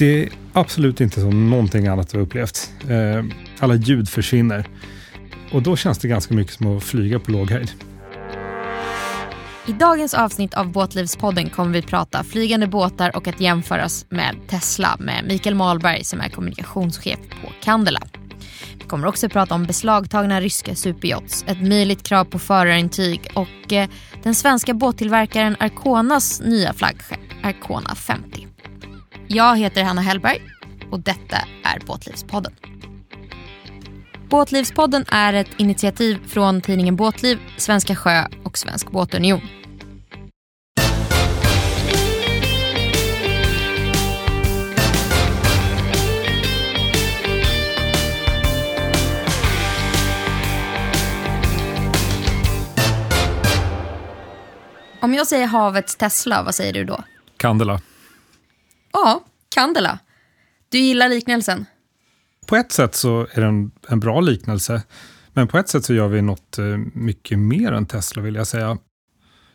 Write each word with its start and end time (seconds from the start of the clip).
Det 0.00 0.22
är 0.22 0.28
absolut 0.52 1.00
inte 1.00 1.20
som 1.20 1.50
någonting 1.50 1.86
annat 1.86 2.12
jag 2.12 2.22
upplevt. 2.22 2.70
Eh, 2.88 3.24
alla 3.58 3.74
ljud 3.74 4.08
försvinner. 4.08 4.68
Och 5.52 5.62
då 5.62 5.76
känns 5.76 5.98
det 5.98 6.08
ganska 6.08 6.34
mycket 6.34 6.54
som 6.54 6.76
att 6.76 6.84
flyga 6.84 7.18
på 7.18 7.30
låg 7.30 7.50
höjd. 7.50 7.70
I 9.66 9.72
dagens 9.72 10.14
avsnitt 10.14 10.54
av 10.54 10.72
Båtlivspodden 10.72 11.50
kommer 11.50 11.72
vi 11.72 11.82
prata 11.82 12.24
flygande 12.24 12.66
båtar 12.66 13.16
och 13.16 13.28
att 13.28 13.40
jämföras 13.40 14.06
med 14.08 14.36
Tesla 14.48 14.96
med 14.98 15.24
Mikael 15.28 15.54
Malberg 15.54 16.04
som 16.04 16.20
är 16.20 16.28
kommunikationschef 16.28 17.18
på 17.42 17.52
Candela. 17.60 18.02
Vi 18.78 18.84
kommer 18.84 19.06
också 19.06 19.28
prata 19.28 19.54
om 19.54 19.64
beslagtagna 19.64 20.40
ryska 20.40 20.74
superjots, 20.74 21.44
ett 21.46 21.62
möjligt 21.62 22.02
krav 22.02 22.24
på 22.24 22.38
förarintyg 22.38 23.30
och 23.34 23.72
eh, 23.72 23.88
den 24.22 24.34
svenska 24.34 24.74
båttillverkaren 24.74 25.56
Arconas 25.60 26.40
nya 26.40 26.72
flaggskepp 26.72 27.20
Arcona 27.42 27.94
50. 27.94 28.49
Jag 29.32 29.58
heter 29.58 29.84
Hanna 29.84 30.00
Hellberg 30.00 30.42
och 30.90 31.00
detta 31.00 31.36
är 31.64 31.86
Båtlivspodden. 31.86 32.52
Båtlivspodden 34.28 35.04
är 35.08 35.32
ett 35.32 35.50
initiativ 35.56 36.18
från 36.28 36.60
tidningen 36.60 36.96
Båtliv, 36.96 37.38
Svenska 37.56 37.96
Sjö 37.96 38.24
och 38.44 38.58
Svensk 38.58 38.90
Båtunion. 38.90 39.40
Om 55.00 55.14
jag 55.14 55.26
säger 55.26 55.46
havets 55.46 55.96
Tesla, 55.96 56.42
vad 56.42 56.54
säger 56.54 56.72
du 56.72 56.84
då? 56.84 57.04
Candela. 57.36 57.80
Ja, 58.92 59.24
Candela. 59.54 59.98
Du 60.68 60.78
gillar 60.78 61.08
liknelsen? 61.08 61.66
På 62.46 62.56
ett 62.56 62.72
sätt 62.72 62.94
så 62.94 63.26
är 63.32 63.40
det 63.40 63.70
en, 63.88 64.00
bra 64.00 64.20
liknelse. 64.20 64.82
Men 65.32 65.48
på 65.48 65.58
ett 65.58 65.68
sätt 65.68 65.84
så 65.84 65.94
gör 65.94 66.08
vi 66.08 66.22
något 66.22 66.58
eh, 66.58 66.64
mycket 66.94 67.38
mer 67.38 67.72
än 67.72 67.86
Tesla 67.86 68.22
vill 68.22 68.34
jag 68.34 68.46
säga. 68.46 68.78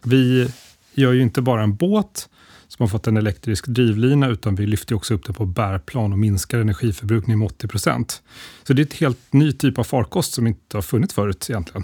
Vi 0.04 0.52
gör 0.94 1.14
ju 1.14 1.22
inte 1.22 1.42
bara 1.42 1.64
en 1.64 1.76
båt 1.76 2.30
som 2.68 2.84
har 2.84 2.88
fått 2.88 3.08
en 3.08 3.18
elektrisk 3.18 3.68
drivlina, 3.68 4.28
utan 4.28 4.56
vi 4.56 4.66
lyfter 4.68 4.96
också 4.96 5.14
upp 5.14 5.26
det 5.26 5.34
på 5.34 5.46
bärplan 5.46 6.12
och 6.12 6.20
minskar 6.20 6.59
energiförbrukningen 6.59 7.40
med 7.40 7.46
80 7.46 7.68
procent. 7.68 8.24
Så 8.64 8.74
det 8.74 8.81
är 8.81 8.86
ett 8.86 8.94
helt 8.94 9.34
ny 9.34 9.52
typ 9.52 9.80
av 9.80 9.84
farkost 9.84 10.34
som 10.34 10.48
inte 10.48 10.78
har 10.78 10.81
funnits 10.81 11.14
förut 11.14 11.50
egentligen. 11.50 11.84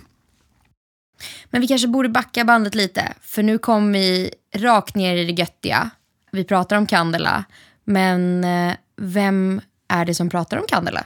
Men 1.50 1.62
vi 1.62 1.68
kanske 1.68 1.88
borde 1.88 2.10
backa 2.10 2.46
bandet 2.46 2.76
lite, 2.76 3.14
för 3.22 3.44
nu 3.44 3.58
kom 3.58 3.92
vi 3.92 4.34
rakt 4.56 4.96
ner 4.96 5.16
i 5.16 5.26
det 5.26 5.42
göttiga. 5.42 5.90
Vi 6.32 6.44
pratar 6.44 6.78
om 6.78 6.88
Candela, 6.88 7.44
men 7.84 8.44
eh, 8.44 8.74
vem 8.98 9.62
är 9.88 10.06
det 10.06 10.16
som 10.16 10.30
pratar 10.30 10.58
om 10.58 10.64
Candela? 10.68 11.06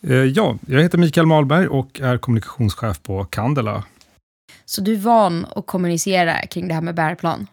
Eh, 0.00 0.16
ja, 0.16 0.58
jag 0.66 0.82
heter 0.82 0.98
Mikael 0.98 1.26
Malberg 1.26 1.68
och 1.68 2.00
är 2.00 2.18
kommunikationschef 2.18 3.02
på 3.02 3.24
Candela. 3.24 3.84
Så 4.64 4.80
du 4.80 4.94
är 4.94 4.98
van 4.98 5.46
att 5.56 5.66
kommunicera 5.66 6.46
kring 6.46 6.68
det 6.68 6.74
här 6.74 6.80
med 6.80 6.94
bärplan? 6.94 7.46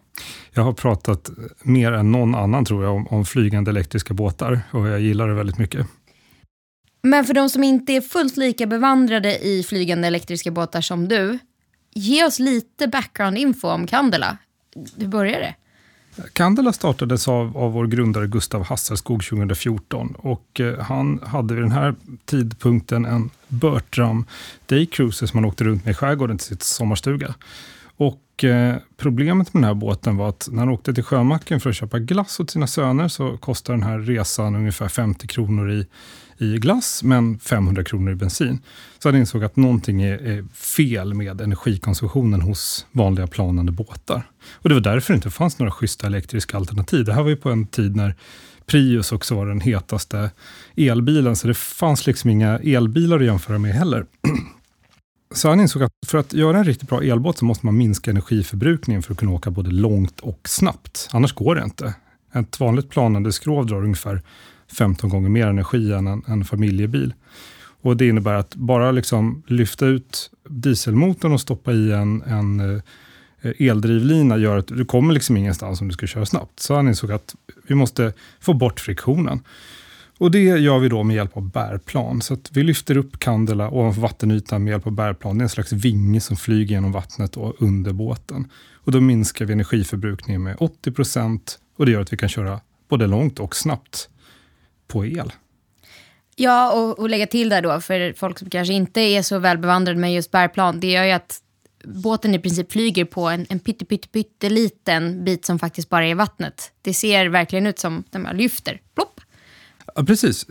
Jag 0.54 0.64
har 0.64 0.74
pratat 0.74 1.30
mer 1.62 1.92
än 1.92 2.12
någon 2.12 2.36
annan 2.36 2.66
tror 2.66 2.84
jag 2.84 2.96
om, 2.96 3.08
om 3.08 3.26
flygande 3.26 3.72
elektriska 3.72 4.14
båtar 4.14 4.62
och 4.72 4.88
jag 4.88 5.00
gillar 5.00 5.28
det 5.28 5.34
väldigt 5.34 5.58
mycket. 5.58 5.88
Men 7.02 7.26
för 7.26 7.34
de 7.34 7.50
som 7.50 7.64
inte 7.64 7.94
är 7.94 8.02
fullt 8.02 8.38
lika 8.38 8.68
bevandrade 8.68 9.46
i 9.48 9.64
flygande 9.64 10.08
elektriska 10.08 10.52
båtar 10.52 10.82
som 10.82 11.08
du, 11.08 11.40
ge 11.94 12.26
oss 12.26 12.40
lite 12.40 12.88
background 12.88 13.38
info 13.38 13.68
om 13.68 13.88
Candela. 13.88 14.38
Hur 14.98 15.08
började 15.08 15.44
det? 15.44 15.56
Candela 16.34 16.74
startades 16.74 17.28
av, 17.28 17.58
av 17.58 17.72
vår 17.72 17.88
grundare 17.88 18.28
Gustav 18.28 18.64
Hasselskog 18.64 19.24
2014 19.26 20.16
och 20.18 20.60
eh, 20.60 20.80
han 20.80 21.20
hade 21.24 21.54
vid 21.54 21.64
den 21.64 21.72
här 21.72 21.96
tidpunkten 22.26 23.06
en 23.06 23.30
Bertram 23.48 24.26
Daycruiser 24.66 25.28
som 25.28 25.38
han 25.38 25.46
åkte 25.46 25.64
runt 25.64 25.86
med 25.86 25.92
i 25.92 25.96
skärgården 25.96 26.38
till 26.38 26.48
sitt 26.48 26.64
sommarstuga. 26.64 27.36
Och 27.98 28.44
eh, 28.44 28.76
problemet 28.98 29.54
med 29.54 29.64
den 29.64 29.68
här 29.68 29.74
båten 29.74 30.18
var 30.18 30.30
att 30.30 30.48
när 30.52 30.60
han 30.60 30.70
åkte 30.70 30.94
till 30.94 31.04
Sjömacken 31.04 31.60
för 31.60 31.70
att 31.70 31.76
köpa 31.76 32.00
glass 32.00 32.40
åt 32.40 32.50
sina 32.50 32.68
söner 32.68 33.08
så 33.08 33.38
kostade 33.38 33.78
den 33.78 33.84
här 33.84 34.00
resan 34.00 34.56
ungefär 34.56 34.88
50 34.88 35.28
kronor 35.28 35.72
i, 35.72 35.88
i 36.38 36.58
glass, 36.58 37.04
men 37.04 37.40
500 37.40 37.84
kronor 37.84 38.12
i 38.12 38.16
bensin. 38.16 38.60
Så 39.00 39.10
han 39.10 39.20
insåg 39.20 39.44
att 39.44 39.56
någonting 39.56 40.02
är, 40.02 40.28
är, 40.28 40.44
fel 40.54 41.14
med 41.14 41.42
energikonsumtionen 41.42 42.42
hos 42.42 42.86
vanliga 42.92 43.28
planande 43.28 43.72
båtar. 43.72 44.30
Och 44.52 44.70
det 44.70 44.76
var 44.76 44.82
därför 44.82 45.14
det 45.14 45.16
inte 45.16 45.30
fanns 45.30 45.60
några 45.60 45.72
schyssta 45.72 46.08
elektriska 46.08 46.58
alternativ. 46.58 47.06
Det 47.06 47.14
här 47.14 47.24
var 47.24 47.30
ju 47.30 47.36
på 47.36 47.52
en 47.52 47.68
tid 47.68 47.96
när 47.96 48.16
Prius 48.66 49.12
också 49.12 49.36
var 49.36 49.46
den 49.46 49.62
hetaste 49.62 50.32
elbilen, 50.76 51.36
så 51.36 51.48
det 51.48 51.58
fanns 51.58 52.08
liksom 52.08 52.30
inga 52.30 52.60
elbilar 52.60 53.20
att 53.20 53.26
jämföra 53.26 53.60
med 53.60 53.74
heller. 53.74 54.06
Så 55.32 55.50
han 55.50 55.60
insåg 55.60 55.84
att 55.84 55.92
för 56.08 56.18
att 56.18 56.34
göra 56.34 56.58
en 56.58 56.64
riktigt 56.64 56.90
bra 56.90 57.04
elbåt 57.04 57.38
så 57.38 57.46
måste 57.46 57.66
man 57.66 57.78
minska 57.78 58.12
energiförbrukningen 58.12 59.04
för 59.04 59.12
att 59.14 59.20
kunna 59.20 59.32
åka 59.32 59.52
både 59.52 59.70
långt 59.70 60.20
och 60.20 60.40
snabbt. 60.44 61.10
Annars 61.12 61.34
går 61.34 61.56
det 61.56 61.64
inte. 61.64 61.94
Ett 62.34 62.60
vanligt 62.60 62.90
planande 62.90 63.32
skrov 63.32 63.66
drar 63.66 63.84
ungefär 63.84 64.22
15 64.78 65.10
gånger 65.10 65.30
mer 65.30 65.48
energi 65.48 65.92
än 65.92 66.08
en, 66.08 66.24
en 66.28 66.46
familjebil. 66.46 67.14
Och 67.82 67.98
Det 67.98 68.08
innebär 68.08 68.34
att 68.34 68.56
bara 68.56 68.92
liksom 68.92 69.44
lyfta 69.48 69.86
ut 69.86 70.32
dieselmotorn 70.50 71.34
och 71.34 71.42
stoppa 71.42 71.72
i 71.72 71.92
en, 71.92 72.22
en 72.22 72.60
eh, 72.76 72.82
eldrivlina 73.68 74.38
gör 74.38 74.58
att 74.58 74.68
du 74.68 74.86
kommer 74.86 75.14
liksom 75.14 75.38
ingenstans 75.38 75.82
om 75.82 75.88
du 75.88 75.94
ska 75.94 76.08
köra 76.08 76.26
snabbt. 76.26 76.60
Så 76.60 76.76
han 76.76 76.88
insåg 76.88 77.12
att 77.12 77.36
vi 77.68 77.76
måste 77.76 78.14
få 78.40 78.54
bort 78.54 78.80
friktionen. 78.80 79.40
Och 80.18 80.32
Det 80.32 80.40
gör 80.40 80.80
vi 80.80 80.90
då 80.90 81.04
med 81.04 81.16
hjälp 81.16 81.38
av 81.38 81.52
bärplan. 81.52 82.22
Så 82.22 82.34
att 82.34 82.52
vi 82.52 82.64
lyfter 82.64 82.98
upp 82.98 83.20
Candela 83.20 83.70
ovanför 83.70 84.02
vattenytan 84.02 84.64
med 84.64 84.72
hjälp 84.72 84.88
av 84.88 84.94
bärplan. 84.94 85.38
Det 85.38 85.42
är 85.42 85.44
en 85.44 85.50
slags 85.50 85.72
vinge 85.72 86.22
som 86.22 86.38
flyger 86.38 86.76
genom 86.76 86.92
vattnet 86.92 87.38
och 87.38 87.56
under 87.60 87.94
båten. 87.94 88.52
Och 88.74 88.92
Då 88.92 89.02
minskar 89.02 89.46
vi 89.46 89.54
energiförbrukningen 89.54 90.44
med 90.44 90.56
80 90.60 90.92
procent 90.92 91.60
och 91.78 91.86
det 91.86 91.92
gör 91.92 92.02
att 92.02 92.14
vi 92.14 92.18
kan 92.18 92.30
köra 92.30 92.60
både 92.90 93.08
långt 93.08 93.40
och 93.40 93.56
snabbt 93.56 94.10
på 94.88 95.06
el. 95.06 95.32
Ja, 96.36 96.72
och, 96.72 97.00
och 97.00 97.10
lägga 97.10 97.28
till 97.28 97.50
där 97.50 97.62
då, 97.62 97.82
för 97.82 98.14
folk 98.14 98.40
som 98.40 98.50
kanske 98.50 98.74
inte 98.74 99.02
är 99.02 99.22
så 99.22 99.40
välbevandrade 99.40 100.00
med 100.00 100.14
just 100.14 100.32
bärplan, 100.32 100.80
det 100.80 100.92
gör 100.92 101.04
ju 101.04 101.12
att 101.12 101.42
båten 101.84 102.36
i 102.36 102.40
princip 102.40 102.72
flyger 102.72 103.06
på 103.06 103.28
en, 103.30 103.46
en 103.50 103.60
pytte, 103.60 103.86
pytte, 103.86 104.08
pytteliten 104.08 105.24
bit 105.24 105.46
som 105.46 105.60
faktiskt 105.60 105.90
bara 105.90 106.08
är 106.08 106.16
vattnet. 106.16 106.72
Det 106.82 106.94
ser 106.94 107.26
verkligen 107.26 107.68
ut 107.68 107.80
som 107.80 108.04
när 108.12 108.20
man 108.20 108.38
lyfter. 108.38 108.82
Plopp! 108.96 109.22
Ja, 109.98 110.04
precis. 110.04 110.46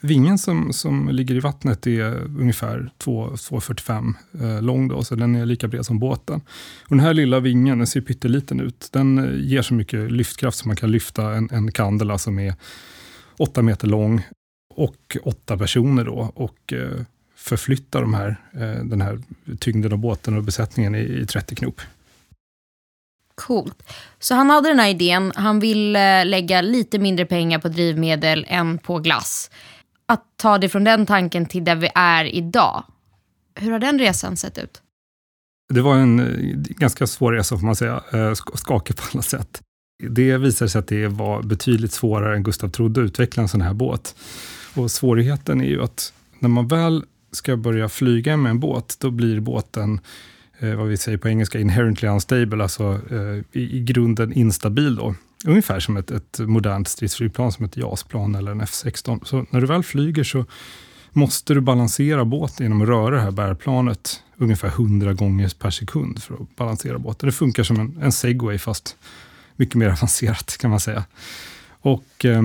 Vingen 0.00 0.38
som, 0.38 0.72
som 0.72 1.08
ligger 1.08 1.34
i 1.34 1.40
vattnet 1.40 1.86
är 1.86 2.24
ungefär 2.24 2.90
2,45 2.98 4.14
eh, 4.40 4.62
lång, 4.62 4.88
då, 4.88 5.04
så 5.04 5.14
den 5.14 5.34
är 5.34 5.46
lika 5.46 5.68
bred 5.68 5.86
som 5.86 5.98
båten. 5.98 6.40
Och 6.82 6.96
den 6.96 7.00
här 7.00 7.14
lilla 7.14 7.40
vingen 7.40 7.78
den 7.78 7.86
ser 7.86 8.00
pytteliten 8.00 8.60
ut. 8.60 8.88
Den 8.92 9.18
eh, 9.18 9.40
ger 9.40 9.62
så 9.62 9.74
mycket 9.74 10.12
lyftkraft 10.12 10.58
som 10.58 10.68
man 10.68 10.76
kan 10.76 10.90
lyfta 10.90 11.34
en, 11.34 11.48
en 11.52 11.72
kandela 11.72 12.18
som 12.18 12.38
är 12.38 12.54
8 13.36 13.62
meter 13.62 13.88
lång 13.88 14.26
och 14.74 15.16
åtta 15.22 15.58
personer 15.58 16.04
då. 16.04 16.32
Och 16.34 16.72
eh, 16.72 17.04
förflytta 17.36 18.00
de 18.00 18.14
här, 18.14 18.36
den 18.84 19.00
här 19.00 19.18
tyngden 19.58 19.92
av 19.92 19.98
båten 19.98 20.36
och 20.36 20.42
besättningen 20.44 20.94
i, 20.94 21.00
i 21.00 21.26
30 21.26 21.54
knop. 21.54 21.80
Coolt. 23.38 23.82
Så 24.18 24.34
han 24.34 24.50
hade 24.50 24.68
den 24.68 24.78
här 24.78 24.88
idén. 24.88 25.32
Han 25.34 25.60
ville 25.60 26.20
eh, 26.20 26.26
lägga 26.26 26.60
lite 26.60 26.98
mindre 26.98 27.26
pengar 27.26 27.58
på 27.58 27.68
drivmedel 27.68 28.46
än 28.48 28.78
på 28.78 28.98
glass. 28.98 29.50
Att 30.06 30.24
ta 30.36 30.58
det 30.58 30.68
från 30.68 30.84
den 30.84 31.06
tanken 31.06 31.46
till 31.46 31.64
där 31.64 31.76
vi 31.76 31.90
är 31.94 32.24
idag. 32.24 32.84
Hur 33.54 33.72
har 33.72 33.78
den 33.78 33.98
resan 33.98 34.36
sett 34.36 34.58
ut? 34.58 34.82
Det 35.74 35.80
var 35.80 35.96
en 35.96 36.20
eh, 36.20 36.26
ganska 36.56 37.06
svår 37.06 37.32
resa 37.32 37.58
får 37.58 37.66
man 37.66 37.76
säga. 37.76 38.02
Eh, 38.12 38.34
skakig 38.54 38.96
på 38.96 39.02
alla 39.12 39.22
sätt. 39.22 39.60
Det 40.08 40.38
visade 40.38 40.68
sig 40.68 40.78
att 40.78 40.88
det 40.88 41.06
var 41.06 41.42
betydligt 41.42 41.92
svårare 41.92 42.36
än 42.36 42.42
Gustav 42.42 42.68
trodde 42.68 43.00
att 43.00 43.04
utveckla 43.04 43.42
en 43.42 43.48
sån 43.48 43.60
här 43.60 43.74
båt. 43.74 44.14
Och 44.74 44.90
svårigheten 44.90 45.60
är 45.60 45.68
ju 45.68 45.82
att 45.82 46.12
när 46.38 46.48
man 46.48 46.68
väl 46.68 47.04
ska 47.32 47.56
börja 47.56 47.88
flyga 47.88 48.36
med 48.36 48.50
en 48.50 48.60
båt, 48.60 48.96
då 49.00 49.10
blir 49.10 49.40
båten 49.40 50.00
eh, 50.58 50.74
vad 50.74 50.86
vi 50.86 50.96
säger 50.96 51.18
på 51.18 51.28
engelska, 51.28 51.60
inherently 51.60 52.08
unstable, 52.08 52.62
alltså 52.62 53.00
eh, 53.10 53.60
i, 53.60 53.76
i, 53.76 53.80
grunden 53.80 54.32
instabil. 54.32 54.96
Då. 54.96 55.14
Ungefär 55.44 55.80
som 55.80 55.96
ett, 55.96 56.10
ett 56.10 56.38
modernt 56.38 56.88
stridsflygplan, 56.88 57.52
som 57.52 57.64
ett 57.64 57.76
JAS-plan 57.76 58.34
eller 58.34 58.52
en 58.52 58.62
F16. 58.62 59.24
Så 59.24 59.46
när 59.50 59.60
du 59.60 59.66
väl 59.66 59.82
flyger 59.82 60.24
så 60.24 60.44
måste 61.12 61.54
du 61.54 61.60
balansera 61.60 62.24
båten 62.24 62.64
genom 62.64 62.82
att 62.82 62.88
röra 62.88 63.14
det 63.14 63.20
här 63.20 63.30
bärplanet 63.30 64.22
ungefär 64.36 64.68
100 64.68 65.12
gånger 65.12 65.52
per 65.58 65.70
sekund 65.70 66.22
för 66.22 66.34
att 66.34 66.56
balansera 66.56 66.98
båten. 66.98 67.26
Det 67.26 67.32
funkar 67.32 67.62
som 67.62 67.80
en, 67.80 67.98
en 68.02 68.12
segway, 68.12 68.58
fast 68.58 68.96
mycket 69.56 69.74
mer 69.74 69.88
avancerat 69.92 70.56
kan 70.60 70.70
man 70.70 70.80
säga. 70.80 71.04
Och 71.80 72.24
eh, 72.24 72.42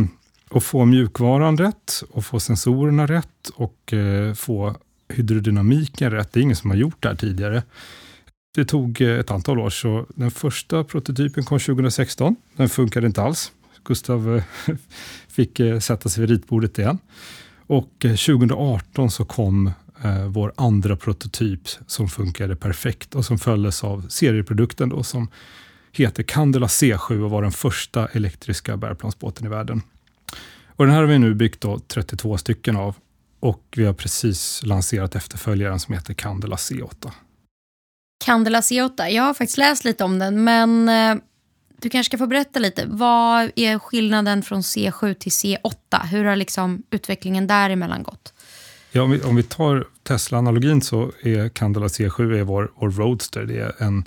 att 0.50 0.63
få 0.63 0.86
mjukvaran 0.86 1.57
rätt 1.57 2.04
och 2.12 2.25
få 2.25 2.39
sensorerna 2.39 3.07
rätt 3.07 3.50
och 3.56 3.94
eh, 3.94 4.33
få 4.33 4.75
hydrodynamiken 5.07 6.12
rätt. 6.12 6.33
Det 6.33 6.39
är 6.39 6.42
ingen 6.42 6.56
som 6.56 6.69
har 6.69 6.77
gjort 6.77 6.98
det 7.00 7.07
här 7.07 7.16
tidigare. 7.16 7.63
Det 8.56 8.66
tog 8.66 9.02
eh, 9.02 9.20
ett 9.20 9.32
antal 9.32 9.60
år, 9.60 9.70
så 9.70 10.06
den 10.16 10.32
första 10.32 10.84
prototypen 10.84 11.44
kom 11.44 11.60
2016. 11.60 12.36
Den 12.56 12.70
funkade 12.70 13.08
inte 13.08 13.22
alls. 13.22 13.52
Gustav 13.84 14.36
eh, 14.36 14.44
fick 15.28 15.60
eh, 15.60 15.80
sätta 15.80 16.10
sig 16.10 16.22
vid 16.22 16.30
ritbordet 16.30 16.80
igen. 16.80 16.98
Och 17.68 17.92
2018 18.00 19.12
så 19.12 19.26
kom 19.26 19.72
vår 20.28 20.54
andra 20.58 20.96
prototyp 20.96 21.62
som 21.88 22.10
funkade 22.10 22.56
perfekt 22.56 23.16
och 23.16 23.26
som 23.26 23.40
följdes 23.40 23.84
av 23.84 24.08
serieprodukten 24.10 24.90
då, 24.90 25.04
som 25.04 25.28
heter 25.92 26.24
Candela 26.24 26.68
C7 26.68 27.24
och 27.24 27.30
var 27.30 27.42
den 27.42 27.52
första 27.52 28.08
elektriska 28.08 28.78
bärplansbåten 28.78 29.46
i 29.46 29.50
världen. 29.50 29.82
Och 30.68 30.86
den 30.86 30.94
här 30.94 31.02
har 31.02 31.08
vi 31.08 31.20
nu 31.20 31.34
byggt 31.34 31.62
då 31.62 31.80
32 31.80 32.38
stycken 32.38 32.76
av 32.76 32.96
och 33.40 33.64
vi 33.76 33.86
har 33.86 33.94
precis 33.94 34.62
lanserat 34.64 35.16
efterföljaren 35.16 35.80
som 35.80 35.94
heter 35.94 36.14
Candela 36.14 36.56
C8. 36.56 37.12
Candela 38.24 38.62
C8, 38.62 39.08
jag 39.08 39.24
har 39.24 39.34
faktiskt 39.34 39.58
läst 39.58 39.86
lite 39.86 40.04
om 40.04 40.20
den 40.20 40.44
men 40.44 40.90
eh, 40.90 41.24
du 41.81 41.90
kanske 41.90 42.10
ska 42.10 42.18
få 42.18 42.28
berätta 42.28 42.60
lite. 42.60 42.86
Vad 42.88 43.52
är 43.56 43.80
skillnaden 43.80 44.42
från 44.42 44.62
C7 44.62 45.14
till 45.14 45.31
C8? 45.31 46.06
Hur 46.06 46.25
har 46.25 46.36
liksom 46.36 46.84
utvecklingen 46.90 47.48
däremellan 47.48 48.04
gått? 48.04 48.34
Ja, 48.92 49.02
om, 49.02 49.12
vi, 49.12 49.22
om 49.22 49.36
vi 49.36 49.44
tar 49.44 49.88
Tesla-analogin 50.04 50.81
så 50.81 51.12
är 51.22 51.50
Candela 51.50 51.88
C7 51.88 52.34
är 52.40 52.44
vår, 52.44 52.72
vår 52.75 52.92
Roadster. 52.92 53.44
Det 53.44 53.60
är 53.60 53.74
en, 53.78 54.06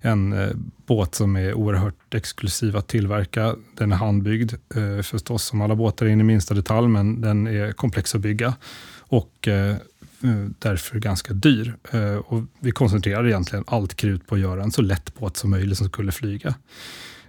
en 0.00 0.32
eh, 0.32 0.50
båt 0.86 1.14
som 1.14 1.36
är 1.36 1.54
oerhört 1.54 2.14
exklusiv 2.14 2.76
att 2.76 2.88
tillverka. 2.88 3.56
Den 3.76 3.92
är 3.92 3.96
handbyggd 3.96 4.52
eh, 4.74 5.02
förstås 5.02 5.44
som 5.44 5.60
alla 5.60 5.74
båtar 5.74 6.06
in 6.06 6.20
i 6.20 6.24
minsta 6.24 6.54
detalj, 6.54 6.88
men 6.88 7.20
den 7.20 7.46
är 7.46 7.72
komplex 7.72 8.14
att 8.14 8.20
bygga 8.20 8.54
och 8.98 9.48
eh 9.48 9.76
Eh, 10.24 10.46
därför 10.58 10.98
ganska 10.98 11.32
dyr. 11.32 11.76
Eh, 11.90 12.16
och 12.16 12.42
vi 12.60 12.70
koncentrerade 12.70 13.28
egentligen 13.28 13.64
allt 13.66 13.94
krut 13.94 14.26
på 14.26 14.34
att 14.34 14.40
göra 14.40 14.62
en 14.62 14.72
så 14.72 14.82
lätt 14.82 15.14
båt 15.14 15.36
som 15.36 15.50
möjligt 15.50 15.78
som 15.78 15.88
skulle 15.88 16.12
flyga. 16.12 16.54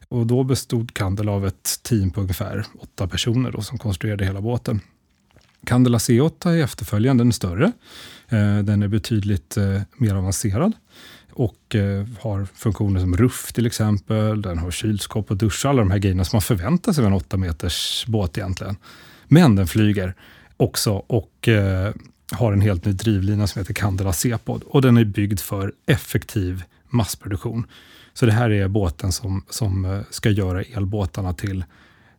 Och 0.10 0.28
då 0.28 0.44
bestod 0.44 0.94
Candela 0.94 1.32
av 1.32 1.48
ett 1.48 1.80
team 1.84 2.12
på 2.12 2.22
ungefär 2.22 2.66
åtta 2.80 3.08
personer 3.08 3.52
då, 3.52 3.62
som 3.62 3.78
konstruerade 3.78 4.26
hela 4.26 4.42
båten. 4.42 4.82
Candela 5.66 5.98
C8 5.98 6.50
är 6.50 6.64
efterföljaren, 6.64 7.18
den 7.18 7.28
är 7.28 7.32
större. 7.32 7.72
Eh, 8.30 8.58
den 8.58 8.84
är 8.84 8.88
betydligt 8.88 9.58
mer 9.98 10.16
avancerad 10.16 10.72
och 11.32 11.76
har 12.20 12.46
funktioner 12.46 13.00
som 13.00 13.18
ruff 13.18 13.54
till 13.54 13.66
exempel. 13.66 14.42
Den 14.42 14.58
har 14.58 14.72
kylskåp 14.72 15.32
och 15.32 15.38
dusch, 15.38 15.66
alla 15.66 15.80
de 15.80 15.92
här 15.92 15.98
grejerna 15.98 16.26
som 16.26 16.38
man 16.38 16.42
förväntar 16.42 16.94
sig 16.94 17.02
av 17.02 17.08
en 17.08 17.14
8 17.14 17.38
meters 17.38 18.06
båt 18.08 18.38
egentligen. 18.38 18.78
Men 19.28 19.56
den 19.56 19.68
flyger 19.68 20.16
också 20.58 20.92
och 20.92 21.50
har 22.32 22.54
en 22.54 22.62
helt 22.62 22.86
ny 22.86 22.92
drivlina 22.92 23.48
som 23.48 23.60
heter 23.60 23.74
Candela 23.74 24.14
C-pod 24.14 24.64
och 24.64 24.82
den 24.82 24.98
är 24.98 25.04
byggd 25.04 25.40
för 25.40 25.74
effektiv 25.86 26.64
massproduktion. 26.90 27.68
Så 28.14 28.26
det 28.26 28.32
här 28.32 28.50
är 28.50 28.68
båten 28.68 29.12
som, 29.12 29.46
som 29.50 29.86
eh, 29.86 30.00
ska 30.10 30.30
göra 30.30 30.62
elbåtarna 30.62 31.34
till 31.34 31.66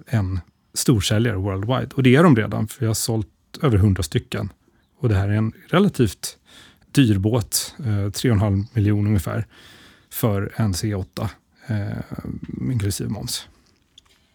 en 0.07 0.41
storsäljare 0.75 1.37
worldwide. 1.37 1.89
Och 1.95 2.03
det 2.03 2.17
är 2.17 2.23
de 2.23 2.37
redan, 2.37 2.69
för 2.69 2.85
jag 2.85 2.91
har 2.91 2.95
sålt 2.95 3.29
över 3.63 3.77
100 3.77 4.03
stycken. 4.03 4.53
Och 4.99 5.09
det 5.09 5.15
här 5.15 5.29
är 5.29 5.33
en 5.33 5.53
relativt 5.69 6.37
dyr 6.93 7.19
båt, 7.19 7.75
eh, 7.79 7.85
3,5 7.85 8.65
miljoner 8.73 9.09
ungefär, 9.09 9.47
för 10.11 10.53
en 10.57 10.73
C8, 10.73 11.29
eh, 11.67 12.73
inklusive 12.73 13.11
moms. 13.11 13.49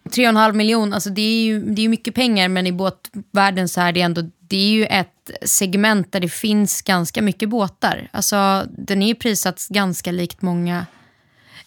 3,5 0.04 0.52
miljoner, 0.52 0.94
alltså 0.94 1.10
det 1.10 1.22
är 1.22 1.44
ju 1.44 1.60
det 1.60 1.82
är 1.82 1.88
mycket 1.88 2.14
pengar, 2.14 2.48
men 2.48 2.66
i 2.66 2.72
båtvärlden 2.72 3.68
så 3.68 3.80
är 3.80 3.92
det 3.92 4.00
ändå 4.00 4.30
det 4.52 4.56
är 4.56 4.70
ju 4.70 4.84
ett 4.84 5.30
segment 5.44 6.12
där 6.12 6.20
det 6.20 6.28
finns 6.28 6.82
ganska 6.82 7.22
mycket 7.22 7.48
båtar. 7.48 8.08
Alltså, 8.12 8.66
den 8.78 9.02
är 9.02 9.06
ju 9.06 9.14
prissatt 9.14 9.66
ganska 9.70 10.12
likt 10.12 10.42
många 10.42 10.86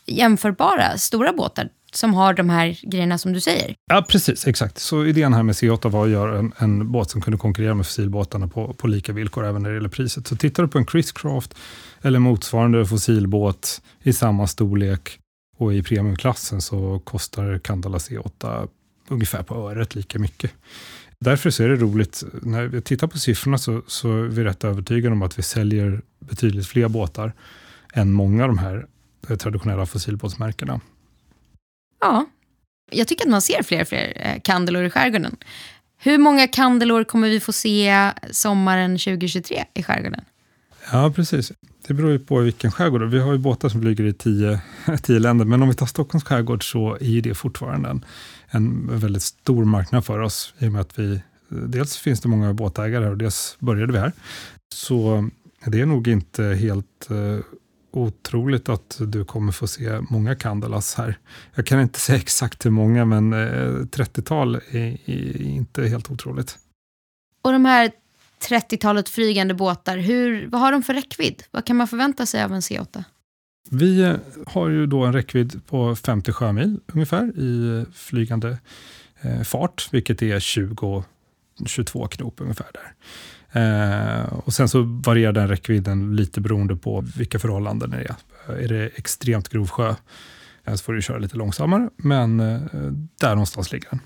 jämförbara 0.06 0.98
stora 0.98 1.34
båtar 1.34 1.70
som 1.94 2.14
har 2.14 2.34
de 2.34 2.50
här 2.50 2.80
grejerna 2.82 3.18
som 3.18 3.34
du 3.34 3.42
säger. 3.42 3.76
Ja, 3.86 4.06
precis. 4.10 4.48
Exakt. 4.48 4.80
Så 4.80 5.06
idén 5.06 5.34
här 5.34 5.44
med 5.44 5.56
C8 5.56 5.90
var 5.90 6.06
att 6.06 6.12
göra 6.12 6.40
en, 6.40 6.54
en 6.58 6.92
båt 6.92 7.10
som 7.10 7.22
kunde 7.22 7.38
konkurrera 7.38 7.74
med 7.74 7.86
fossilbåtarna 7.86 8.48
på, 8.48 8.74
på 8.74 8.88
lika 8.88 9.14
villkor, 9.14 9.46
även 9.46 9.64
när 9.64 9.70
det 9.70 9.76
gäller 9.76 9.90
priset. 9.90 10.28
Så 10.28 10.36
tittar 10.36 10.64
du 10.64 10.70
på 10.70 10.78
en 10.78 10.86
Chris 10.86 11.12
Craft 11.12 11.56
eller 12.02 12.20
motsvarande 12.20 12.86
fossilbåt 12.86 13.82
i 14.04 14.14
samma 14.14 14.48
storlek 14.48 15.20
och 15.58 15.74
i 15.74 15.84
premiumklassen 15.84 16.62
så 16.62 17.00
kostar 17.00 17.60
Candala 17.60 17.98
C8 17.98 18.68
ungefär 19.08 19.44
på 19.44 19.56
öret 19.56 19.96
lika 19.96 20.20
mycket. 20.20 20.52
Därför 21.26 21.50
så 21.50 21.64
är 21.64 21.70
det 21.70 21.76
roligt, 21.76 22.24
när 22.42 22.66
vi 22.66 22.82
tittar 22.82 23.08
på 23.08 23.20
siffrorna 23.20 23.58
så, 23.58 23.82
så 23.88 24.18
är 24.18 24.22
vi 24.22 24.44
rätt 24.44 24.64
övertygade 24.64 25.14
om 25.14 25.22
att 25.22 25.40
vi 25.40 25.44
säljer 25.44 26.02
betydligt 26.20 26.68
fler 26.68 26.88
båtar 26.88 27.34
än 27.94 28.12
många 28.12 28.44
av 28.44 28.50
de 28.50 28.58
här 28.58 28.86
traditionella 29.38 29.86
fossilbåtsmärkena. 29.86 30.80
Ja, 32.02 32.26
jag 32.92 33.08
tycker 33.08 33.26
att 33.26 33.32
man 33.32 33.42
ser 33.42 33.64
fler 33.64 33.82
och 33.82 33.88
fler 33.88 34.14
eh, 34.16 34.42
kandelor 34.42 34.84
i 34.84 34.90
skärgården. 34.90 35.36
Hur 35.98 36.18
många 36.18 36.48
kandelor 36.48 37.04
kommer 37.04 37.30
vi 37.30 37.40
få 37.40 37.54
se 37.54 38.12
sommaren 38.32 38.98
2023 38.98 39.66
i 39.74 39.84
skärgården? 39.84 40.26
Ja, 40.92 41.12
precis. 41.16 41.52
Det 41.88 41.94
beror 41.94 42.12
ju 42.12 42.20
på 42.20 42.40
vilken 42.40 42.72
skärgård. 42.72 43.04
Vi 43.04 43.20
har 43.20 43.32
ju 43.32 43.38
båtar 43.38 43.70
som 43.70 43.82
flyger 43.82 44.04
i 44.04 44.14
tio, 44.14 44.60
tio 45.02 45.20
länder, 45.20 45.46
men 45.46 45.62
om 45.62 45.70
vi 45.70 45.76
tar 45.76 45.86
Stockholms 45.86 46.24
skärgård 46.24 46.72
så 46.72 46.98
är 47.02 47.22
det 47.22 47.34
fortfarande 47.36 47.90
en, 47.90 48.06
en 48.48 49.00
väldigt 49.00 49.24
stor 49.24 49.66
marknad 49.66 50.06
för 50.06 50.20
oss 50.20 50.54
i 50.60 50.68
och 50.68 50.72
med 50.72 50.82
att 50.82 51.00
vi 51.00 51.22
Dels 51.50 51.98
finns 51.98 52.22
det 52.22 52.28
många 52.28 52.54
båtägare 52.54 53.04
här 53.04 53.12
och 53.12 53.18
dels 53.18 53.58
började 53.60 53.94
vi 53.94 54.00
här. 54.00 54.12
Så 54.74 55.30
det 55.66 55.82
är 55.82 55.86
nog 55.86 56.08
inte 56.08 56.44
helt 56.44 57.10
eh, 57.10 57.46
otroligt 57.92 58.70
att 58.70 58.98
du 59.00 59.26
kommer 59.26 59.52
få 59.52 59.68
se 59.68 60.00
många 60.10 60.36
candalas 60.36 60.96
här. 60.96 61.20
Jag 61.56 61.66
kan 61.66 61.82
inte 61.82 62.00
säga 62.06 62.20
exakt 62.20 62.66
hur 62.66 62.72
många, 62.72 63.06
men 63.06 63.34
eh, 63.34 63.38
30-tal 63.38 64.56
är, 64.56 64.98
är 65.06 65.42
inte 65.42 65.88
helt 65.88 66.12
otroligt. 66.12 66.58
Och 67.42 67.52
de 67.52 67.66
här 67.66 67.92
30-talet 68.50 69.10
flygande 69.10 69.54
båtar, 69.54 69.98
hur, 69.98 70.48
vad 70.48 70.62
har 70.62 70.72
de 70.72 70.84
för 70.84 70.94
räckvidd? 70.94 71.44
Vad 71.52 71.66
kan 71.66 71.76
man 71.76 71.88
förvänta 71.88 72.26
sig 72.26 72.44
av 72.44 72.54
en 72.54 72.60
C8? 72.60 73.04
Vi 73.72 74.16
har 74.48 74.70
ju 74.70 74.86
då 74.86 75.04
en 75.04 75.14
räckvidd 75.14 75.62
på 75.68 75.96
50 75.96 76.32
sjömil 76.32 76.80
ungefär 76.94 77.40
i 77.40 77.86
flygande 77.94 78.58
eh, 79.22 79.42
fart, 79.42 79.88
vilket 79.92 80.22
är 80.22 80.40
20 80.40 81.04
22 81.66 82.08
knop 82.08 82.42
ungefär 82.42 82.68
där. 82.74 82.94
Eh, 83.52 84.34
och 84.34 84.54
sen 84.54 84.70
så 84.70 84.82
varierar 84.82 85.34
den 85.34 85.48
räckvidden 85.48 86.16
lite 86.16 86.42
beroende 86.42 86.76
på 86.76 87.04
vilka 87.18 87.40
förhållanden 87.40 87.90
det 87.90 87.98
är. 87.98 88.16
Är 88.64 88.68
det 88.68 88.86
extremt 88.96 89.50
grov 89.50 89.68
sjö 89.68 89.96
eh, 90.64 90.76
så 90.76 90.84
får 90.84 90.94
du 90.94 91.02
köra 91.02 91.18
lite 91.18 91.38
långsammare, 91.38 91.90
men 91.98 92.40
eh, 92.40 92.62
där 93.22 93.30
någonstans 93.30 93.72
ligger 93.72 93.90
den. 93.90 94.00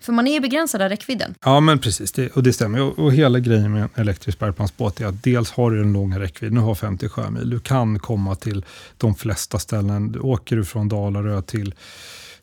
För 0.00 0.12
man 0.12 0.26
är 0.26 0.32
ju 0.32 0.40
begränsad 0.40 0.82
av 0.82 0.88
räckvidden. 0.88 1.34
Ja, 1.44 1.60
men 1.60 1.78
precis. 1.78 2.12
Det, 2.12 2.28
och 2.28 2.42
det 2.42 2.52
stämmer. 2.52 2.82
Och, 2.82 2.98
och, 2.98 3.12
hela 3.12 3.38
grejen 3.38 3.72
med 3.72 3.82
en 3.82 3.88
elektrisk 3.94 4.38
bärplansbåt 4.38 5.00
är 5.00 5.06
att 5.06 5.22
dels 5.22 5.50
har 5.50 5.70
du 5.70 5.80
en 5.80 5.92
lång 5.92 6.18
räckvidd, 6.18 6.52
nu 6.52 6.60
har 6.60 6.74
50 6.74 7.08
sjömil. 7.08 7.50
Du 7.50 7.60
kan 7.60 7.98
komma 7.98 8.34
till 8.34 8.64
de 8.96 9.14
flesta 9.14 9.58
ställen. 9.58 10.12
Du 10.12 10.18
åker 10.18 10.56
du 10.56 10.64
från 10.64 10.88
Dalarö 10.88 11.42
till, 11.42 11.74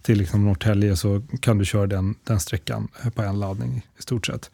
till 0.01 0.17
liksom 0.17 0.45
Norrtälje 0.45 0.95
så 0.95 1.21
kan 1.41 1.57
du 1.57 1.65
köra 1.65 1.87
den, 1.87 2.15
den 2.23 2.39
sträckan 2.39 2.87
på 3.15 3.21
en 3.21 3.39
laddning 3.39 3.85
i 3.99 4.01
stort 4.01 4.25
sett. 4.25 4.51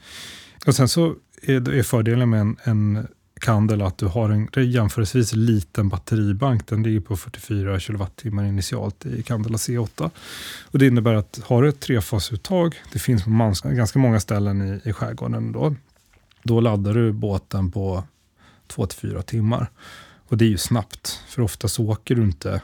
Och 0.66 0.76
sen 0.76 0.88
så 0.88 1.16
är, 1.42 1.74
är 1.74 1.84
fördelen 1.84 2.30
med 2.30 2.42
en, 2.42 2.58
en 2.64 3.08
Kandel 3.44 3.82
att 3.82 3.98
du 3.98 4.06
har 4.06 4.30
en 4.30 4.72
jämförelsevis 4.72 5.34
liten 5.34 5.90
batteribank. 5.90 6.68
Den 6.68 6.84
ligger 6.84 7.00
på 7.00 7.18
44 7.18 7.80
kilowattimmar 7.80 8.46
initialt 8.46 9.06
i 9.06 9.24
Candela 9.24 9.58
C8. 9.58 10.10
Och 10.64 10.80
det 10.80 10.88
innebär 10.88 11.14
att 11.14 11.40
har 11.44 11.64
du 11.64 11.70
ett 11.70 11.80
trefasuttag, 11.80 12.76
det 12.94 13.00
finns 13.00 13.24
på 13.24 13.54
ganska 13.64 14.00
många 14.00 14.20
ställen 14.20 14.62
i, 14.62 14.90
i 14.90 14.94
skärgården, 14.94 15.52
då, 15.52 15.76
då 16.44 16.60
laddar 16.60 16.94
du 16.94 17.12
båten 17.12 17.72
på 17.72 18.04
2-4 18.68 19.22
timmar. 19.22 19.70
Och 20.28 20.38
det 20.38 20.46
är 20.46 20.50
ju 20.50 20.58
snabbt, 20.58 21.22
för 21.28 21.42
oftast 21.42 21.80
åker 21.80 22.16
du 22.16 22.24
inte 22.24 22.62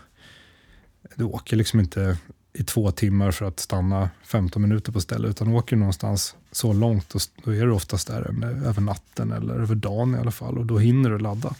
du 1.15 1.23
åker 1.23 1.57
liksom 1.57 1.79
inte 1.79 2.17
i 2.53 2.63
två 2.63 2.91
timmar 2.91 3.31
för 3.31 3.45
att 3.45 3.59
stanna 3.59 4.09
15 4.23 4.61
minuter 4.61 4.91
på 4.91 5.01
stället, 5.01 5.29
utan 5.29 5.47
åker 5.47 5.75
du 5.75 5.79
någonstans 5.79 6.35
så 6.51 6.73
långt, 6.73 7.15
och 7.15 7.21
då 7.43 7.55
är 7.55 7.65
du 7.65 7.71
oftast 7.71 8.07
där 8.07 8.21
över 8.65 8.81
natten 8.81 9.31
eller 9.31 9.53
över 9.53 9.75
dagen 9.75 10.15
i 10.15 10.17
alla 10.17 10.31
fall 10.31 10.57
och 10.57 10.65
då 10.65 10.77
hinner 10.77 11.09
du 11.09 11.19
ladda. 11.19 11.55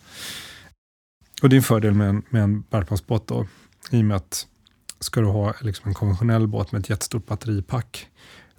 Och 1.41 1.50
det 1.50 1.55
är 1.55 1.58
en 1.58 1.63
fördel 1.63 1.93
med 1.93 2.10
en, 2.10 2.24
med 2.29 2.43
en 2.43 2.62
bärplansbåt 2.62 3.27
då, 3.27 3.48
i 3.91 4.01
och 4.01 4.05
med 4.05 4.17
att 4.17 4.48
ska 5.00 5.22
du 5.22 5.27
ha 5.27 5.53
liksom 5.62 5.88
en 5.88 5.93
konventionell 5.93 6.48
båt 6.48 6.72
med 6.72 6.79
ett 6.79 6.89
jättestort 6.89 7.25
batteripack, 7.25 8.08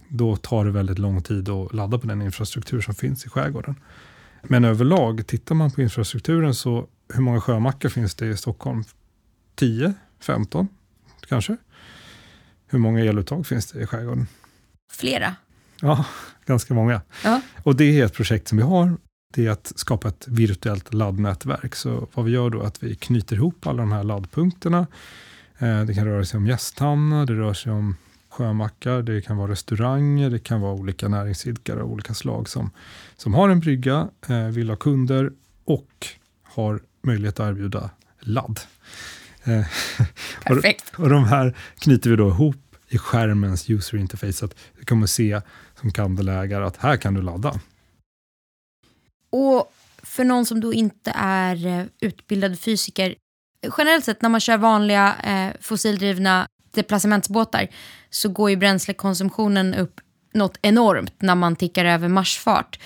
då 0.08 0.36
tar 0.36 0.64
det 0.64 0.70
väldigt 0.70 0.98
lång 0.98 1.22
tid 1.22 1.48
att 1.48 1.72
ladda 1.72 1.98
på 1.98 2.06
den 2.06 2.22
infrastruktur 2.22 2.80
som 2.80 2.94
finns 2.94 3.26
i 3.26 3.28
skärgården. 3.28 3.74
Men 4.42 4.64
överlag, 4.64 5.26
tittar 5.26 5.54
man 5.54 5.70
på 5.70 5.82
infrastrukturen 5.82 6.54
så 6.54 6.86
hur 7.14 7.22
många 7.22 7.40
sjömackar 7.40 7.88
finns 7.88 8.14
det 8.14 8.26
i 8.26 8.36
Stockholm? 8.36 8.84
10, 9.54 9.94
15 10.20 10.68
kanske? 11.28 11.56
Hur 12.70 12.78
många 12.78 13.00
eluttag 13.00 13.46
finns 13.46 13.72
det 13.72 13.80
i 13.80 13.86
skärgården? 13.86 14.26
Flera. 14.92 15.36
Ja, 15.80 16.04
ganska 16.46 16.74
många. 16.74 17.02
Ja. 17.24 17.40
Och 17.62 17.76
det 17.76 18.00
är 18.00 18.04
ett 18.04 18.14
projekt 18.14 18.48
som 18.48 18.58
vi 18.58 18.64
har. 18.64 18.96
Det 19.34 19.46
är 19.46 19.50
att 19.50 19.72
skapa 19.76 20.08
ett 20.08 20.28
virtuellt 20.28 20.94
laddnätverk. 20.94 21.74
Så 21.74 22.08
vad 22.14 22.24
vi 22.24 22.30
gör 22.32 22.50
då 22.50 22.62
är 22.62 22.66
att 22.66 22.82
vi 22.82 22.94
knyter 22.94 23.36
ihop 23.36 23.66
alla 23.66 23.82
de 23.82 23.92
här 23.92 24.04
laddpunkterna. 24.04 24.86
Eh, 25.58 25.82
det 25.82 25.94
kan 25.94 26.04
röra 26.04 26.24
sig 26.24 26.38
om 26.38 26.46
gästhamnar, 26.46 27.26
det 27.26 27.32
rör 27.32 27.54
sig 27.54 27.72
om 27.72 27.96
sjömackar, 28.28 29.02
det 29.02 29.20
kan 29.20 29.36
vara 29.36 29.50
restauranger, 29.50 30.30
det 30.30 30.38
kan 30.38 30.60
vara 30.60 30.74
olika 30.74 31.08
näringsidkare 31.08 31.82
av 31.82 31.92
olika 31.92 32.14
slag 32.14 32.48
som, 32.48 32.70
som 33.16 33.34
har 33.34 33.48
en 33.48 33.60
brygga, 33.60 34.08
eh, 34.28 34.46
vill 34.46 34.68
ha 34.68 34.76
kunder 34.76 35.32
och 35.64 36.06
har 36.42 36.80
möjlighet 37.02 37.40
att 37.40 37.50
erbjuda 37.50 37.90
ladd. 38.20 38.60
Eh, 39.44 39.66
Perfekt. 40.44 40.92
och, 40.94 41.00
och 41.00 41.10
de 41.10 41.24
här 41.24 41.56
knyter 41.78 42.10
vi 42.10 42.16
då 42.16 42.28
ihop 42.28 42.56
i 42.88 42.98
skärmens 42.98 43.70
user 43.70 43.98
interface. 43.98 44.32
Så 44.32 44.44
att 44.44 44.54
du 44.78 44.84
kommer 44.84 45.06
se 45.06 45.40
som 45.80 45.92
kandelägare 45.92 46.64
att 46.64 46.76
här 46.76 46.96
kan 46.96 47.14
du 47.14 47.22
ladda. 47.22 47.60
Och 49.30 49.72
för 50.02 50.24
någon 50.24 50.46
som 50.46 50.60
då 50.60 50.72
inte 50.72 51.12
är 51.14 51.66
eh, 51.66 51.84
utbildad 52.00 52.60
fysiker, 52.60 53.14
generellt 53.78 54.04
sett 54.04 54.22
när 54.22 54.28
man 54.28 54.40
kör 54.40 54.56
vanliga 54.56 55.14
eh, 55.24 55.60
fossildrivna 55.60 56.46
deplacementsbåtar 56.74 57.68
så 58.10 58.28
går 58.28 58.50
ju 58.50 58.56
bränslekonsumtionen 58.56 59.74
upp 59.74 60.00
något 60.34 60.58
enormt 60.62 61.22
när 61.22 61.34
man 61.34 61.56
tickar 61.56 61.84
över 61.84 62.08
marschfart. 62.08 62.78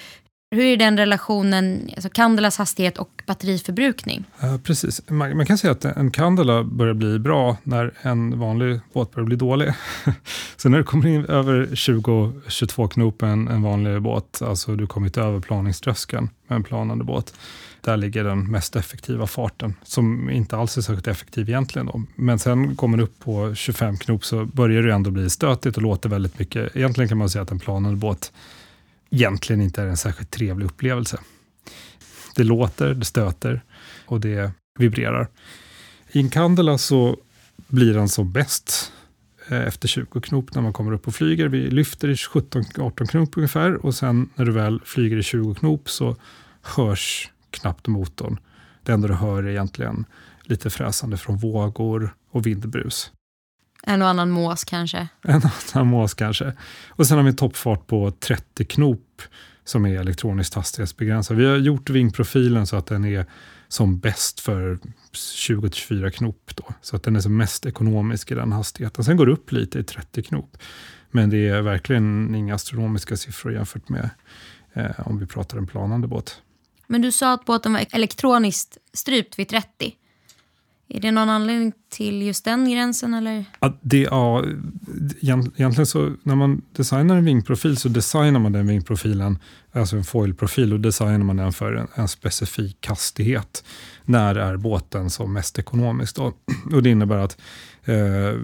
Hur 0.55 0.65
är 0.65 0.77
den 0.77 0.97
relationen, 0.97 1.91
alltså 1.95 2.09
Candelas 2.09 2.59
hastighet 2.59 2.99
och 2.99 3.23
batteriförbrukning? 3.27 4.25
Ja, 4.41 4.59
precis, 4.65 5.03
man, 5.09 5.37
man, 5.37 5.47
kan 5.47 5.59
säga 5.59 5.73
att 5.73 5.85
en 5.85 6.11
Candela 6.11 6.65
börjar 6.65 6.95
bli 6.95 7.19
bra 7.19 7.57
när 7.63 7.95
en 8.03 8.39
vanlig 8.39 8.81
båt 8.93 9.13
börjar 9.13 9.27
bli 9.27 9.37
dålig. 9.37 9.73
så 10.57 10.69
när 10.69 10.79
du 10.79 10.85
kommer 10.85 11.09
in 11.09 11.25
över 11.25 11.67
20-22 11.67 12.89
knop 12.89 13.23
en, 13.23 13.49
en 13.49 13.63
vanlig 13.63 14.03
båt, 14.03 14.43
alltså 14.43 14.77
du 14.77 14.87
kommit 14.87 15.17
över 15.17 15.41
planingströskeln 15.41 16.29
med 16.47 16.57
en 16.57 16.65
planande 16.65 17.05
båt, 17.05 17.35
där 17.81 17.97
ligger 17.97 18.25
den 18.25 18.51
mest 18.51 18.77
effektiva 18.77 19.27
farten, 19.27 19.75
som 19.83 20.31
inte 20.31 20.57
alls 20.57 20.77
är 20.77 20.83
särskilt 20.83 21.09
effektiv 21.09 21.49
egentligen. 21.49 21.87
Då. 21.87 22.03
Men 22.15 22.39
sen 22.39 22.77
kommer 22.77 22.99
du 22.99 23.05
upp 23.05 23.19
på 23.19 23.55
25 23.55 23.97
knop 23.97 24.25
så 24.25 24.45
börjar 24.45 24.83
det 24.83 24.95
ändå 24.95 25.11
bli 25.11 25.31
stötigt 25.31 25.77
och 25.77 25.83
låter 25.83 26.09
väldigt 26.09 26.39
mycket. 26.39 26.77
Egentligen 26.77 27.09
kan 27.09 27.19
man 27.19 27.31
säga 27.31 27.43
att 27.43 27.51
en 27.51 27.59
planande 27.59 27.97
båt 27.97 28.33
egentligen 29.15 29.63
inte 29.63 29.83
är 29.83 29.87
en 29.87 29.97
särskilt 29.97 30.31
trevlig 30.31 30.67
upplevelse. 30.67 31.19
Det 32.35 32.45
låter, 32.45 32.95
det 32.95 33.05
stöter 33.05 33.63
och 34.07 34.21
det 34.21 34.53
vibrerar. 34.79 35.29
I 36.13 36.21
en 36.21 36.31
Candela 36.31 36.79
så 36.79 37.17
blir 37.69 37.95
den 37.95 38.09
som 38.09 38.33
bäst 38.33 38.93
eh, 39.49 39.67
efter 39.67 39.89
20 39.89 40.21
knop 40.21 40.55
när 40.55 40.63
man 40.63 40.73
kommer 40.73 40.93
upp 40.93 41.07
och 41.09 41.15
flyger. 41.15 41.49
Vi 41.49 41.71
lyfter 41.71 42.09
i 42.09 42.15
17-18 42.15 43.07
knop 43.07 43.37
ungefär 43.37 43.87
och 43.87 43.95
sen 43.95 44.31
när 44.35 44.45
du 44.45 44.53
väl 44.53 44.81
flyger 44.85 45.17
i 45.17 45.23
20 45.23 45.55
knop 45.55 45.91
så 45.91 46.17
hörs 46.63 47.31
knappt 47.51 47.87
motorn. 47.87 48.39
Det 48.83 48.93
enda 48.93 49.09
du 49.09 49.15
hör 49.15 49.43
är 49.43 49.49
egentligen 49.49 50.05
lite 50.43 50.71
fräsande 50.71 51.17
från 51.17 51.37
vågor 51.37 52.15
och 52.31 52.47
vindbrus. 52.47 53.13
En 53.87 54.03
och 54.03 54.09
annan 54.09 54.31
mås 54.31 54.65
kanske? 54.65 55.09
En 55.23 55.37
och 55.37 55.51
annan 55.73 55.87
mås 55.87 56.15
kanske. 56.15 56.53
Och 56.89 57.07
sen 57.07 57.17
har 57.17 57.25
vi 57.25 57.31
en 57.31 57.37
toppfart 57.37 57.87
på 57.87 58.11
30 58.11 58.65
knop 58.65 59.04
som 59.65 59.87
är 59.87 60.01
elektroniskt 60.01 60.55
hastighetsbegränsad. 60.55 61.37
Vi 61.37 61.47
har 61.47 61.57
gjort 61.57 61.91
vingprofilen 61.91 62.67
så 62.67 62.77
att 62.77 62.87
den 62.87 63.05
är 63.05 63.27
som 63.69 63.99
bäst 63.99 64.41
för 64.41 64.79
20-24 65.13 66.11
knop. 66.11 66.51
Då, 66.55 66.65
så 66.81 66.97
att 66.97 67.03
den 67.03 67.17
är 67.17 67.21
som 67.21 67.37
mest 67.37 67.67
ekonomisk 67.67 68.31
i 68.31 68.35
den 68.35 68.53
hastigheten. 68.53 69.05
Sen 69.05 69.17
går 69.17 69.27
det 69.27 69.33
upp 69.33 69.53
lite 69.53 69.79
i 69.79 69.85
30 69.85 70.23
knop. 70.23 70.57
Men 71.11 71.31
det 71.31 71.49
är 71.49 71.63
verkligen 71.63 72.35
inga 72.35 72.55
astronomiska 72.55 73.17
siffror 73.17 73.53
jämfört 73.53 73.89
med 73.89 74.11
eh, 74.73 75.09
om 75.09 75.19
vi 75.19 75.27
pratar 75.27 75.59
en 75.59 75.67
planande 75.67 76.09
båt. 76.09 76.43
Men 76.87 77.03
du 77.03 77.13
sa 77.13 77.33
att 77.33 77.45
båten 77.45 77.73
var 77.73 77.87
elektroniskt 77.91 78.79
strypt 78.93 79.39
vid 79.39 79.49
30. 79.49 79.95
Är 80.89 81.01
det 81.01 81.11
någon 81.11 81.29
anledning 81.29 81.73
till 81.89 82.23
just 82.23 82.45
den 82.45 82.71
gränsen? 82.71 83.15
Eller? 83.15 83.45
Ja, 83.61 83.79
det, 83.81 84.01
ja, 84.01 84.45
egentligen 85.21 85.87
så 85.87 86.13
när 86.23 86.35
man 86.35 86.63
designar 86.77 87.17
en 87.17 87.25
vingprofil 87.25 87.77
så 87.77 87.89
designar 87.89 88.41
man 88.41 88.53
den 88.53 88.67
vingprofilen, 88.67 89.39
alltså 89.73 89.97
en 89.97 90.05
foilprofil, 90.05 90.73
och 90.73 90.81
designar 90.81 91.19
man 91.19 91.37
den 91.37 91.53
för 91.53 91.73
en, 91.73 91.89
en 91.95 92.09
specifik 92.09 92.87
hastighet. 92.87 93.65
När 94.05 94.35
är 94.35 94.57
båten 94.57 95.11
som 95.11 95.33
mest 95.33 95.59
ekonomisk? 95.59 96.17
Då? 96.17 96.33
Och 96.73 96.83
det 96.83 96.91
innebär 96.91 97.19
att 97.19 97.37
eh, 97.85 98.39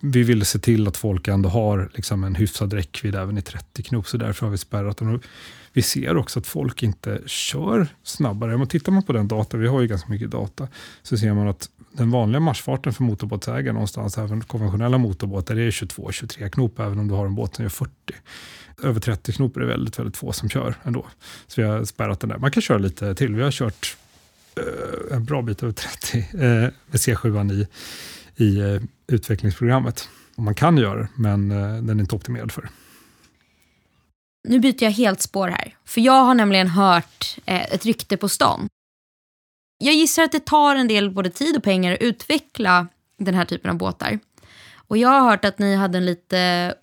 vi 0.00 0.22
vill 0.22 0.46
se 0.46 0.58
till 0.58 0.88
att 0.88 0.96
folk 0.96 1.28
ändå 1.28 1.48
har 1.48 1.90
liksom, 1.94 2.24
en 2.24 2.34
hyfsad 2.34 2.72
räckvidd 2.72 3.14
även 3.14 3.38
i 3.38 3.42
30 3.42 3.82
knop, 3.82 4.06
så 4.06 4.16
därför 4.16 4.46
har 4.46 4.50
vi 4.50 4.58
spärrat 4.58 4.96
den. 4.96 5.20
Vi 5.72 5.82
ser 5.82 6.16
också 6.16 6.38
att 6.38 6.46
folk 6.46 6.82
inte 6.82 7.20
kör 7.26 7.86
snabbare. 8.02 8.58
Men 8.58 8.66
tittar 8.66 8.92
man 8.92 9.02
på 9.02 9.12
den 9.12 9.28
data, 9.28 9.56
vi 9.56 9.68
har 9.68 9.80
ju 9.80 9.86
ganska 9.86 10.10
mycket 10.10 10.30
data, 10.30 10.68
så 11.02 11.18
ser 11.18 11.34
man 11.34 11.48
att 11.48 11.68
den 11.92 12.10
vanliga 12.10 12.40
marschfarten 12.40 12.92
för 12.92 13.02
motorbåtsägare 13.02 13.72
någonstans, 13.72 14.18
även 14.18 14.40
konventionella 14.40 14.98
motorbåtar, 14.98 15.56
är 15.56 15.70
22-23 15.70 16.48
knop, 16.48 16.78
även 16.78 16.98
om 16.98 17.08
du 17.08 17.14
har 17.14 17.26
en 17.26 17.34
båt 17.34 17.54
som 17.54 17.62
gör 17.62 17.70
40. 17.70 17.92
Över 18.82 19.00
30 19.00 19.32
knop 19.32 19.56
är 19.56 19.60
det 19.60 19.66
väldigt, 19.66 19.98
väldigt 19.98 20.16
få 20.16 20.32
som 20.32 20.48
kör 20.48 20.74
ändå. 20.82 21.06
Så 21.46 21.60
vi 21.60 21.66
har 21.66 21.84
spärrat 21.84 22.20
den 22.20 22.30
där. 22.30 22.38
Man 22.38 22.50
kan 22.50 22.62
köra 22.62 22.78
lite 22.78 23.14
till. 23.14 23.34
Vi 23.34 23.42
har 23.42 23.50
kört 23.50 23.96
uh, 24.58 25.16
en 25.16 25.24
bra 25.24 25.42
bit 25.42 25.62
över 25.62 25.72
30 25.72 26.18
uh, 26.34 26.44
eh, 26.44 26.70
med 26.86 26.96
C7 26.96 27.52
i, 27.52 27.66
i 28.44 28.62
uh, 28.62 28.82
utvecklingsprogrammet. 29.06 30.08
Och 30.36 30.42
man 30.42 30.54
kan 30.54 30.76
göra 30.76 31.00
det, 31.00 31.08
men 31.14 31.48
den 31.48 31.90
är 31.90 32.00
inte 32.00 32.14
optimerad 32.14 32.52
för 32.52 32.62
det. 32.62 32.68
Nu 34.48 34.58
byter 34.58 34.84
jag 34.84 34.90
helt 34.90 35.22
spår 35.22 35.48
här. 35.48 35.76
För 35.84 36.00
jag 36.00 36.24
har 36.24 36.34
nämligen 36.34 36.68
hört 36.68 37.36
eh, 37.46 37.72
ett 37.72 37.86
rykte 37.86 38.16
på 38.16 38.28
stan. 38.28 38.68
Jag 39.78 39.94
gissar 39.94 40.22
att 40.22 40.32
det 40.32 40.46
tar 40.46 40.76
en 40.76 40.88
del 40.88 41.10
både 41.10 41.30
tid 41.30 41.56
och 41.56 41.62
pengar 41.62 41.92
att 41.92 42.00
utveckla 42.00 42.86
den 43.18 43.34
här 43.34 43.44
typen 43.44 43.70
av 43.70 43.76
båtar. 43.76 44.18
Och 44.74 44.98
jag 44.98 45.08
har 45.08 45.30
hört 45.30 45.44
att 45.44 45.58
ni 45.58 45.76
hade 45.76 45.98
en 45.98 46.06
lite 46.06 46.74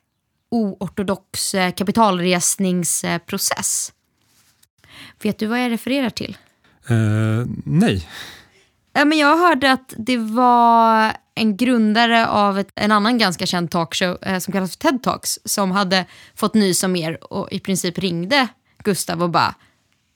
oortodox 0.51 1.55
eh, 1.55 1.71
kapitalresningsprocess. 1.71 3.93
Vet 5.21 5.39
du 5.39 5.45
vad 5.45 5.63
jag 5.63 5.71
refererar 5.71 6.09
till? 6.09 6.37
Uh, 6.91 7.45
nej. 7.65 8.07
Men 8.93 9.17
jag 9.17 9.37
hörde 9.37 9.71
att 9.71 9.93
det 9.97 10.17
var 10.17 11.13
en 11.39 11.57
grundare 11.57 12.27
av 12.27 12.59
ett, 12.59 12.71
en 12.75 12.91
annan 12.91 13.17
ganska 13.17 13.45
känd 13.45 13.71
talkshow 13.71 14.17
eh, 14.21 14.39
som 14.39 14.51
kallas 14.51 14.71
för 14.71 14.79
TED 14.79 15.03
Talks 15.03 15.39
som 15.45 15.71
hade 15.71 16.05
fått 16.35 16.53
nys 16.53 16.83
om 16.83 16.95
er 16.95 17.33
och 17.33 17.51
i 17.51 17.59
princip 17.59 17.97
ringde 17.97 18.47
Gustav 18.83 19.23
och 19.23 19.29
bara 19.29 19.55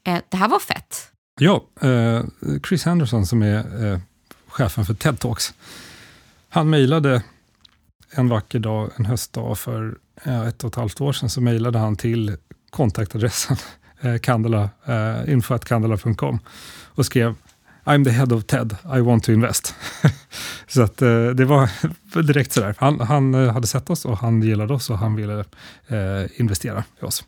eh, 0.04 0.20
det 0.30 0.38
här 0.38 0.50
var 0.50 0.60
fett. 0.60 1.12
Ja, 1.40 1.64
eh, 1.82 2.24
Chris 2.68 2.86
Henderson 2.86 3.26
som 3.26 3.42
är 3.42 3.86
eh, 3.86 4.00
chefen 4.48 4.86
för 4.86 4.94
TED 4.94 5.20
Talks. 5.20 5.54
Han 6.50 6.70
mejlade 6.70 7.24
en 8.12 8.30
vacker 8.30 8.60
dag, 8.60 8.92
en 8.96 9.06
höstdag 9.06 9.58
för 9.58 9.98
eh, 10.24 10.48
ett 10.48 10.64
och 10.64 10.70
ett 10.70 10.76
halvt 10.76 11.02
år 11.02 11.14
sedan, 11.14 11.30
så 11.30 11.42
mejlade 11.42 11.80
han 11.80 11.96
till 11.96 12.38
kontaktadressen 12.70 13.58
eh, 14.02 14.14
eh, 14.14 14.20
och 16.96 17.06
skrev 17.06 17.36
I'm 17.86 18.04
the 18.04 18.12
head 18.12 18.32
of 18.32 18.46
TED, 18.46 18.78
I 18.98 19.02
want 19.02 19.24
to 19.24 19.32
invest. 19.32 19.76
så 20.68 20.82
att, 20.82 21.02
eh, 21.02 21.28
det 21.28 21.46
var 21.46 21.70
direkt 22.22 22.52
sådär. 22.52 22.76
Han, 22.78 23.00
han 23.00 23.34
eh, 23.34 23.54
hade 23.54 23.68
sett 23.68 23.90
oss 23.90 24.06
och 24.06 24.18
han 24.18 24.42
gillade 24.42 24.74
oss 24.74 24.90
och 24.90 24.98
han 24.98 25.16
ville 25.16 25.40
eh, 25.88 26.40
investera 26.40 26.84
i 27.02 27.06
oss. 27.06 27.24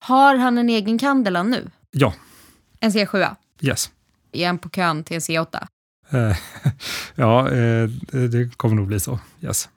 Har 0.00 0.36
han 0.36 0.58
en 0.58 0.68
egen 0.68 0.98
Candela 0.98 1.42
nu? 1.42 1.70
Ja. 1.90 2.14
En 2.80 2.90
C7? 2.90 3.36
Yes. 3.60 3.90
Är 4.32 4.46
han 4.46 4.58
på 4.58 4.68
kön 4.68 5.04
till 5.04 5.14
en 5.14 5.20
C8? 5.20 5.66
Eh, 6.10 6.36
ja, 7.14 7.50
eh, 7.50 7.88
det 8.12 8.56
kommer 8.56 8.76
nog 8.76 8.86
bli 8.86 9.00
så. 9.00 9.18
Yes. 9.40 9.68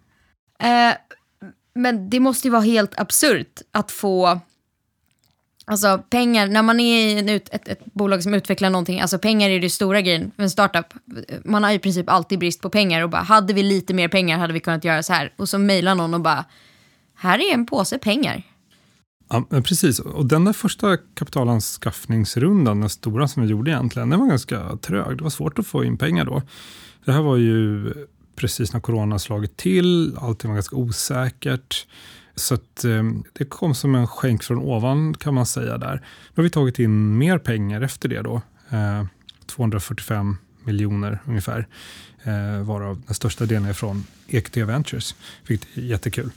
Eh, 0.59 0.95
men 1.75 2.09
det 2.09 2.19
måste 2.19 2.47
ju 2.47 2.51
vara 2.51 2.61
helt 2.61 2.99
absurt 2.99 3.61
att 3.71 3.91
få 3.91 4.39
Alltså 5.65 6.03
pengar, 6.09 6.47
när 6.47 6.63
man 6.63 6.79
är 6.79 7.07
i 7.07 7.35
ett, 7.35 7.53
ett, 7.53 7.67
ett, 7.67 7.85
bolag 7.93 8.23
som 8.23 8.33
utvecklar 8.33 8.69
någonting, 8.69 9.01
alltså 9.01 9.19
pengar 9.19 9.49
är 9.49 9.59
det 9.59 9.69
stora 9.69 10.01
grejen 10.01 10.31
för 10.35 10.43
en 10.43 10.49
startup. 10.49 10.85
Man 11.45 11.63
har 11.63 11.71
i 11.71 11.79
princip 11.79 12.09
alltid 12.09 12.39
brist 12.39 12.61
på 12.61 12.69
pengar 12.69 13.03
och 13.03 13.09
bara, 13.09 13.21
hade 13.21 13.53
vi 13.53 13.63
lite 13.63 13.93
mer 13.93 14.07
pengar 14.07 14.37
hade 14.37 14.53
vi 14.53 14.59
kunnat 14.59 14.83
göra 14.83 15.03
så 15.03 15.13
här. 15.13 15.33
Och 15.37 15.49
så 15.49 15.57
mejlar 15.57 15.95
någon 15.95 16.13
och 16.13 16.21
bara, 16.21 16.45
här 17.15 17.39
är 17.39 17.53
en 17.53 17.65
påse 17.65 17.97
pengar. 17.97 18.43
Ja, 19.29 19.61
precis. 19.63 19.99
Och 19.99 20.25
den 20.25 20.45
där 20.45 20.53
första 20.53 20.97
kapitalanskaffningsrundan, 20.97 22.79
den 22.79 22.89
stora 22.89 23.27
som 23.27 23.43
vi 23.43 23.49
gjorde 23.49 23.71
egentligen, 23.71 24.09
den 24.09 24.19
var 24.19 24.27
ganska 24.27 24.77
trög. 24.77 25.17
Det 25.17 25.23
var 25.23 25.29
svårt 25.29 25.59
att 25.59 25.67
få 25.67 25.83
in 25.83 25.97
pengar 25.97 26.25
då. 26.25 26.41
Det 27.05 27.11
här 27.11 27.21
var 27.21 27.37
ju 27.37 27.93
precis 28.35 28.73
när 28.73 28.79
corona 28.79 29.19
slagit 29.19 29.57
till, 29.57 30.17
allting 30.17 30.49
var 30.49 30.55
ganska 30.55 30.75
osäkert. 30.75 31.87
Så 32.35 32.53
att, 32.53 32.83
eh, 32.83 33.03
det 33.33 33.45
kom 33.45 33.75
som 33.75 33.95
en 33.95 34.07
skänk 34.07 34.43
från 34.43 34.57
ovan 34.57 35.13
kan 35.13 35.33
man 35.33 35.45
säga 35.45 35.77
där. 35.77 35.95
Nu 35.95 36.33
har 36.35 36.43
vi 36.43 36.49
tagit 36.49 36.79
in 36.79 37.17
mer 37.17 37.37
pengar 37.37 37.81
efter 37.81 38.09
det 38.09 38.21
då. 38.21 38.41
Eh, 38.69 39.05
245 39.45 40.37
miljoner 40.63 41.19
ungefär. 41.25 41.67
Eh, 42.23 42.63
varav 42.63 43.01
den 43.05 43.15
största 43.15 43.45
delen 43.45 43.65
är 43.65 43.73
från 43.73 44.05
EQT 44.27 44.57
Ventures. 44.57 45.15
Vilket 45.47 45.77
är 45.77 45.81
jättekul. 45.81 46.31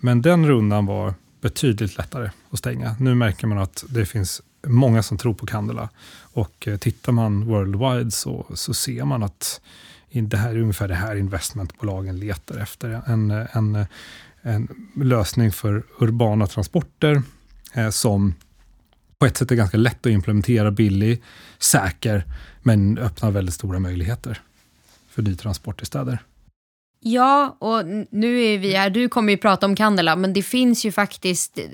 Men 0.00 0.22
den 0.22 0.48
rundan 0.48 0.86
var 0.86 1.14
betydligt 1.40 1.98
lättare 1.98 2.30
att 2.50 2.58
stänga. 2.58 2.96
Nu 2.98 3.14
märker 3.14 3.46
man 3.46 3.58
att 3.58 3.84
det 3.88 4.06
finns 4.06 4.42
många 4.66 5.02
som 5.02 5.18
tror 5.18 5.34
på 5.34 5.46
Candela. 5.46 5.88
Och 6.20 6.68
eh, 6.68 6.76
tittar 6.76 7.12
man 7.12 7.46
worldwide 7.46 8.10
så, 8.10 8.46
så 8.54 8.74
ser 8.74 9.04
man 9.04 9.22
att 9.22 9.60
det 10.10 10.36
här 10.36 10.50
är 10.50 10.58
ungefär 10.58 10.88
det 10.88 10.94
här 10.94 11.16
investmentbolagen 11.16 12.18
letar 12.18 12.58
efter. 12.58 13.02
En, 13.06 13.30
en 13.30 13.86
en 14.42 14.68
lösning 14.94 15.52
för 15.52 15.82
urbana 15.98 16.46
transporter 16.46 17.22
eh, 17.74 17.90
som 17.90 18.34
på 19.18 19.26
ett 19.26 19.36
sätt 19.36 19.50
är 19.50 19.54
ganska 19.54 19.76
lätt 19.76 20.06
att 20.06 20.12
implementera, 20.12 20.70
billig, 20.70 21.22
säker, 21.58 22.24
men 22.62 22.98
öppnar 22.98 23.30
väldigt 23.30 23.54
stora 23.54 23.78
möjligheter 23.78 24.40
för 25.10 25.22
ny 25.22 25.34
transport 25.34 25.82
i 25.82 25.86
städer. 25.86 26.18
Ja, 27.00 27.56
och 27.58 27.86
nu 28.10 28.44
är 28.44 28.58
vi 28.58 28.72
här, 28.72 28.90
du 28.90 29.08
kommer 29.08 29.32
ju 29.32 29.38
prata 29.38 29.66
om 29.66 29.76
Candela, 29.76 30.16
men 30.16 30.32
det 30.32 30.42
finns 30.42 30.84
ju 30.84 30.92
faktiskt 30.92 31.58
eh, 31.58 31.64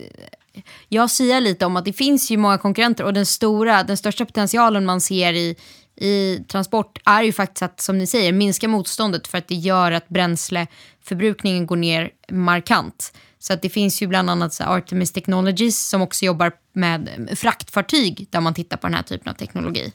jag 0.88 1.10
säger 1.10 1.40
lite 1.40 1.66
om 1.66 1.76
att 1.76 1.84
det 1.84 1.92
finns 1.92 2.30
ju 2.30 2.36
många 2.36 2.58
konkurrenter 2.58 3.04
och 3.04 3.14
den 3.14 3.26
stora, 3.26 3.82
den 3.82 3.96
största 3.96 4.24
potentialen 4.24 4.84
man 4.84 5.00
ser 5.00 5.32
i, 5.32 5.56
i 6.00 6.44
transport 6.48 6.98
är 7.04 7.22
ju 7.22 7.32
faktiskt 7.32 7.62
att, 7.62 7.80
som 7.80 7.98
ni 7.98 8.06
säger, 8.06 8.32
minska 8.32 8.68
motståndet 8.68 9.26
för 9.28 9.38
att 9.38 9.48
det 9.48 9.54
gör 9.54 9.92
att 9.92 10.08
bränsleförbrukningen 10.08 11.66
går 11.66 11.76
ner 11.76 12.10
markant. 12.30 13.12
Så 13.38 13.52
att 13.52 13.62
det 13.62 13.68
finns 13.68 14.02
ju 14.02 14.06
bland 14.06 14.30
annat 14.30 14.54
så 14.54 14.64
Artemis 14.64 15.12
Technologies 15.12 15.88
som 15.88 16.02
också 16.02 16.24
jobbar 16.24 16.52
med 16.72 17.30
fraktfartyg 17.34 18.26
där 18.30 18.40
man 18.40 18.54
tittar 18.54 18.76
på 18.76 18.86
den 18.86 18.94
här 18.94 19.02
typen 19.02 19.28
av 19.32 19.34
teknologi. 19.34 19.92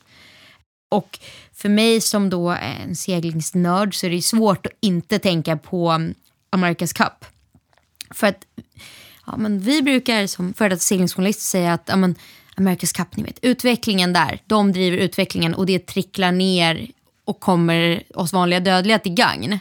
Och 0.91 1.19
för 1.53 1.69
mig 1.69 2.01
som 2.01 2.29
då 2.29 2.49
är 2.49 2.79
en 2.87 2.95
seglingsnörd 2.95 3.95
så 3.95 4.05
är 4.05 4.09
det 4.09 4.21
svårt 4.21 4.65
att 4.65 4.71
inte 4.81 5.19
tänka 5.19 5.57
på 5.57 5.89
America's 6.51 6.95
Cup. 6.95 7.25
För 8.11 8.27
att 8.27 8.45
ja, 9.25 9.37
men 9.37 9.59
vi 9.59 9.81
brukar 9.81 10.27
som 10.27 10.53
före 10.53 10.69
detta 10.69 10.79
seglingsjournalister 10.79 11.43
säga 11.43 11.73
att 11.73 11.83
ja, 11.85 11.95
men, 11.95 12.15
America's 12.57 12.95
Cup, 12.95 13.17
ni 13.17 13.23
vet, 13.23 13.39
utvecklingen 13.41 14.13
där, 14.13 14.39
de 14.45 14.71
driver 14.71 14.97
utvecklingen 14.97 15.53
och 15.53 15.65
det 15.65 15.87
tricklar 15.87 16.31
ner 16.31 16.87
och 17.25 17.39
kommer 17.39 18.03
oss 18.15 18.33
vanliga 18.33 18.59
dödliga 18.59 18.99
till 18.99 19.13
gagn. 19.13 19.59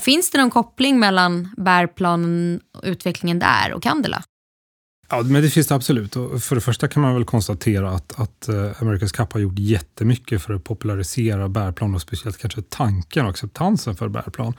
Finns 0.00 0.30
det 0.30 0.38
någon 0.38 0.50
koppling 0.50 0.98
mellan 0.98 1.54
bärplanen 1.56 2.60
och 2.74 2.80
utvecklingen 2.84 3.38
där 3.38 3.72
och 3.72 3.82
Candela? 3.82 4.22
Ja, 5.10 5.22
men 5.22 5.42
det 5.42 5.50
finns 5.50 5.66
det 5.66 5.74
absolut. 5.74 6.16
Och 6.16 6.42
för 6.42 6.54
det 6.54 6.60
första 6.60 6.88
kan 6.88 7.02
man 7.02 7.14
väl 7.14 7.24
konstatera 7.24 7.90
att, 7.90 8.20
att 8.20 8.48
eh, 8.48 8.54
America's 8.54 9.16
Cup 9.16 9.32
har 9.32 9.40
gjort 9.40 9.58
jättemycket 9.58 10.42
för 10.42 10.54
att 10.54 10.64
popularisera 10.64 11.48
bärplan 11.48 11.94
och 11.94 12.02
speciellt 12.02 12.38
kanske 12.38 12.62
tanken 12.62 13.24
och 13.24 13.30
acceptansen 13.30 13.96
för 13.96 14.08
bärplan. 14.08 14.54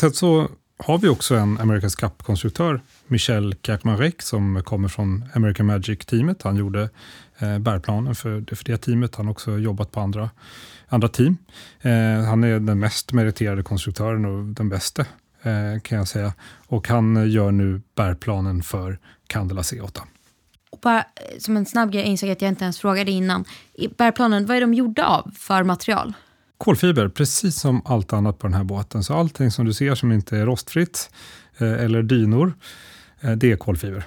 Sen 0.00 0.12
så 0.12 0.48
har 0.84 0.98
vi 0.98 1.08
också 1.08 1.34
en 1.34 1.58
America's 1.58 2.00
Cup-konstruktör, 2.00 2.80
Michel 3.06 3.54
Kakmarek, 3.54 4.22
som 4.22 4.62
kommer 4.64 4.88
från 4.88 5.24
American 5.34 5.66
Magic-teamet. 5.66 6.42
Han 6.42 6.56
gjorde 6.56 6.88
eh, 7.38 7.58
bärplanen 7.58 8.14
för, 8.14 8.54
för 8.56 8.64
det 8.64 8.76
teamet. 8.76 9.14
Han 9.14 9.26
har 9.26 9.32
också 9.32 9.58
jobbat 9.58 9.92
på 9.92 10.00
andra, 10.00 10.30
andra 10.88 11.08
team. 11.08 11.36
Eh, 11.80 12.24
han 12.24 12.44
är 12.44 12.60
den 12.60 12.78
mest 12.78 13.12
meriterade 13.12 13.62
konstruktören 13.62 14.24
och 14.24 14.44
den 14.44 14.68
bästa, 14.68 15.02
eh, 15.42 15.80
kan 15.82 15.98
jag 15.98 16.08
säga. 16.08 16.32
Och 16.66 16.88
han 16.88 17.30
gör 17.30 17.50
nu 17.50 17.82
bärplanen 17.94 18.62
för 18.62 18.98
Candela 19.26 19.62
C8. 19.62 20.00
Och 20.70 20.78
bara 20.82 20.98
eh, 20.98 21.38
som 21.38 21.56
en 21.56 21.66
snabb 21.66 21.92
grej, 21.92 22.02
jag 22.02 22.10
insåg 22.10 22.30
att 22.30 22.42
jag 22.42 22.48
inte 22.48 22.64
ens 22.64 22.78
frågade 22.78 23.10
innan. 23.10 23.44
Bärplanen, 23.96 24.46
vad 24.46 24.56
är 24.56 24.60
de 24.60 24.74
gjorda 24.74 25.06
av 25.06 25.30
för 25.38 25.64
material? 25.64 26.14
Kolfiber, 26.60 27.08
precis 27.08 27.60
som 27.60 27.82
allt 27.84 28.12
annat 28.12 28.38
på 28.38 28.46
den 28.46 28.54
här 28.54 28.64
båten. 28.64 29.04
Så 29.04 29.14
allting 29.14 29.50
som 29.50 29.66
du 29.66 29.72
ser 29.72 29.94
som 29.94 30.12
inte 30.12 30.36
är 30.36 30.46
rostfritt 30.46 31.10
eh, 31.58 31.72
eller 31.72 32.02
dynor, 32.02 32.54
eh, 33.20 33.32
det 33.32 33.52
är 33.52 33.56
kolfiber. 33.56 34.04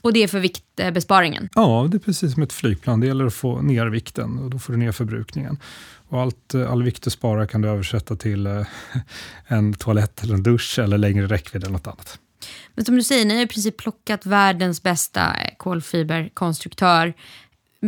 Och 0.00 0.12
det 0.12 0.22
är 0.22 0.28
för 0.28 0.40
viktbesparingen? 0.40 1.48
Ja, 1.54 1.88
det 1.90 1.96
är 1.96 1.98
precis 1.98 2.34
som 2.34 2.42
ett 2.42 2.52
flygplan. 2.52 3.00
Det 3.00 3.06
gäller 3.06 3.26
att 3.26 3.34
få 3.34 3.62
ner 3.62 3.86
vikten 3.86 4.38
och 4.38 4.50
då 4.50 4.58
får 4.58 4.72
du 4.72 4.78
ner 4.78 4.92
förbrukningen. 4.92 5.58
Och 6.08 6.20
allt, 6.20 6.54
eh, 6.54 6.72
all 6.72 6.82
vikt 6.82 7.02
du 7.02 7.10
sparar 7.10 7.46
kan 7.46 7.62
du 7.62 7.68
översätta 7.68 8.16
till 8.16 8.46
en 9.46 9.74
toalett 9.74 10.22
eller 10.22 10.34
en 10.34 10.42
dusch 10.42 10.78
eller 10.78 10.98
längre 10.98 11.26
räckvidd 11.26 11.62
eller 11.62 11.72
något 11.72 11.86
annat. 11.86 12.18
Men 12.74 12.84
som 12.84 12.94
du 12.96 13.02
säger, 13.02 13.24
ni 13.24 13.34
har 13.34 13.42
i 13.42 13.46
princip 13.46 13.76
plockat 13.76 14.26
världens 14.26 14.82
bästa 14.82 15.36
kolfiberkonstruktör 15.56 17.14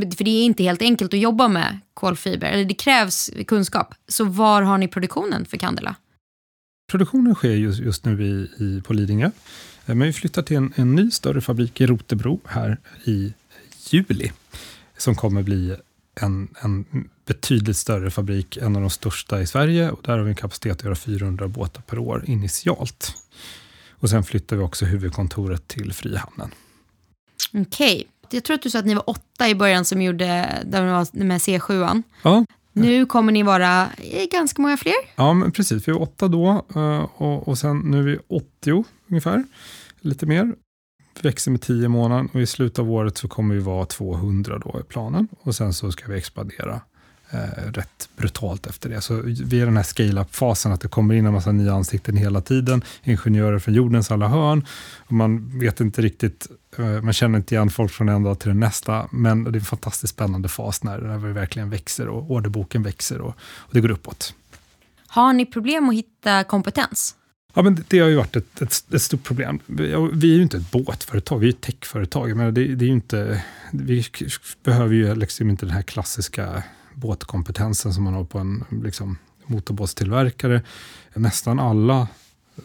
för 0.00 0.24
det 0.24 0.30
är 0.30 0.44
inte 0.44 0.62
helt 0.62 0.82
enkelt 0.82 1.14
att 1.14 1.20
jobba 1.20 1.48
med 1.48 1.78
kolfiber, 1.94 2.46
eller 2.46 2.64
det 2.64 2.74
krävs 2.74 3.30
kunskap. 3.46 3.94
Så 4.08 4.24
var 4.24 4.62
har 4.62 4.78
ni 4.78 4.88
produktionen 4.88 5.44
för 5.44 5.56
Candela? 5.56 5.94
Produktionen 6.90 7.34
sker 7.34 7.54
just, 7.54 7.80
just 7.80 8.04
nu 8.04 8.24
i, 8.24 8.64
i, 8.64 8.82
på 8.86 8.92
Lidingö. 8.92 9.26
Eh, 9.86 9.94
men 9.94 10.06
vi 10.06 10.12
flyttar 10.12 10.42
till 10.42 10.56
en, 10.56 10.72
en 10.76 10.94
ny 10.94 11.10
större 11.10 11.40
fabrik 11.40 11.80
i 11.80 11.86
Rotebro 11.86 12.40
här 12.44 12.78
i 13.04 13.32
juli. 13.90 14.32
Som 14.96 15.14
kommer 15.14 15.42
bli 15.42 15.76
en, 16.20 16.48
en 16.60 16.84
betydligt 17.24 17.76
större 17.76 18.10
fabrik, 18.10 18.56
en 18.56 18.76
av 18.76 18.82
de 18.82 18.90
största 18.90 19.40
i 19.40 19.46
Sverige. 19.46 19.90
Och 19.90 20.00
där 20.02 20.18
har 20.18 20.24
vi 20.24 20.30
en 20.30 20.36
kapacitet 20.36 20.72
att 20.72 20.84
göra 20.84 20.94
400 20.94 21.48
båtar 21.48 21.82
per 21.82 21.98
år 21.98 22.24
initialt. 22.26 23.14
Och 23.90 24.10
sen 24.10 24.24
flyttar 24.24 24.56
vi 24.56 24.62
också 24.62 24.84
huvudkontoret 24.84 25.68
till 25.68 25.92
Frihamnen. 25.92 26.50
Okej, 27.52 28.08
jag 28.30 28.44
tror 28.44 28.54
att 28.54 28.62
du 28.62 28.70
sa 28.70 28.78
att 28.78 28.86
ni 28.86 28.94
var 28.94 29.10
åtta 29.10 29.48
i 29.48 29.54
början 29.54 29.84
som 29.84 30.02
gjorde 30.02 30.48
där 30.66 30.84
var 30.84 31.24
med 31.24 31.38
C7. 31.38 32.02
Ja. 32.22 32.44
Nu 32.72 33.06
kommer 33.06 33.32
ni 33.32 33.42
vara 33.42 33.88
ganska 34.32 34.62
många 34.62 34.76
fler. 34.76 34.94
Ja, 35.16 35.32
men 35.32 35.52
precis. 35.52 35.88
Vi 35.88 35.92
var 35.92 36.02
åtta 36.02 36.28
då 36.28 36.64
eh, 36.74 37.06
och, 37.16 37.48
och 37.48 37.58
sen 37.58 37.78
nu 37.78 37.98
är 37.98 38.02
vi 38.02 38.18
80 38.28 38.84
ungefär. 39.08 39.44
Lite 40.00 40.26
mer. 40.26 40.54
Vi 41.14 41.28
växer 41.28 41.50
med 41.50 41.60
10 41.60 41.88
månader 41.88 42.28
och 42.32 42.40
i 42.40 42.46
slutet 42.46 42.78
av 42.78 42.90
året 42.90 43.18
så 43.18 43.28
kommer 43.28 43.54
vi 43.54 43.60
vara 43.60 43.86
200 43.86 44.58
då 44.58 44.80
i 44.80 44.82
planen. 44.82 45.28
Och 45.40 45.54
sen 45.54 45.74
så 45.74 45.92
ska 45.92 46.12
vi 46.12 46.18
expandera 46.18 46.80
eh, 47.30 47.72
rätt 47.72 48.08
brutalt 48.16 48.66
efter 48.66 48.88
det. 48.88 49.00
Så 49.00 49.22
vi 49.24 49.58
är 49.58 49.62
i 49.62 49.64
den 49.64 49.76
här 49.76 49.84
scale-up-fasen, 49.84 50.72
att 50.72 50.80
det 50.80 50.88
kommer 50.88 51.14
in 51.14 51.26
en 51.26 51.32
massa 51.32 51.52
nya 51.52 51.72
ansikten 51.72 52.16
hela 52.16 52.40
tiden. 52.40 52.82
Ingenjörer 53.02 53.58
från 53.58 53.74
jordens 53.74 54.10
alla 54.10 54.28
hörn. 54.28 54.66
Och 54.98 55.12
man 55.12 55.58
vet 55.58 55.80
inte 55.80 56.02
riktigt, 56.02 56.46
eh, 56.78 57.02
man 57.02 57.12
känner 57.12 57.38
inte 57.38 57.54
igen 57.54 57.70
folk 57.70 57.92
från 57.92 58.08
en 58.08 58.22
dag 58.22 58.38
till 58.38 58.48
den 58.48 58.60
nästa. 58.60 59.08
Men 59.12 59.44
det 59.44 59.50
är 59.50 59.54
en 59.54 59.60
fantastiskt 59.60 60.12
spännande 60.12 60.48
fas 60.48 60.82
när, 60.82 60.98
när 60.98 61.18
vi 61.18 61.32
verkligen 61.32 61.70
växer 61.70 62.08
och 62.08 62.30
orderboken 62.30 62.82
växer 62.82 63.20
och, 63.20 63.34
och 63.38 63.74
det 63.74 63.80
går 63.80 63.90
uppåt. 63.90 64.34
Har 65.06 65.32
ni 65.32 65.46
problem 65.46 65.88
att 65.88 65.94
hitta 65.94 66.44
kompetens? 66.44 67.14
Ja, 67.54 67.62
men 67.62 67.84
det 67.88 67.98
har 67.98 68.08
ju 68.08 68.16
varit 68.16 68.36
ett, 68.36 68.62
ett, 68.62 68.94
ett 68.94 69.02
stort 69.02 69.22
problem. 69.22 69.60
Vi, 69.66 70.10
vi, 70.12 70.32
är 70.32 70.36
ju 70.36 70.42
inte 70.42 70.56
ett 70.56 70.70
båtföretag, 70.70 71.38
vi 71.38 71.46
är 71.46 71.52
ett 71.52 71.60
techföretag. 71.60 72.36
Men 72.36 72.54
det, 72.54 72.74
det 72.74 72.84
är 72.84 72.88
inte, 72.88 73.44
vi 73.72 74.04
behöver 74.64 74.94
ju 74.94 75.14
liksom 75.14 75.50
inte 75.50 75.66
den 75.66 75.74
här 75.74 75.82
klassiska 75.82 76.62
båtkompetensen 76.98 77.94
som 77.94 78.04
man 78.04 78.14
har 78.14 78.24
på 78.24 78.38
en 78.38 78.64
liksom, 78.82 79.18
motorbåtstillverkare. 79.46 80.62
Nästan 81.14 81.58
alla 81.58 82.08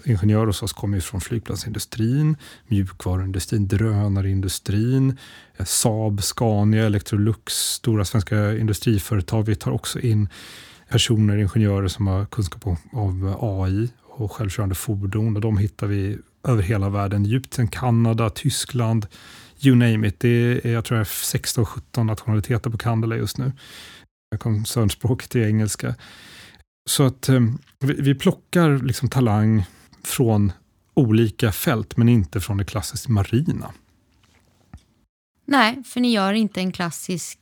ingenjörer 0.06 0.46
hos 0.46 0.64
oss 0.64 0.74
kommer 0.74 1.00
från 1.00 1.22
flygplatsindustrin, 1.22 2.38
mjukvaruindustrin, 2.68 3.68
drönarindustrin, 3.68 5.18
eh, 5.58 5.66
Saab, 5.66 6.24
Scania, 6.24 6.86
Electrolux, 6.86 7.54
stora 7.54 8.06
svenska 8.06 8.58
industriföretag. 8.58 9.44
Vi 9.44 9.56
tar 9.56 9.72
också 9.72 10.00
in 10.00 10.30
personer, 10.90 11.38
ingenjörer 11.38 11.88
som 11.88 12.08
har 12.08 12.26
kunskap 12.26 12.78
om 12.92 13.28
eh, 13.28 13.36
AI 13.40 13.90
och 14.04 14.32
självkörande 14.32 14.76
fordon 14.76 15.36
och 15.36 15.42
de 15.42 15.58
hittar 15.58 15.88
vi 15.88 16.18
över 16.44 16.64
hela 16.64 16.90
världen. 16.90 17.26
Egypten, 17.26 17.68
Kanada, 17.68 18.30
Tyskland, 18.30 19.08
you 19.62 19.76
name 19.76 20.08
it. 20.08 20.20
Det 20.20 20.66
är, 20.66 20.72
jag 20.72 20.86
tror 20.86 21.04
16-17 21.04 22.04
nationaliteter 22.04 22.70
på 22.70 22.78
Candela 22.78 23.16
just 23.16 23.38
nu 23.38 23.52
koncernspråket 24.38 25.36
är 25.36 25.48
engelska. 25.48 25.96
Så 26.90 27.04
att 27.04 27.30
eh, 27.30 27.40
vi, 27.80 27.94
vi 27.94 28.16
plockar 28.16 28.78
liksom 28.78 29.10
talang 29.10 29.66
från 30.04 30.52
olika 30.94 31.52
fält, 31.52 31.98
men 31.98 32.10
inte 32.10 32.42
från 32.42 32.58
det 32.58 32.66
klassiskt 32.66 33.08
marina. 33.08 33.74
Nej, 35.46 35.84
för 35.84 36.00
ni 36.00 36.12
gör 36.12 36.34
inte 36.34 36.60
en 36.60 36.72
klassisk 36.72 37.40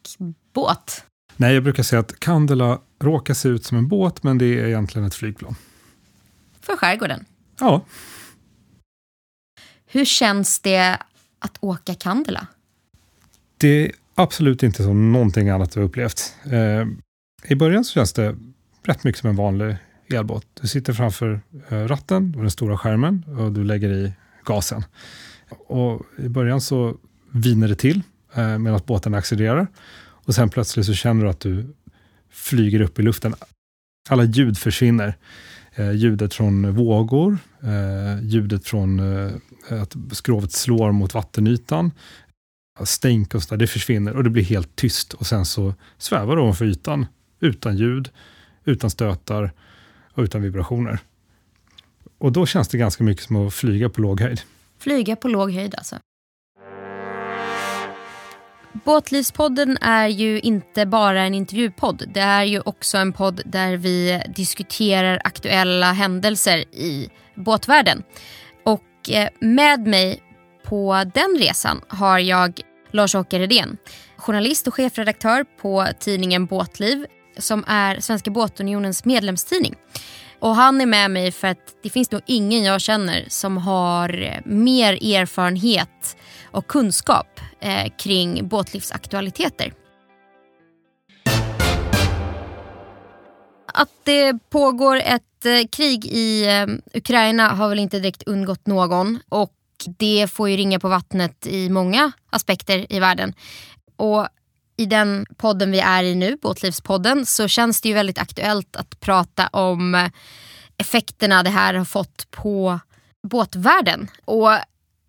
båt. 0.54 1.04
Nej, 1.38 1.54
jag 1.54 1.64
brukar 1.64 1.84
säga 1.84 2.00
att 2.00 2.20
Candela 2.20 2.82
råkar 3.00 3.34
se 3.34 3.50
ut 3.50 3.66
som 3.66 3.78
en 3.78 3.88
båt, 3.88 4.24
men 4.24 4.38
det 4.38 4.46
är 4.46 4.68
egentligen 4.68 5.08
ett 5.08 5.16
flygplan. 5.16 5.56
För 6.62 6.78
skärgården? 6.78 7.26
Ja. 7.60 7.86
Hur 9.86 10.06
känns 10.06 10.60
det 10.60 10.98
att 11.40 11.58
åka 11.60 11.96
Candela? 11.96 12.48
Det 13.58 13.92
absolut 14.22 14.64
inte 14.64 14.84
som 14.84 15.12
någonting 15.12 15.50
annat 15.50 15.76
jag 15.76 15.86
upplevt. 15.86 16.36
Eh, 16.44 16.88
I 17.52 17.56
början 17.56 17.84
så 17.84 17.94
känns 17.94 18.14
det 18.14 18.36
rätt 18.84 19.04
mycket 19.04 19.22
som 19.22 19.30
en 19.30 19.36
vanlig 19.36 19.76
elbåt. 20.14 20.46
Du 20.62 20.68
sitter 20.68 20.94
framför 20.94 21.42
eh, 21.70 21.78
ratten 21.78 22.36
och 22.36 22.42
den 22.42 22.52
stora 22.52 22.78
skärmen 22.78 23.24
och 23.40 23.52
du 23.52 23.64
lägger 23.64 23.90
i 23.90 24.14
gasen. 24.46 24.84
Och 25.68 26.02
I 26.18 26.30
början 26.30 26.62
så 26.62 26.98
viner 27.32 27.68
det 27.68 27.76
till 27.76 28.02
eh, 28.34 28.58
medan 28.58 28.82
båten 28.86 29.14
accelererar. 29.14 29.68
Och 30.02 30.36
sen 30.36 30.50
plötsligt 30.50 30.86
så 30.86 30.94
känner 30.94 31.24
du 31.24 31.30
att 31.30 31.40
du 31.40 31.76
flyger 32.30 32.82
upp 32.82 33.00
i 33.00 33.02
luften. 33.02 33.36
Alla 34.10 34.24
ljud 34.24 34.58
försvinner. 34.58 35.18
Eh, 35.76 35.92
ljudet 35.92 36.34
från 36.34 36.76
vågor, 36.76 37.38
eh, 37.64 38.24
ljudet 38.24 38.68
från 38.68 39.00
eh, 39.00 39.82
att 39.82 39.96
skrovet 40.12 40.52
slår 40.52 40.92
mot 40.92 41.14
vattenytan, 41.14 41.92
stänk 42.84 43.36
och 43.36 43.44
sådär, 43.44 43.58
det 43.58 43.68
försvinner 43.68 44.16
och 44.16 44.24
det 44.24 44.30
blir 44.30 44.44
helt 44.44 44.76
tyst. 44.76 45.14
Och 45.14 45.28
sen 45.28 45.46
så 45.46 45.74
svävar 45.98 46.36
det 46.36 46.42
ovanför 46.42 46.66
ytan 46.66 47.06
utan 47.40 47.78
ljud, 47.78 48.10
utan 48.66 48.90
stötar 48.90 49.52
och 50.14 50.24
utan 50.24 50.42
vibrationer. 50.42 51.00
Och 52.18 52.32
då 52.32 52.46
känns 52.46 52.68
det 52.68 52.78
ganska 52.78 53.04
mycket 53.04 53.24
som 53.24 53.48
att 53.48 53.54
flyga 53.54 53.90
på 53.90 54.02
låg 54.02 54.22
höjd. 54.22 54.42
Flyga 54.80 55.16
på 55.16 55.28
låg 55.28 55.52
höjd 55.52 55.76
alltså. 55.76 55.96
Båtlivspodden 58.86 59.78
är 59.82 60.08
ju 60.08 60.40
inte 60.40 60.86
bara 60.86 61.22
en 61.22 61.34
intervjupodd. 61.34 62.04
Det 62.14 62.20
är 62.20 62.44
ju 62.44 62.60
också 62.60 62.98
en 62.98 63.14
podd 63.14 63.42
där 63.46 63.78
vi 63.78 64.22
diskuterar 64.36 65.22
aktuella 65.24 65.92
händelser 65.92 66.58
i 66.58 67.10
båtvärlden. 67.36 68.04
Och 68.64 69.10
eh, 69.10 69.28
med 69.40 69.88
mig 69.88 70.22
på 70.72 71.04
den 71.14 71.38
resan 71.40 71.82
har 71.88 72.20
jag 72.20 72.62
Lars-Åke 72.92 73.40
Redén. 73.40 73.78
Journalist 74.18 74.68
och 74.68 74.74
chefredaktör 74.74 75.46
på 75.62 75.88
tidningen 76.00 76.46
Båtliv 76.46 77.06
som 77.38 77.64
är 77.68 78.00
Svenska 78.00 78.32
Båtunionens 78.32 79.06
medlemstidning. 79.06 79.76
Och 80.40 80.56
han 80.56 80.82
är 80.82 80.86
med 80.86 81.12
mig 81.12 81.32
för 81.32 81.48
att 81.48 81.76
det 81.84 81.90
finns 81.90 82.12
nog 82.12 82.22
ingen 82.26 82.64
jag 82.64 82.82
känner 82.82 83.26
som 83.28 83.58
har 83.58 84.22
eh, 84.22 84.40
mer 84.46 84.94
erfarenhet 84.94 86.18
och 86.52 86.68
kunskap 86.68 87.40
eh, 87.60 87.92
kring 87.98 88.48
båtlivsaktualiteter. 88.48 89.74
Att 93.74 93.90
det 94.04 94.50
pågår 94.50 94.96
ett 94.96 95.46
eh, 95.46 95.68
krig 95.72 96.06
i 96.06 96.46
eh, 96.48 96.98
Ukraina 96.98 97.50
har 97.50 97.70
väl 97.70 97.80
inte 97.80 98.00
direkt 98.00 98.24
undgått 98.24 98.68
någon 98.68 99.20
och 99.30 99.54
det 100.00 100.32
får 100.32 100.50
ju 100.50 100.58
ringa 100.58 100.80
på 100.80 100.90
vattnet 100.90 101.48
i 101.48 101.70
många 101.70 102.12
aspekter 102.30 102.94
i 102.94 103.00
världen. 103.00 103.34
Och 103.96 104.28
i 104.78 104.86
den 104.86 105.26
podden 105.38 105.72
vi 105.72 105.80
är 105.80 106.04
i 106.04 106.16
nu, 106.16 106.38
Båtlivspodden, 106.42 107.26
så 107.26 107.48
känns 107.48 107.82
det 107.82 107.90
ju 107.90 107.96
väldigt 107.96 108.18
aktuellt 108.18 108.76
att 108.76 109.00
prata 109.00 109.48
om 109.48 110.10
effekterna 110.78 111.44
det 111.44 111.50
här 111.50 111.74
har 111.74 111.86
fått 111.86 112.32
på 112.32 112.80
båtvärlden. 113.28 114.10
Och 114.26 114.52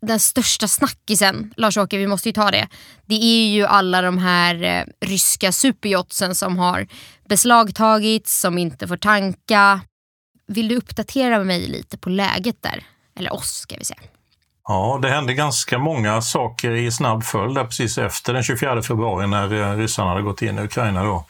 den 0.07 0.21
största 0.21 0.69
snackisen, 0.69 1.55
Lars-Åke, 1.57 1.99
vi 1.99 2.07
måste 2.07 2.29
ju 2.29 2.33
ta 2.33 2.51
det. 2.51 2.69
Det 3.07 3.15
är 3.15 3.49
ju 3.49 3.67
alla 3.67 4.03
de 4.03 4.19
här 4.19 4.63
eh, 4.63 4.85
ryska 5.07 5.53
superjotsen 5.53 6.35
som 6.35 6.59
har 6.59 6.87
beslagtagits, 7.29 8.41
som 8.41 8.59
inte 8.59 8.89
får 8.89 8.97
tanka. 8.97 9.81
Vill 10.47 10.69
du 10.69 10.77
uppdatera 10.77 11.45
mig 11.45 11.69
lite 11.69 11.99
på 11.99 12.09
läget 12.09 12.63
där? 12.63 12.85
Eller 13.15 13.33
oss 13.33 13.55
ska 13.55 13.77
vi 13.79 13.85
säga. 13.85 14.01
Ja, 14.68 14.98
det 15.03 15.09
hände 15.09 15.35
ganska 15.35 15.79
många 15.79 16.22
saker 16.22 16.70
i 16.70 16.92
snabb 16.92 17.25
följd 17.25 17.55
där 17.55 17.64
precis 17.64 17.98
efter 17.98 18.33
den 18.33 18.42
24 18.42 18.83
februari 18.83 19.27
när 19.27 19.55
eh, 19.55 19.77
ryssarna 19.77 20.09
hade 20.09 20.22
gått 20.22 20.42
in 20.42 20.59
i 20.59 20.62
Ukraina. 20.62 21.05
Då. 21.05 21.25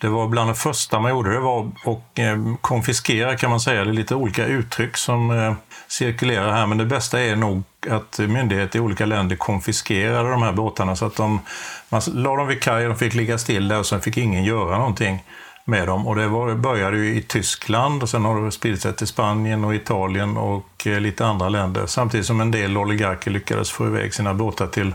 Det 0.00 0.08
var 0.08 0.28
bland 0.28 0.50
det 0.50 0.54
första 0.54 1.00
man 1.00 1.10
gjorde 1.10 1.32
det 1.32 1.40
var 1.40 1.70
att 1.84 2.18
eh, 2.18 2.56
konfiskera 2.60 3.36
kan 3.36 3.50
man 3.50 3.60
säga. 3.60 3.84
Det 3.84 3.90
är 3.90 3.94
lite 3.94 4.14
olika 4.14 4.46
uttryck 4.46 4.96
som 4.96 5.30
eh, 5.30 5.54
cirkulerar 5.88 6.52
här 6.52 6.66
men 6.66 6.78
det 6.78 6.84
bästa 6.84 7.20
är 7.20 7.36
nog 7.36 7.62
att 7.90 8.18
myndigheter 8.18 8.78
i 8.78 8.82
olika 8.82 9.06
länder 9.06 9.36
konfiskerade 9.36 10.30
de 10.30 10.42
här 10.42 10.52
båtarna 10.52 10.96
så 10.96 11.06
att 11.06 11.16
de, 11.16 11.40
man 11.88 12.02
la 12.06 12.36
dem 12.36 12.46
vid 12.48 12.62
kaj, 12.62 12.84
de 12.84 12.98
fick 12.98 13.14
ligga 13.14 13.38
still 13.38 13.68
där 13.68 13.78
och 13.78 13.86
sen 13.86 14.00
fick 14.00 14.16
ingen 14.16 14.44
göra 14.44 14.78
någonting 14.78 15.24
med 15.64 15.88
dem. 15.88 16.06
Och 16.06 16.16
det 16.16 16.28
var, 16.28 16.54
började 16.54 16.96
ju 16.96 17.16
i 17.16 17.22
Tyskland 17.22 18.02
och 18.02 18.08
sen 18.08 18.24
har 18.24 18.44
det 18.44 18.52
spridit 18.52 18.82
sig 18.82 18.96
till 18.96 19.06
Spanien 19.06 19.64
och 19.64 19.74
Italien 19.74 20.36
och 20.36 20.86
eh, 20.86 21.00
lite 21.00 21.26
andra 21.26 21.48
länder. 21.48 21.86
Samtidigt 21.86 22.26
som 22.26 22.40
en 22.40 22.50
del 22.50 22.76
oligarker 22.76 23.30
lyckades 23.30 23.70
få 23.70 23.86
iväg 23.86 24.14
sina 24.14 24.34
båtar 24.34 24.66
till, 24.66 24.94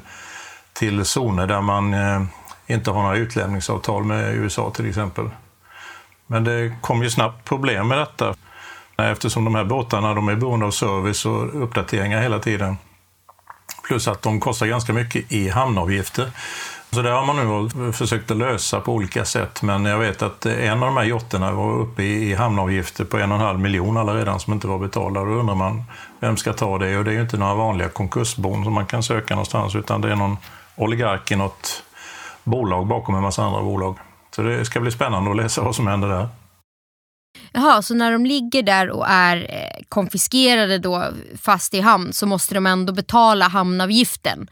till 0.73 1.06
zoner 1.06 1.47
där 1.47 1.62
man 1.62 1.93
eh, 1.93 2.23
inte 2.67 2.91
har 2.91 3.03
några 3.03 3.17
utlämningsavtal 3.17 4.03
med 4.03 4.36
USA 4.36 4.71
till 4.75 4.89
exempel. 4.89 5.30
Men 6.27 6.43
det 6.43 6.75
kom 6.82 7.03
ju 7.03 7.10
snabbt 7.10 7.45
problem 7.45 7.88
med 7.88 7.97
detta 7.97 8.36
eftersom 8.97 9.45
de 9.45 9.56
här 9.56 9.63
båtarna 9.63 10.13
de 10.13 10.30
är 10.30 10.36
beroende 10.36 10.65
av 10.65 10.71
service 10.71 11.25
och 11.25 11.63
uppdateringar 11.63 12.21
hela 12.21 12.39
tiden. 12.39 12.77
Plus 13.84 14.08
att 14.08 14.21
de 14.21 14.39
kostar 14.39 14.65
ganska 14.65 14.93
mycket 14.93 15.32
i 15.32 15.49
hamnavgifter. 15.49 16.32
Så 16.91 17.02
det 17.02 17.10
har 17.10 17.26
man 17.26 17.69
nu 17.76 17.91
försökt 17.91 18.32
att 18.32 18.38
lösa 18.38 18.80
på 18.80 18.93
olika 18.93 19.26
sätt, 19.26 19.62
men 19.62 19.86
jag 19.86 20.00
vet 20.00 20.21
att 20.21 20.45
en 20.45 20.84
av 20.84 20.86
de 20.86 20.97
här 20.97 21.04
jotterna 21.04 21.52
var 21.52 21.80
uppe 21.80 22.04
i 22.04 22.34
hamnavgifter 22.34 23.06
på 23.06 23.17
en 23.17 23.32
och 23.32 23.38
en 23.38 23.43
halv 23.43 23.60
miljon 23.60 23.97
alla 23.97 24.15
redan 24.15 24.39
som 24.39 24.54
inte 24.54 24.67
var 24.67 24.80
betalda. 24.80 25.19
Då 25.19 25.32
undrar 25.32 25.56
man, 25.56 25.84
vem 26.19 26.38
ska 26.38 26.54
ta 26.54 26.78
det? 26.78 26.97
Och 26.97 27.04
det 27.04 27.12
är 27.12 27.15
ju 27.15 27.21
inte 27.21 27.38
några 27.38 27.56
vanliga 27.56 27.89
konkursbon 27.89 28.63
som 28.63 28.73
man 28.73 28.86
kan 28.86 29.04
söka 29.04 29.36
någonstans, 29.36 29.76
utan 29.76 30.02
det 30.02 30.12
är 30.12 30.15
någon 30.15 30.38
oligark 30.76 31.32
i 31.32 31.36
något 31.36 31.84
bolag 32.43 32.88
bakom 32.88 33.15
en 33.15 33.21
massa 33.21 33.43
andra 33.43 33.62
bolag. 33.62 33.97
Så 34.36 34.41
det 34.41 34.65
ska 34.65 34.80
bli 34.80 34.91
spännande 34.91 35.32
att 35.32 35.38
läsa 35.38 35.62
vad 35.62 35.76
som 35.76 35.88
händer 35.88 36.08
där. 36.08 36.30
Jaha, 37.52 37.82
så 37.82 37.95
när 37.95 38.12
de 38.12 38.26
ligger 38.26 38.63
där 38.63 38.89
och 38.89 39.06
är 39.08 39.38
eh, 39.38 39.84
konfiskerade 39.89 40.78
då 40.78 41.04
fast 41.41 41.73
i 41.73 41.82
hamn 41.82 42.13
så 42.13 42.26
måste 42.26 42.54
de 42.56 42.65
ändå 42.65 42.93
betala 42.93 43.47
hamnavgiften? 43.47 44.50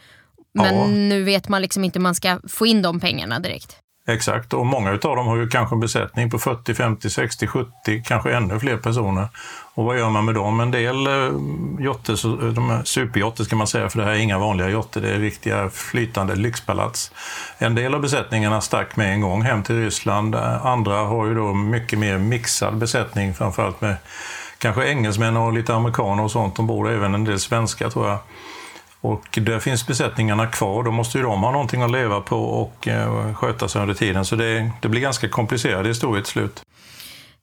Men 0.55 0.75
ja. 0.75 0.87
nu 0.87 1.23
vet 1.23 1.49
man 1.49 1.61
liksom 1.61 1.83
inte 1.83 1.99
hur 1.99 2.03
man 2.03 2.15
ska 2.15 2.39
få 2.47 2.65
in 2.65 2.81
de 2.81 2.99
pengarna 2.99 3.39
direkt. 3.39 3.77
Exakt, 4.07 4.53
och 4.53 4.65
många 4.65 4.91
av 4.91 4.99
dem 4.99 5.27
har 5.27 5.37
ju 5.37 5.49
kanske 5.49 5.75
en 5.75 5.79
besättning 5.79 6.29
på 6.29 6.39
40, 6.39 6.73
50, 6.73 7.09
60, 7.09 7.47
70, 7.47 7.69
kanske 8.05 8.35
ännu 8.35 8.59
fler 8.59 8.77
personer. 8.77 9.27
Och 9.73 9.85
vad 9.85 9.97
gör 9.97 10.09
man 10.09 10.25
med 10.25 10.35
dem? 10.35 10.59
En 10.59 10.71
del 10.71 11.07
eh, 11.07 11.31
jotter, 11.79 12.51
de 12.51 12.81
superjotter 12.83 13.43
ska 13.43 13.55
man 13.55 13.67
säga, 13.67 13.89
för 13.89 13.99
det 13.99 14.05
här 14.05 14.11
är 14.11 14.17
inga 14.17 14.39
vanliga 14.39 14.69
jotter, 14.69 15.01
det 15.01 15.09
är 15.09 15.19
riktiga 15.19 15.69
flytande 15.69 16.35
lyxpalats. 16.35 17.11
En 17.57 17.75
del 17.75 17.93
av 17.93 18.01
besättningarna 18.01 18.61
stack 18.61 18.95
med 18.95 19.13
en 19.13 19.21
gång 19.21 19.41
hem 19.41 19.63
till 19.63 19.75
Ryssland. 19.75 20.35
Andra 20.35 20.95
har 20.95 21.25
ju 21.25 21.35
då 21.35 21.53
mycket 21.53 21.99
mer 21.99 22.17
mixad 22.17 22.77
besättning, 22.77 23.33
framförallt 23.33 23.81
med 23.81 23.95
kanske 24.57 24.85
engelsmän 24.89 25.37
och 25.37 25.53
lite 25.53 25.73
amerikaner 25.73 26.23
och 26.23 26.31
sånt 26.31 26.59
ombord, 26.59 26.87
även 26.87 27.15
en 27.15 27.23
del 27.23 27.39
svenskar 27.39 27.89
tror 27.89 28.07
jag. 28.07 28.17
Och 29.05 29.39
där 29.41 29.59
finns 29.59 29.87
besättningarna 29.87 30.47
kvar, 30.47 30.83
då 30.83 30.91
måste 30.91 31.17
ju 31.17 31.23
de 31.23 31.43
ha 31.43 31.51
någonting 31.51 31.81
att 31.81 31.91
leva 31.91 32.21
på 32.21 32.37
och 32.37 32.87
eh, 32.87 33.35
sköta 33.35 33.67
sig 33.67 33.81
under 33.81 33.95
tiden. 33.95 34.25
Så 34.25 34.35
det, 34.35 34.71
det 34.81 34.89
blir 34.89 35.01
ganska 35.01 35.29
komplicerade 35.29 35.89
historier 35.89 36.23
till 36.23 36.31
slut. 36.31 36.63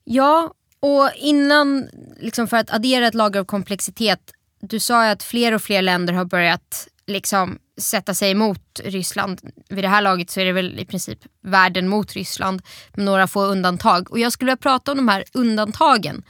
Ja, 0.04 0.52
och 0.80 1.10
innan, 1.16 1.88
liksom 2.20 2.48
för 2.48 2.56
att 2.56 2.74
addera 2.74 3.06
ett 3.06 3.14
lager 3.14 3.40
av 3.40 3.44
komplexitet. 3.44 4.20
Du 4.60 4.80
sa 4.80 5.04
ju 5.04 5.10
att 5.10 5.22
fler 5.22 5.54
och 5.54 5.62
fler 5.62 5.82
länder 5.82 6.12
har 6.12 6.24
börjat 6.24 6.88
liksom 7.06 7.58
sätta 7.80 8.14
sig 8.14 8.30
emot 8.30 8.80
Ryssland. 8.84 9.40
Vid 9.68 9.84
det 9.84 9.88
här 9.88 10.02
laget 10.02 10.30
så 10.30 10.40
är 10.40 10.44
det 10.44 10.52
väl 10.52 10.78
i 10.78 10.84
princip 10.84 11.18
världen 11.42 11.88
mot 11.88 12.12
Ryssland 12.12 12.62
med 12.94 13.04
några 13.04 13.26
få 13.26 13.44
undantag. 13.44 14.10
Och 14.10 14.18
jag 14.18 14.32
skulle 14.32 14.46
vilja 14.46 14.56
prata 14.56 14.92
om 14.92 14.96
de 14.96 15.08
här 15.08 15.24
undantagen. 15.32 16.22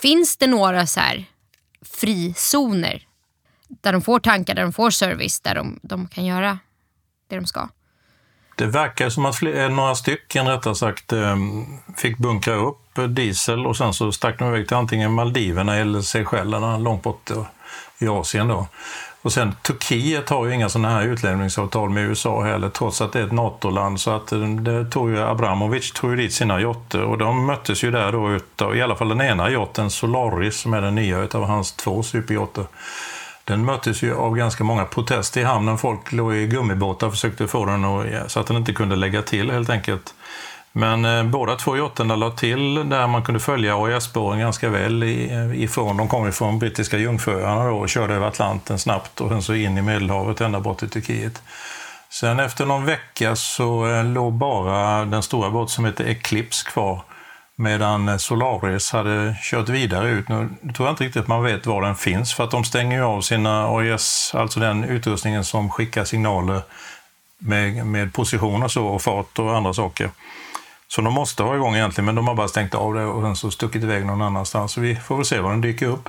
Finns 0.00 0.36
det 0.36 0.46
några 0.46 0.86
så 0.86 1.00
här 1.00 1.24
frizoner 1.82 3.06
där 3.80 3.92
de 3.92 4.02
får 4.02 4.20
tankar, 4.20 4.54
där 4.54 4.62
de 4.62 4.72
får 4.72 4.90
service, 4.90 5.40
där 5.40 5.54
de, 5.54 5.80
de 5.82 6.08
kan 6.08 6.24
göra 6.24 6.58
det 7.28 7.36
de 7.36 7.46
ska. 7.46 7.68
Det 8.56 8.66
verkar 8.66 9.08
som 9.08 9.26
att 9.26 9.36
fler, 9.36 9.64
eh, 9.64 9.68
några 9.68 9.94
stycken 9.94 10.48
rättare 10.48 10.74
sagt 10.74 11.12
eh, 11.12 11.36
fick 11.96 12.18
bunkra 12.18 12.54
upp 12.54 12.98
eh, 12.98 13.04
diesel 13.04 13.66
och 13.66 13.76
sen 13.76 13.94
så 13.94 14.12
stack 14.12 14.38
de 14.38 14.48
iväg 14.48 14.68
till 14.68 14.76
antingen 14.76 15.12
Maldiverna 15.12 15.76
eller 15.76 16.00
Seychellerna 16.00 16.78
långt 16.78 17.02
bort 17.02 17.30
i 17.98 18.08
Asien. 18.08 18.48
Då. 18.48 18.66
Och 19.22 19.32
sen 19.32 19.54
Turkiet 19.62 20.28
har 20.28 20.46
ju 20.46 20.54
inga 20.54 20.68
sådana 20.68 20.90
här 20.90 21.02
utlämningsavtal 21.02 21.90
med 21.90 22.02
USA 22.02 22.44
heller, 22.44 22.68
trots 22.68 23.00
att 23.00 23.12
det 23.12 23.20
är 23.20 23.24
ett 23.24 23.32
NATO-land. 23.32 24.00
Så 24.00 24.10
att 24.10 24.32
det 24.60 24.84
tog 24.84 25.10
ju 25.10 25.20
Abramovic 25.20 25.92
tog 25.92 26.10
ju 26.10 26.16
dit 26.16 26.32
sina 26.32 26.60
jotter 26.60 27.02
och 27.02 27.18
de 27.18 27.46
möttes 27.46 27.84
ju 27.84 27.90
där 27.90 28.12
då 28.12 28.32
utav, 28.32 28.76
i 28.76 28.82
alla 28.82 28.96
fall 28.96 29.08
den 29.08 29.20
ena 29.20 29.50
jotten, 29.50 29.90
Solaris, 29.90 30.56
som 30.56 30.74
är 30.74 30.80
den 30.80 30.94
nya 30.94 31.18
utav 31.18 31.44
hans 31.44 31.72
två 31.72 32.02
superjotter. 32.02 32.64
Den 33.44 33.64
möttes 33.64 34.02
ju 34.02 34.14
av 34.14 34.36
ganska 34.36 34.64
många 34.64 34.84
protester 34.84 35.40
i 35.40 35.44
hamnen. 35.44 35.78
Folk 35.78 36.12
låg 36.12 36.34
i 36.34 36.46
gummibåtar 36.46 37.06
och 37.06 37.12
försökte 37.12 37.48
få 37.48 37.64
den 37.64 37.84
att, 37.84 38.30
så 38.30 38.40
att 38.40 38.46
den 38.46 38.56
inte 38.56 38.72
kunde 38.72 38.96
lägga 38.96 39.22
till 39.22 39.50
helt 39.50 39.70
enkelt. 39.70 40.14
Men 40.72 41.04
eh, 41.04 41.24
båda 41.24 41.56
två 41.56 41.76
jotterna 41.76 42.16
la 42.16 42.30
till 42.30 42.74
där 42.88 43.06
man 43.06 43.22
kunde 43.22 43.40
följa 43.40 43.76
AIS-spåren 43.76 44.38
ganska 44.38 44.68
väl 44.68 45.02
eh, 45.02 45.62
ifrån. 45.62 45.96
De 45.96 46.08
kom 46.08 46.28
ifrån 46.28 46.58
brittiska 46.58 46.98
Jungfruöarna 46.98 47.70
och 47.70 47.88
körde 47.88 48.14
över 48.14 48.26
Atlanten 48.26 48.78
snabbt 48.78 49.20
och 49.20 49.28
sen 49.28 49.42
så 49.42 49.54
in 49.54 49.78
i 49.78 49.82
Medelhavet 49.82 50.40
ända 50.40 50.60
bort 50.60 50.78
till 50.78 50.90
Turkiet. 50.90 51.42
Sen 52.10 52.40
efter 52.40 52.66
någon 52.66 52.84
vecka 52.84 53.36
så 53.36 53.86
eh, 53.86 54.04
låg 54.04 54.32
bara 54.32 55.04
den 55.04 55.22
stora 55.22 55.50
båten 55.50 55.68
som 55.68 55.84
heter 55.84 56.04
Eclipse 56.04 56.70
kvar 56.70 57.02
Medan 57.56 58.18
Solaris 58.18 58.92
hade 58.92 59.36
kört 59.42 59.68
vidare 59.68 60.10
ut. 60.10 60.28
Nu 60.28 60.48
tror 60.76 60.88
jag 60.88 60.92
inte 60.92 61.04
riktigt 61.04 61.22
att 61.22 61.28
man 61.28 61.42
vet 61.42 61.66
var 61.66 61.82
den 61.82 61.96
finns 61.96 62.34
för 62.34 62.44
att 62.44 62.50
de 62.50 62.64
stänger 62.64 62.96
ju 62.96 63.02
av 63.02 63.20
sina 63.20 63.68
AIS, 63.76 64.32
alltså 64.34 64.60
den 64.60 64.84
utrustningen 64.84 65.44
som 65.44 65.70
skickar 65.70 66.04
signaler 66.04 66.62
med, 67.38 67.86
med 67.86 68.12
position 68.12 68.62
och 68.62 68.70
så 68.70 68.86
och 68.86 69.02
fart 69.02 69.38
och 69.38 69.56
andra 69.56 69.74
saker. 69.74 70.10
Så 70.88 71.00
de 71.00 71.14
måste 71.14 71.42
vara 71.42 71.56
igång 71.56 71.74
egentligen, 71.74 72.06
men 72.06 72.14
de 72.14 72.28
har 72.28 72.34
bara 72.34 72.48
stängt 72.48 72.74
av 72.74 72.94
det 72.94 73.04
och 73.04 73.22
sen 73.22 73.36
så 73.36 73.50
stuckit 73.50 73.82
iväg 73.82 74.06
någon 74.06 74.22
annanstans. 74.22 74.72
Så 74.72 74.80
vi 74.80 74.96
får 74.96 75.16
väl 75.16 75.24
se 75.24 75.40
var 75.40 75.50
den 75.50 75.60
dyker 75.60 75.86
upp. 75.86 76.08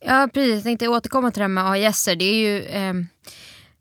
Ja, 0.00 0.28
precis. 0.34 0.54
Jag 0.54 0.62
tänkte 0.62 0.88
återkomma 0.88 1.30
till 1.30 1.40
det 1.40 1.44
här 1.44 1.48
med 1.48 1.70
AIS. 1.70 2.04
Det 2.04 2.24
är 2.24 2.34
ju 2.34 2.62
eh, 2.62 2.94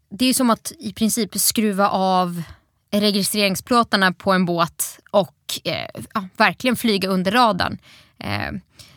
det 0.09 0.25
är 0.25 0.33
som 0.33 0.49
att 0.49 0.71
i 0.79 0.93
princip 0.93 1.39
skruva 1.39 1.89
av 1.89 2.43
registreringsplåtarna 2.91 4.13
på 4.13 4.31
en 4.31 4.45
båt 4.45 4.99
och 5.11 5.35
eh, 5.63 6.01
ja, 6.13 6.27
verkligen 6.37 6.75
flyga 6.75 7.09
under 7.09 7.31
radarn. 7.31 7.77
Eh, 8.19 8.51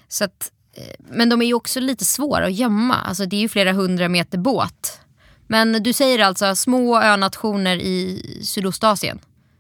så 0.08 0.24
att 0.24 0.50
eh, 0.76 0.94
Men 1.10 1.28
de 1.28 1.42
är 1.42 1.46
ju 1.46 1.54
också 1.54 1.80
lite 1.80 2.04
svåra 2.04 2.46
att 2.46 2.54
gömma. 2.54 2.94
Alltså 2.94 3.26
det 3.26 3.36
är 3.36 3.40
ju 3.40 3.48
flera 3.48 3.72
hundra 3.72 4.08
meter 4.08 4.38
båt. 4.38 5.00
Men 5.46 5.82
du 5.82 5.92
säger 5.92 6.18
alltså 6.18 6.56
små 6.56 7.00
önationer 7.00 7.76
i 7.76 8.22
Sydostasien. 8.44 9.18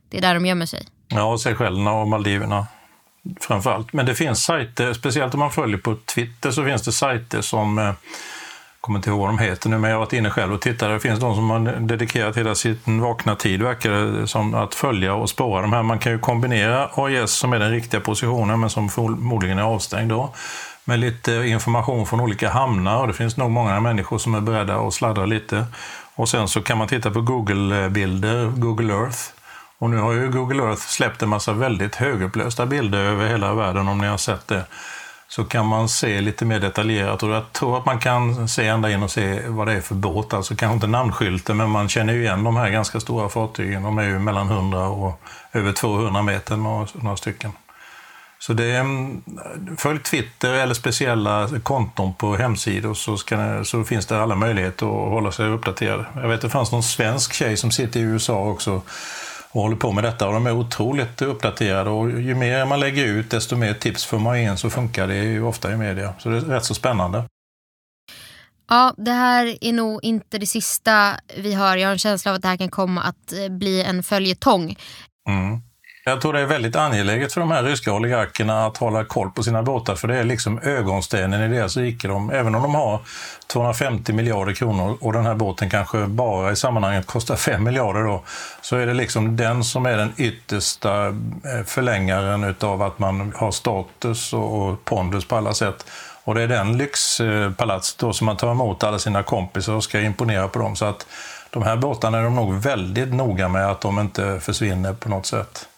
Det 0.08 0.18
är 0.18 0.22
där 0.22 0.34
de 0.34 0.46
gömmer 0.46 0.66
sig. 0.66 0.86
Ja, 1.08 1.38
Seychellerna 1.38 1.92
och 1.92 2.08
Maldiverna 2.08 2.66
framförallt. 3.40 3.92
Men 3.92 4.06
det 4.06 4.14
finns 4.14 4.44
sajter, 4.44 4.92
speciellt 4.92 5.34
om 5.34 5.40
man 5.40 5.50
följer 5.50 5.78
på 5.78 5.96
Twitter 6.14 6.50
så 6.50 6.64
finns 6.64 6.82
det 6.82 6.92
sajter 6.92 7.40
som 7.40 7.78
eh, 7.78 7.92
kommer 8.80 8.98
inte 8.98 9.10
ihåg 9.10 9.18
vad 9.18 9.28
de 9.28 9.38
heter 9.38 9.68
nu, 9.68 9.78
men 9.78 9.90
jag 9.90 9.96
har 9.96 10.04
varit 10.04 10.12
inne 10.12 10.30
själv 10.30 10.52
och 10.52 10.60
tittat. 10.60 10.88
Det 10.88 11.00
finns 11.00 11.20
de 11.20 11.34
som 11.34 11.50
har 11.50 11.58
dedikerat 11.80 12.36
hela 12.36 12.54
sin 12.54 13.00
vakna 13.00 13.36
tid, 13.36 13.62
verkar 13.62 13.90
det 13.90 14.26
som, 14.26 14.54
att 14.54 14.74
följa 14.74 15.14
och 15.14 15.30
spåra 15.30 15.62
de 15.62 15.72
här. 15.72 15.82
Man 15.82 15.98
kan 15.98 16.12
ju 16.12 16.18
kombinera 16.18 16.90
AIS, 16.94 17.30
som 17.30 17.52
är 17.52 17.58
den 17.58 17.70
riktiga 17.70 18.00
positionen, 18.00 18.60
men 18.60 18.70
som 18.70 18.88
förmodligen 18.88 19.58
är 19.58 19.62
avstängd 19.62 20.10
då, 20.10 20.32
med 20.84 20.98
lite 20.98 21.32
information 21.32 22.06
från 22.06 22.20
olika 22.20 22.50
hamnar. 22.50 23.00
Och 23.00 23.06
det 23.06 23.12
finns 23.12 23.36
nog 23.36 23.50
många 23.50 23.80
människor 23.80 24.18
som 24.18 24.34
är 24.34 24.40
beredda 24.40 24.76
att 24.76 24.94
sladdra 24.94 25.26
lite. 25.26 25.66
Och 26.14 26.28
sen 26.28 26.48
så 26.48 26.62
kan 26.62 26.78
man 26.78 26.88
titta 26.88 27.10
på 27.10 27.20
Google-bilder, 27.20 28.46
Google 28.46 28.94
Earth. 28.94 29.18
Och 29.78 29.90
nu 29.90 29.96
har 29.96 30.12
ju 30.12 30.30
Google 30.30 30.62
Earth 30.62 30.82
släppt 30.82 31.22
en 31.22 31.28
massa 31.28 31.52
väldigt 31.52 31.94
högupplösta 31.94 32.66
bilder 32.66 32.98
över 32.98 33.28
hela 33.28 33.54
världen, 33.54 33.88
om 33.88 33.98
ni 33.98 34.06
har 34.06 34.16
sett 34.16 34.48
det 34.48 34.64
så 35.28 35.44
kan 35.44 35.66
man 35.66 35.88
se 35.88 36.20
lite 36.20 36.44
mer 36.44 36.60
detaljerat 36.60 37.22
och 37.22 37.30
jag 37.30 37.52
tror 37.52 37.78
att 37.78 37.86
man 37.86 37.98
kan 37.98 38.48
se 38.48 38.66
ända 38.66 38.90
in 38.90 39.02
och 39.02 39.10
se 39.10 39.48
vad 39.48 39.66
det 39.66 39.72
är 39.72 39.80
för 39.80 39.94
båt. 39.94 40.34
Alltså 40.34 40.56
kanske 40.56 40.74
inte 40.74 40.86
namnskylten, 40.86 41.56
men 41.56 41.70
man 41.70 41.88
känner 41.88 42.12
ju 42.12 42.22
igen 42.22 42.44
de 42.44 42.56
här 42.56 42.70
ganska 42.70 43.00
stora 43.00 43.28
fartygen. 43.28 43.82
De 43.82 43.98
är 43.98 44.02
ju 44.02 44.18
mellan 44.18 44.50
100 44.50 44.88
och 44.88 45.20
över 45.52 45.72
200 45.72 46.22
meter, 46.22 46.56
några, 46.56 47.16
stycken. 47.16 47.52
Så 48.38 48.52
det 48.52 48.64
är, 48.64 48.80
mm, 48.80 49.22
följ 49.78 49.98
Twitter 49.98 50.52
eller 50.52 50.74
speciella 50.74 51.48
konton 51.62 52.14
på 52.14 52.36
hemsidor 52.36 52.94
så, 52.94 53.16
ska, 53.16 53.64
så 53.64 53.84
finns 53.84 54.06
det 54.06 54.22
alla 54.22 54.34
möjligheter 54.34 54.86
att 54.86 55.10
hålla 55.10 55.32
sig 55.32 55.48
uppdaterad. 55.48 56.04
Jag 56.14 56.28
vet 56.28 56.34
att 56.34 56.40
det 56.40 56.50
fanns 56.50 56.72
någon 56.72 56.82
svensk 56.82 57.32
tjej 57.32 57.56
som 57.56 57.70
sitter 57.70 58.00
i 58.00 58.02
USA 58.02 58.38
också 58.38 58.82
och 59.56 59.62
håller 59.62 59.76
på 59.76 59.92
med 59.92 60.04
detta 60.04 60.26
och 60.26 60.32
de 60.32 60.46
är 60.46 60.52
otroligt 60.52 61.22
uppdaterade 61.22 61.90
och 61.90 62.10
ju 62.10 62.34
mer 62.34 62.64
man 62.64 62.80
lägger 62.80 63.04
ut 63.04 63.30
desto 63.30 63.56
mer 63.56 63.74
tips 63.74 64.04
får 64.04 64.18
man 64.18 64.36
in 64.36 64.56
så 64.56 64.70
funkar 64.70 65.06
det 65.06 65.24
ju 65.24 65.42
ofta 65.42 65.72
i 65.72 65.76
media. 65.76 66.14
Så 66.18 66.28
det 66.28 66.36
är 66.36 66.40
rätt 66.40 66.64
så 66.64 66.74
spännande. 66.74 67.24
Ja, 68.68 68.94
det 68.96 69.12
här 69.12 69.58
är 69.60 69.72
nog 69.72 70.04
inte 70.04 70.38
det 70.38 70.46
sista 70.46 71.20
vi 71.36 71.54
hör. 71.54 71.76
Jag 71.76 71.88
har 71.88 71.92
en 71.92 71.98
känsla 71.98 72.30
av 72.30 72.34
att 72.34 72.42
det 72.42 72.48
här 72.48 72.56
kan 72.56 72.70
komma 72.70 73.02
att 73.02 73.32
eh, 73.32 73.48
bli 73.48 73.82
en 73.82 74.02
följetong. 74.02 74.76
Mm. 75.28 75.60
Jag 76.08 76.20
tror 76.20 76.32
det 76.32 76.40
är 76.40 76.46
väldigt 76.46 76.76
angeläget 76.76 77.32
för 77.32 77.40
de 77.40 77.50
här 77.50 77.62
ryska 77.62 77.92
oligarkerna 77.92 78.66
att 78.66 78.76
hålla 78.76 79.04
koll 79.04 79.30
på 79.30 79.42
sina 79.42 79.62
båtar, 79.62 79.94
för 79.94 80.08
det 80.08 80.18
är 80.18 80.24
liksom 80.24 80.60
ögonstenen 80.62 81.52
i 81.52 81.56
deras 81.56 81.76
rikedom. 81.76 82.30
Även 82.30 82.54
om 82.54 82.62
de 82.62 82.74
har 82.74 83.00
250 83.46 84.12
miljarder 84.12 84.52
kronor 84.52 84.98
och 85.00 85.12
den 85.12 85.26
här 85.26 85.34
båten 85.34 85.70
kanske 85.70 86.06
bara 86.06 86.52
i 86.52 86.56
sammanhanget 86.56 87.06
kostar 87.06 87.36
5 87.36 87.64
miljarder 87.64 88.02
då, 88.02 88.22
så 88.60 88.76
är 88.76 88.86
det 88.86 88.94
liksom 88.94 89.36
den 89.36 89.64
som 89.64 89.86
är 89.86 89.96
den 89.96 90.12
yttersta 90.16 91.06
eh, 91.06 91.64
förlängaren 91.66 92.44
utav 92.44 92.82
att 92.82 92.98
man 92.98 93.32
har 93.36 93.50
status 93.50 94.32
och 94.32 94.84
pondus 94.84 95.24
på 95.24 95.36
alla 95.36 95.54
sätt. 95.54 95.86
Och 96.24 96.34
det 96.34 96.42
är 96.42 96.48
den 96.48 96.78
lyxpalatset 96.78 97.98
då 97.98 98.12
som 98.12 98.24
man 98.24 98.36
tar 98.36 98.50
emot 98.50 98.84
alla 98.84 98.98
sina 98.98 99.22
kompisar 99.22 99.72
och 99.72 99.84
ska 99.84 100.00
imponera 100.00 100.48
på 100.48 100.58
dem. 100.58 100.76
Så 100.76 100.84
att 100.84 101.06
de 101.50 101.62
här 101.62 101.76
båtarna 101.76 102.18
är 102.18 102.22
de 102.22 102.34
nog 102.34 102.54
väldigt 102.54 103.14
noga 103.14 103.48
med 103.48 103.70
att 103.70 103.80
de 103.80 103.98
inte 103.98 104.40
försvinner 104.40 104.92
på 104.92 105.08
något 105.08 105.26
sätt. 105.26 105.68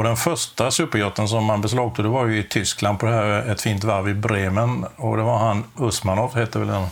Och 0.00 0.04
den 0.04 0.16
första 0.16 0.70
superjotten 0.70 1.28
som 1.28 1.44
man 1.44 1.60
beslagtog 1.60 2.04
det 2.04 2.08
var 2.08 2.26
ju 2.26 2.38
i 2.38 2.42
Tyskland 2.42 2.98
på 2.98 3.06
det 3.06 3.12
här, 3.12 3.50
ett 3.50 3.60
fint 3.60 3.84
varv 3.84 4.08
i 4.08 4.14
Bremen. 4.14 4.86
Och 4.96 5.16
det 5.16 5.22
var 5.22 5.38
han, 5.38 5.64
Usmanov 5.78 6.34
hette 6.34 6.58
väl 6.58 6.68
den 6.68 6.86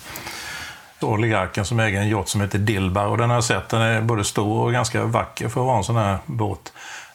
oligarken 1.01 1.64
som 1.64 1.81
äger 1.81 2.01
en 2.01 2.09
yacht 2.09 2.29
som 2.29 2.40
heter 2.40 2.59
Dilbar. 2.59 3.07
Och 3.07 3.18
den 3.18 3.29
har 3.29 3.37
jag 3.37 3.44
sett, 3.44 3.68
den 3.68 3.81
är 3.81 4.01
både 4.01 4.25
stor 4.25 4.64
och 4.64 4.73
ganska 4.73 5.05
vacker 5.05 5.49
för 5.49 5.61
att 5.61 5.66
vara 5.66 5.77
en 5.77 5.85
sån 5.85 5.97
här 5.97 6.18
båt. 6.27 6.73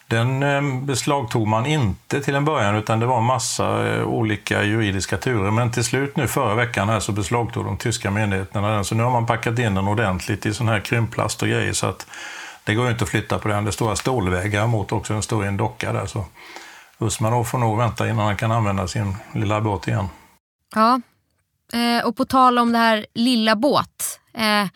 Den 0.08 0.44
eh, 0.44 0.62
beslagtog 0.82 1.48
man 1.48 1.66
inte 1.66 2.22
till 2.22 2.36
en 2.36 2.46
början 2.46 2.76
utan 2.76 3.00
det 3.00 3.06
var 3.06 3.18
en 3.18 3.24
massa 3.24 3.88
eh, 3.88 4.04
olika 4.04 4.64
juridiska 4.64 5.18
turer. 5.18 5.52
Men 5.52 5.72
till 5.72 5.84
slut 5.84 6.18
nu 6.18 6.28
förra 6.28 6.56
veckan 6.56 6.90
här 6.90 7.00
så 7.00 7.12
beslagtog 7.12 7.66
de 7.66 7.78
tyska 7.78 8.12
myndigheterna 8.12 8.72
den. 8.72 8.86
Så 8.86 8.96
nu 8.96 9.04
har 9.04 9.12
man 9.12 9.26
packat 9.26 9.60
in 9.60 9.76
den 9.76 9.88
ordentligt 9.88 10.46
i 10.46 10.54
sån 10.54 10.68
här 10.68 10.80
krympplast 10.80 11.42
och 11.42 11.48
grejer. 11.48 11.74
Så 11.74 11.88
att 11.88 12.08
det 12.66 12.76
går 12.76 12.86
ju 12.86 12.92
inte 12.92 13.04
att 13.04 13.10
flytta 13.10 13.40
på 13.40 13.48
den. 13.48 13.64
Det 13.64 13.70
är 13.70 13.72
stora 13.72 13.96
stålväggar 13.96 14.68
mot 14.68 14.92
också, 14.92 15.14
den 15.14 15.24
står 15.24 15.46
i 15.46 15.48
en 15.48 15.58
docka 15.58 15.94
där. 15.94 16.06
Så 16.06 16.26
Usmanov 17.00 17.44
får 17.44 17.58
nog 17.58 17.78
vänta 17.78 18.10
innan 18.10 18.26
han 18.26 18.38
kan 18.38 18.52
använda 18.52 18.88
sin 18.88 19.16
lilla 19.34 19.62
båt 19.62 19.88
igen. 19.88 20.08
Ja, 20.76 21.02
eh, 21.74 22.06
och 22.06 22.18
på 22.18 22.26
tal 22.26 22.60
om 22.60 22.72
det 22.72 22.78
här 22.78 23.06
lilla 23.14 23.56
båt. 23.56 24.20
Eh, 24.34 24.68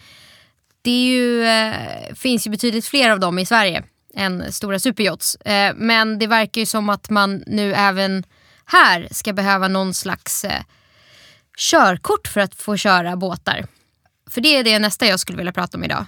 det 0.81 1.05
ju, 1.05 1.45
eh, 1.45 2.13
finns 2.15 2.47
ju 2.47 2.51
betydligt 2.51 2.85
fler 2.85 3.09
av 3.09 3.19
dem 3.19 3.39
i 3.39 3.45
Sverige 3.45 3.83
än 4.13 4.53
stora 4.53 4.79
superjots. 4.79 5.35
Eh, 5.35 5.73
men 5.75 6.19
det 6.19 6.27
verkar 6.27 6.61
ju 6.61 6.65
som 6.65 6.89
att 6.89 7.09
man 7.09 7.43
nu 7.47 7.73
även 7.73 8.23
här 8.65 9.07
ska 9.11 9.33
behöva 9.33 9.67
någon 9.67 9.93
slags 9.93 10.45
eh, 10.45 10.61
körkort 11.57 12.27
för 12.27 12.41
att 12.41 12.55
få 12.55 12.77
köra 12.77 13.15
båtar. 13.15 13.65
För 14.29 14.41
det 14.41 14.57
är 14.57 14.63
det 14.63 14.79
nästa 14.79 15.05
jag 15.05 15.19
skulle 15.19 15.37
vilja 15.37 15.53
prata 15.53 15.77
om 15.77 15.83
idag 15.83 16.05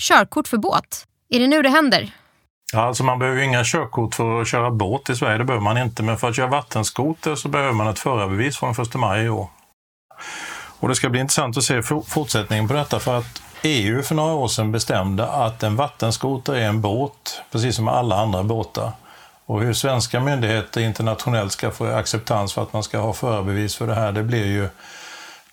körkort 0.00 0.48
för 0.48 0.56
båt. 0.56 1.06
Är 1.28 1.40
det 1.40 1.46
nu 1.46 1.62
det 1.62 1.68
händer? 1.68 2.10
Ja, 2.72 2.80
alltså 2.80 3.04
man 3.04 3.18
behöver 3.18 3.42
inga 3.42 3.64
körkort 3.64 4.14
för 4.14 4.40
att 4.40 4.48
köra 4.48 4.70
båt 4.70 5.10
i 5.10 5.16
Sverige, 5.16 5.38
det 5.38 5.44
behöver 5.44 5.64
man 5.64 5.78
inte. 5.78 6.02
Men 6.02 6.16
för 6.18 6.28
att 6.28 6.36
köra 6.36 6.46
vattenskoter 6.46 7.34
så 7.34 7.48
behöver 7.48 7.72
man 7.72 7.88
ett 7.88 7.98
förarbevis 7.98 8.56
från 8.56 8.70
1 8.70 8.94
maj 8.94 9.24
i 9.24 9.28
år. 9.28 9.48
Och 10.80 10.88
det 10.88 10.94
ska 10.94 11.08
bli 11.08 11.20
intressant 11.20 11.56
att 11.56 11.64
se 11.64 11.82
fortsättningen 12.06 12.68
på 12.68 12.74
detta 12.74 13.00
för 13.00 13.18
att 13.18 13.42
EU 13.62 14.02
för 14.02 14.14
några 14.14 14.34
år 14.34 14.48
sedan 14.48 14.72
bestämde 14.72 15.26
att 15.26 15.62
en 15.62 15.76
vattenskoter 15.76 16.54
är 16.54 16.68
en 16.68 16.80
båt, 16.80 17.42
precis 17.52 17.76
som 17.76 17.88
alla 17.88 18.16
andra 18.16 18.42
båtar. 18.42 18.92
Och 19.46 19.60
hur 19.62 19.72
svenska 19.72 20.20
myndigheter 20.20 20.80
internationellt 20.80 21.52
ska 21.52 21.70
få 21.70 21.86
acceptans 21.86 22.52
för 22.52 22.62
att 22.62 22.72
man 22.72 22.82
ska 22.82 22.98
ha 22.98 23.12
förarbevis 23.12 23.76
för 23.76 23.86
det 23.86 23.94
här, 23.94 24.12
det 24.12 24.22
blir 24.22 24.46
ju 24.46 24.68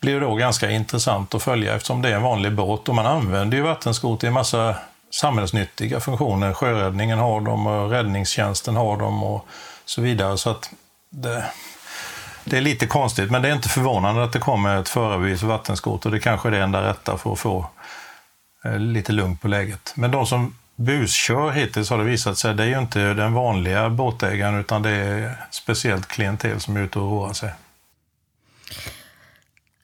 blir 0.02 0.20
då 0.20 0.36
ganska 0.36 0.72
intressant 0.72 1.36
att 1.36 1.44
följa 1.44 1.76
eftersom 1.76 2.02
det 2.02 2.10
är 2.10 2.14
en 2.14 2.22
vanlig 2.22 2.54
båt 2.56 2.90
och 2.90 2.96
man 2.96 3.06
använder 3.06 3.58
ju 3.58 3.64
vattenskoter 3.64 4.28
i 4.28 4.30
en 4.30 4.34
massa 4.34 4.76
samhällsnyttiga 5.12 6.00
funktioner. 6.00 6.54
Sjöräddningen 6.54 7.20
har 7.20 7.42
dem 7.42 7.68
och 7.68 7.90
räddningstjänsten 7.90 8.76
har 8.76 8.98
dem 8.98 9.24
och 9.24 9.48
så 9.86 10.02
vidare. 10.02 10.38
Så 10.38 10.50
att 10.50 10.70
det, 11.10 11.46
det 12.44 12.58
är 12.58 12.62
lite 12.62 12.88
konstigt, 12.88 13.32
men 13.32 13.42
det 13.42 13.50
är 13.50 13.54
inte 13.54 13.70
förvånande 13.70 14.24
att 14.24 14.34
det 14.34 14.40
kommer 14.40 14.82
ett 14.82 14.90
förarbevis 14.90 15.40
för 15.40 15.48
vattenskoter. 15.48 16.10
Det 16.10 16.20
kanske 16.20 16.50
är 16.50 16.52
det 16.52 16.60
enda 16.60 16.90
rätta 16.90 17.18
för 17.18 17.34
att 17.34 17.40
få 17.40 17.70
eh, 18.66 18.80
lite 18.80 19.12
lugn 19.12 19.38
på 19.38 19.48
läget. 19.48 19.94
Men 19.96 20.12
de 20.12 20.26
som 20.26 20.56
buskör 20.76 21.52
hittills 21.52 21.90
har 21.90 21.98
det 21.98 22.04
visat 22.04 22.38
sig, 22.38 22.54
det 22.54 22.64
är 22.64 22.68
ju 22.68 22.80
inte 22.80 23.14
den 23.14 23.34
vanliga 23.34 23.90
båtägaren 23.90 24.60
utan 24.60 24.82
det 24.82 24.90
är 24.90 25.46
speciellt 25.52 26.08
klientel 26.08 26.60
som 26.60 26.78
är 26.78 26.82
ute 26.82 27.00
och 27.00 27.12
roar 27.12 27.34
sig. 27.34 27.52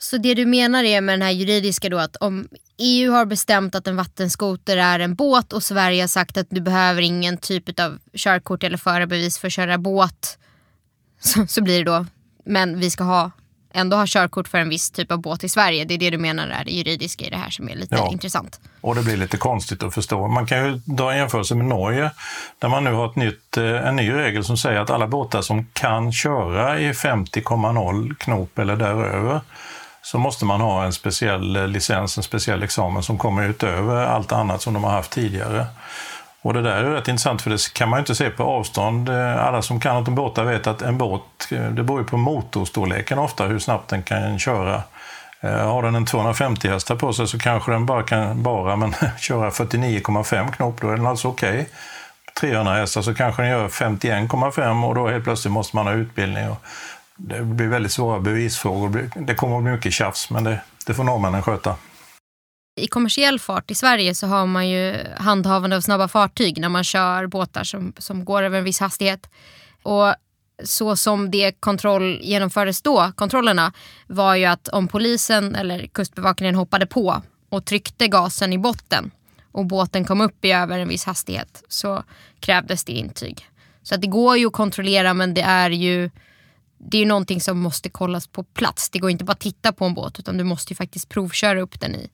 Så 0.03 0.17
det 0.17 0.33
du 0.33 0.45
menar 0.45 0.83
är 0.83 1.01
med 1.01 1.13
den 1.13 1.21
här 1.21 1.31
juridiska 1.31 1.89
då 1.89 1.97
att 1.97 2.15
om 2.15 2.47
EU 2.77 3.11
har 3.11 3.25
bestämt 3.25 3.75
att 3.75 3.87
en 3.87 3.95
vattenskoter 3.95 4.77
är 4.77 4.99
en 4.99 5.15
båt 5.15 5.53
och 5.53 5.63
Sverige 5.63 6.03
har 6.03 6.07
sagt 6.07 6.37
att 6.37 6.47
du 6.49 6.61
behöver 6.61 7.01
ingen 7.01 7.37
typ 7.37 7.79
av 7.79 7.97
körkort 8.13 8.63
eller 8.63 8.77
förarbevis 8.77 9.37
för 9.37 9.47
att 9.47 9.53
köra 9.53 9.77
båt. 9.77 10.37
Så, 11.19 11.47
så 11.47 11.63
blir 11.63 11.77
det 11.77 11.91
då, 11.91 12.05
men 12.45 12.79
vi 12.79 12.89
ska 12.89 13.03
ha 13.03 13.31
ändå 13.73 13.97
ha 13.97 14.05
körkort 14.07 14.47
för 14.47 14.57
en 14.57 14.69
viss 14.69 14.91
typ 14.91 15.11
av 15.11 15.21
båt 15.21 15.43
i 15.43 15.49
Sverige. 15.49 15.85
Det 15.85 15.93
är 15.93 15.97
det 15.97 16.09
du 16.09 16.17
menar 16.17 16.47
är 16.47 16.65
det 16.65 16.71
juridiska 16.71 17.25
i 17.25 17.29
det 17.29 17.37
här 17.37 17.49
som 17.49 17.69
är 17.69 17.75
lite 17.75 17.95
ja. 17.95 18.09
intressant. 18.11 18.59
Och 18.81 18.95
det 18.95 19.03
blir 19.03 19.17
lite 19.17 19.37
konstigt 19.37 19.83
att 19.83 19.93
förstå. 19.93 20.27
Man 20.27 20.45
kan 20.45 20.65
ju 20.65 20.81
dra 20.85 21.11
en 21.11 21.17
jämförelse 21.17 21.55
med 21.55 21.65
Norge 21.65 22.11
där 22.59 22.69
man 22.69 22.83
nu 22.83 22.91
har 22.91 23.09
ett 23.09 23.15
nytt, 23.15 23.57
eh, 23.57 23.87
en 23.87 23.95
ny 23.95 24.11
regel 24.11 24.43
som 24.43 24.57
säger 24.57 24.79
att 24.79 24.89
alla 24.89 25.07
båtar 25.07 25.41
som 25.41 25.67
kan 25.73 26.11
köra 26.11 26.79
i 26.79 26.93
50,0 26.93 28.15
knop 28.15 28.59
eller 28.59 28.75
däröver 28.75 29.41
så 30.03 30.17
måste 30.17 30.45
man 30.45 30.61
ha 30.61 30.83
en 30.83 30.93
speciell 30.93 31.55
eh, 31.55 31.67
licens, 31.67 32.17
en 32.17 32.23
speciell 32.23 32.63
examen 32.63 33.03
som 33.03 33.17
kommer 33.17 33.49
utöver 33.49 34.05
allt 34.05 34.31
annat 34.31 34.61
som 34.61 34.73
de 34.73 34.83
har 34.83 34.91
haft 34.91 35.11
tidigare. 35.11 35.65
Och 36.41 36.53
det 36.53 36.61
där 36.61 36.83
är 36.83 36.91
rätt 36.91 37.07
intressant 37.07 37.41
för 37.41 37.49
det 37.49 37.73
kan 37.73 37.89
man 37.89 37.97
ju 37.97 38.01
inte 38.01 38.15
se 38.15 38.29
på 38.29 38.43
avstånd. 38.43 39.09
Eh, 39.09 39.45
alla 39.45 39.61
som 39.61 39.79
kan 39.79 39.95
något 39.95 40.07
om 40.07 40.15
båtar 40.15 40.43
vet 40.43 40.67
att 40.67 40.81
en 40.81 40.97
båt, 40.97 41.21
eh, 41.51 41.65
det 41.65 41.83
beror 41.83 41.99
ju 41.99 42.07
på 42.07 42.17
motorstorleken 42.17 43.19
ofta, 43.19 43.45
hur 43.45 43.59
snabbt 43.59 43.89
den 43.89 44.03
kan 44.03 44.39
köra. 44.39 44.83
Har 45.43 45.83
den 45.83 45.95
en 45.95 46.05
250 46.05 46.67
hästar 46.67 46.95
på 46.95 47.13
sig 47.13 47.27
så 47.27 47.39
kanske 47.39 47.71
den 47.71 47.85
bara 47.85 48.03
kan, 48.03 48.43
bara, 48.43 48.75
men 48.75 48.95
köra 49.19 49.49
49,5 49.49 50.51
knop, 50.51 50.81
då 50.81 50.89
är 50.89 50.95
den 50.95 51.07
alltså 51.07 51.27
okej. 51.27 51.53
Okay. 51.53 51.65
300 52.39 52.73
hästar 52.73 53.01
så 53.01 53.13
kanske 53.13 53.41
den 53.41 53.51
gör 53.51 53.67
51,5 53.67 54.87
och 54.87 54.95
då 54.95 55.07
helt 55.07 55.23
plötsligt 55.23 55.51
måste 55.51 55.75
man 55.75 55.87
ha 55.87 55.93
utbildning. 55.93 56.49
Och 56.49 56.57
det 57.17 57.43
blir 57.43 57.67
väldigt 57.67 57.91
svåra 57.91 58.19
bevisfrågor. 58.19 59.09
Det 59.15 59.35
kommer 59.35 59.57
att 59.57 59.63
bli 59.63 59.71
mycket 59.71 59.93
tjafs, 59.93 60.29
men 60.29 60.43
det, 60.43 60.61
det 60.85 60.93
får 60.93 61.03
norrmännen 61.03 61.41
sköta. 61.41 61.75
I 62.75 62.87
kommersiell 62.87 63.39
fart 63.39 63.71
i 63.71 63.75
Sverige 63.75 64.15
så 64.15 64.27
har 64.27 64.45
man 64.45 64.69
ju 64.69 64.95
handhavande 65.17 65.75
av 65.75 65.81
snabba 65.81 66.07
fartyg 66.07 66.59
när 66.59 66.69
man 66.69 66.83
kör 66.83 67.27
båtar 67.27 67.63
som, 67.63 67.93
som 67.97 68.25
går 68.25 68.43
över 68.43 68.57
en 68.57 68.63
viss 68.63 68.79
hastighet. 68.79 69.29
Och 69.83 70.15
så 70.63 70.95
som 70.95 71.31
det 71.31 71.51
kontroll 71.59 72.19
genomfördes 72.21 72.81
då, 72.81 73.11
kontrollerna, 73.15 73.73
var 74.07 74.35
ju 74.35 74.45
att 74.45 74.67
om 74.67 74.87
polisen 74.87 75.55
eller 75.55 75.87
kustbevakningen 75.87 76.55
hoppade 76.55 76.85
på 76.85 77.21
och 77.49 77.65
tryckte 77.65 78.07
gasen 78.07 78.53
i 78.53 78.57
botten 78.57 79.11
och 79.51 79.65
båten 79.65 80.05
kom 80.05 80.21
upp 80.21 80.45
i 80.45 80.51
över 80.51 80.79
en 80.79 80.87
viss 80.87 81.05
hastighet 81.05 81.63
så 81.67 82.03
krävdes 82.39 82.83
det 82.83 82.91
intyg. 82.91 83.49
Så 83.83 83.95
att 83.95 84.01
det 84.01 84.07
går 84.07 84.37
ju 84.37 84.47
att 84.47 84.53
kontrollera 84.53 85.13
men 85.13 85.33
det 85.33 85.41
är 85.41 85.69
ju 85.69 86.09
det 86.89 86.97
är 86.97 86.99
ju 86.99 87.07
någonting 87.07 87.41
som 87.41 87.59
måste 87.59 87.89
kollas 87.89 88.27
på 88.27 88.43
plats. 88.43 88.89
Det 88.89 88.99
går 88.99 89.09
inte 89.09 89.23
bara 89.23 89.31
att 89.31 89.39
titta 89.39 89.71
på 89.71 89.85
en 89.85 89.93
båt 89.93 90.19
utan 90.19 90.37
du 90.37 90.43
måste 90.43 90.73
ju 90.73 90.75
faktiskt 90.75 91.09
provköra 91.09 91.61
upp 91.61 91.79
den 91.79 91.95
i 91.95 92.09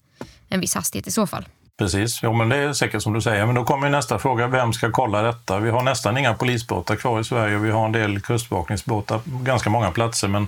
en 0.50 0.60
viss 0.60 0.76
hastighet 0.76 1.08
i 1.08 1.12
så 1.12 1.28
fall. 1.28 1.46
Precis, 1.78 2.20
jo, 2.24 2.34
men 2.34 2.50
det 2.50 2.56
är 2.56 2.74
säkert 2.74 3.02
som 3.04 3.14
du 3.14 3.22
säger. 3.22 3.46
Men 3.46 3.56
då 3.56 3.64
kommer 3.64 3.90
nästa 3.90 4.20
fråga, 4.20 4.48
vem 4.48 4.74
ska 4.74 4.92
kolla 4.92 5.22
detta? 5.22 5.60
Vi 5.60 5.70
har 5.70 5.84
nästan 5.84 6.18
inga 6.18 6.34
polisbåtar 6.34 6.96
kvar 6.96 7.20
i 7.20 7.24
Sverige. 7.24 7.58
Vi 7.58 7.72
har 7.72 7.86
en 7.86 7.92
del 7.92 8.22
kustbevakningsbåtar 8.22 9.18
på 9.18 9.38
ganska 9.44 9.70
många 9.70 9.92
platser, 9.92 10.28
men 10.28 10.48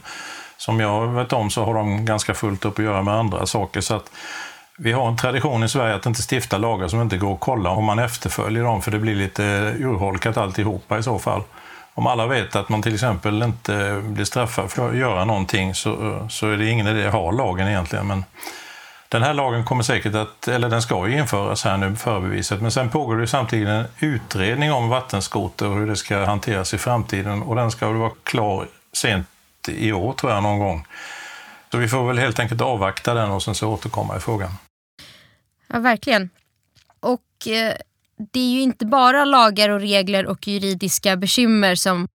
som 0.57 0.79
jag 0.79 1.07
vet 1.07 1.33
om 1.33 1.49
så 1.49 1.63
har 1.65 1.73
de 1.73 2.05
ganska 2.05 2.33
fullt 2.33 2.65
upp 2.65 2.79
att 2.79 2.85
göra 2.85 3.03
med 3.03 3.13
andra 3.13 3.45
saker. 3.45 3.81
Så 3.81 3.95
att 3.95 4.11
vi 4.77 4.91
har 4.91 5.07
en 5.07 5.17
tradition 5.17 5.63
i 5.63 5.69
Sverige 5.69 5.95
att 5.95 6.05
inte 6.05 6.21
stifta 6.31 6.57
lagar 6.57 6.87
som 6.87 7.01
inte 7.01 7.17
går 7.17 7.33
att 7.33 7.39
kolla 7.39 7.69
om 7.69 7.85
man 7.85 7.99
efterföljer 7.99 8.63
dem, 8.63 8.81
för 8.81 8.91
det 8.91 8.99
blir 8.99 9.15
lite 9.15 9.43
urholkat 9.79 10.37
alltihopa 10.37 10.97
i 10.97 11.03
så 11.03 11.19
fall. 11.19 11.43
Om 11.93 12.07
alla 12.07 12.27
vet 12.27 12.55
att 12.55 12.69
man 12.69 12.81
till 12.81 12.93
exempel 12.93 13.43
inte 13.43 14.01
blir 14.05 14.25
straffad 14.25 14.71
för 14.71 14.89
att 14.89 14.97
göra 14.97 15.25
någonting 15.25 15.75
så, 15.75 16.27
så 16.29 16.49
är 16.49 16.57
det 16.57 16.69
ingen 16.69 16.87
idé 16.87 17.07
att 17.07 17.13
ha 17.13 17.31
lagen 17.31 17.67
egentligen. 17.67 18.07
Men 18.07 18.25
den 19.09 19.23
här 19.23 19.33
lagen 19.33 19.65
kommer 19.65 19.83
säkert 19.83 20.15
att, 20.15 20.47
eller 20.47 20.69
den 20.69 20.81
ska 20.81 21.07
ju 21.07 21.17
införas 21.19 21.63
här 21.63 21.77
nu, 21.77 21.95
förbeviset, 21.95 22.61
men 22.61 22.71
sen 22.71 22.89
pågår 22.89 23.17
det 23.17 23.27
samtidigt 23.27 23.67
en 23.67 23.85
utredning 23.99 24.71
om 24.71 24.89
vattenskoter 24.89 25.67
och 25.67 25.75
hur 25.75 25.87
det 25.87 25.95
ska 25.95 26.25
hanteras 26.25 26.73
i 26.73 26.77
framtiden 26.77 27.43
och 27.43 27.55
den 27.55 27.71
ska 27.71 27.87
väl 27.87 27.97
vara 27.97 28.11
klar 28.23 28.67
sent 28.93 29.27
i 29.67 29.91
år 29.91 30.13
tror 30.13 30.31
jag 30.31 30.43
någon 30.43 30.59
gång. 30.59 30.87
Så 31.71 31.77
vi 31.77 31.87
får 31.87 32.07
väl 32.07 32.17
helt 32.17 32.39
enkelt 32.39 32.61
avvakta 32.61 33.13
den 33.13 33.31
och 33.31 33.43
sen 33.43 33.55
så 33.55 33.69
återkomma 33.69 34.17
i 34.17 34.19
frågan. 34.19 34.51
Ja, 35.67 35.79
verkligen. 35.79 36.29
Och 36.99 37.47
eh, 37.47 37.73
det 38.31 38.39
är 38.39 38.51
ju 38.51 38.61
inte 38.61 38.85
bara 38.85 39.25
lagar 39.25 39.69
och 39.69 39.79
regler 39.79 40.25
och 40.25 40.47
juridiska 40.47 41.17
bekymmer 41.17 41.75
som 41.75 42.07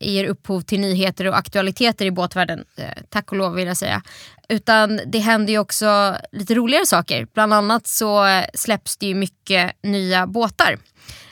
ger 0.00 0.24
upphov 0.24 0.60
till 0.60 0.80
nyheter 0.80 1.26
och 1.28 1.38
aktualiteter 1.38 2.06
i 2.06 2.10
båtvärlden. 2.10 2.64
Eh, 2.76 3.02
tack 3.08 3.32
och 3.32 3.38
lov 3.38 3.54
vill 3.54 3.66
jag 3.66 3.76
säga. 3.76 4.02
Utan 4.48 5.00
det 5.06 5.18
händer 5.18 5.52
ju 5.52 5.58
också 5.58 6.16
lite 6.32 6.54
roligare 6.54 6.86
saker. 6.86 7.26
Bland 7.34 7.54
annat 7.54 7.86
så 7.86 8.26
eh, 8.26 8.44
släpps 8.54 8.96
det 8.96 9.06
ju 9.06 9.14
mycket 9.14 9.82
nya 9.82 10.26
båtar. 10.26 10.78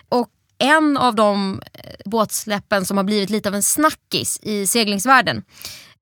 Och 0.08 0.28
en 0.58 0.96
av 0.96 1.14
de 1.14 1.62
eh, 1.74 1.90
båtsläppen 2.04 2.84
som 2.84 2.96
har 2.96 3.04
blivit 3.04 3.30
lite 3.30 3.48
av 3.48 3.54
en 3.54 3.62
snackis 3.62 4.40
i 4.42 4.66
seglingsvärlden 4.66 5.42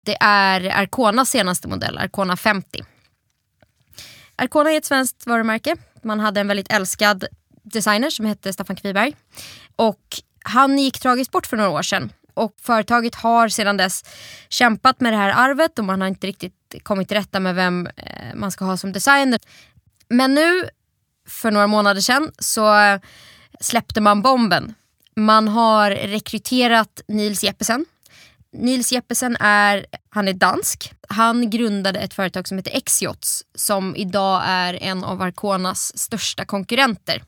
det 0.08 0.16
är 0.20 0.60
Arconas 0.60 1.30
senaste 1.30 1.68
modell, 1.68 1.98
Arcona 1.98 2.36
50. 2.36 2.84
Arcona 4.36 4.72
är 4.72 4.78
ett 4.78 4.84
svenskt 4.84 5.26
varumärke. 5.26 5.76
Man 6.02 6.20
hade 6.20 6.40
en 6.40 6.48
väldigt 6.48 6.72
älskad 6.72 7.24
designer 7.72 8.11
som 8.11 8.26
hette 8.26 8.52
Staffan 8.52 8.76
Kviberg. 8.76 9.16
Och 9.76 10.00
han 10.44 10.78
gick 10.78 11.00
tragiskt 11.00 11.31
bort 11.31 11.46
för 11.46 11.57
några 11.57 11.70
år 11.70 11.83
sedan 11.83 12.12
och 12.38 12.54
företaget 12.62 13.14
har 13.14 13.48
sedan 13.48 13.76
dess 13.76 14.04
kämpat 14.48 15.00
med 15.00 15.12
det 15.12 15.16
här 15.16 15.50
arvet 15.50 15.78
och 15.78 15.85
man 15.85 16.00
har 16.00 16.09
inte 16.09 16.26
riktigt 16.26 16.54
kommit 16.83 17.09
till 17.09 17.16
rätta 17.16 17.40
med 17.40 17.54
vem 17.54 17.87
eh, 17.96 18.35
man 18.35 18.50
ska 18.50 18.64
ha 18.64 18.76
som 18.76 18.92
designer. 18.92 19.40
Men 20.09 20.35
nu, 20.35 20.68
för 21.28 21.50
några 21.50 21.66
månader 21.66 22.00
sedan, 22.00 22.33
så 22.38 22.78
eh, 22.78 23.00
släppte 23.61 24.00
man 24.00 24.22
bomben. 24.22 24.74
Man 25.16 25.48
har 25.48 25.90
rekryterat 25.90 27.00
Nils 27.09 27.44
Jeppesen. 27.44 27.87
Nils 28.52 28.92
Jeppesen 28.92 29.37
är, 29.40 29.87
han 30.11 30.28
är 30.28 30.33
dansk. 30.33 30.92
Han 31.09 31.50
grundade 31.50 32.00
ett 32.00 32.14
företag 32.14 32.48
som 32.48 32.57
heter 32.57 32.76
Exiots 32.76 33.44
som 33.54 33.96
idag 33.96 34.42
är 34.46 34.74
en 34.83 35.04
av 35.04 35.22
Arconas 35.22 35.98
största 35.98 36.44
konkurrenter. 36.44 37.22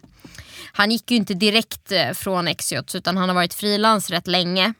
Han 0.73 0.91
gick 0.91 1.11
ju 1.11 1.17
inte 1.17 1.35
direkt 1.35 1.93
eh, 1.93 2.13
från 2.13 2.49
Exiots 2.49 2.95
utan 2.95 3.17
han 3.17 3.29
har 3.29 3.35
varit 3.35 3.55
frilans 3.55 4.11
rätt 4.11 4.27
länge. 4.27 4.75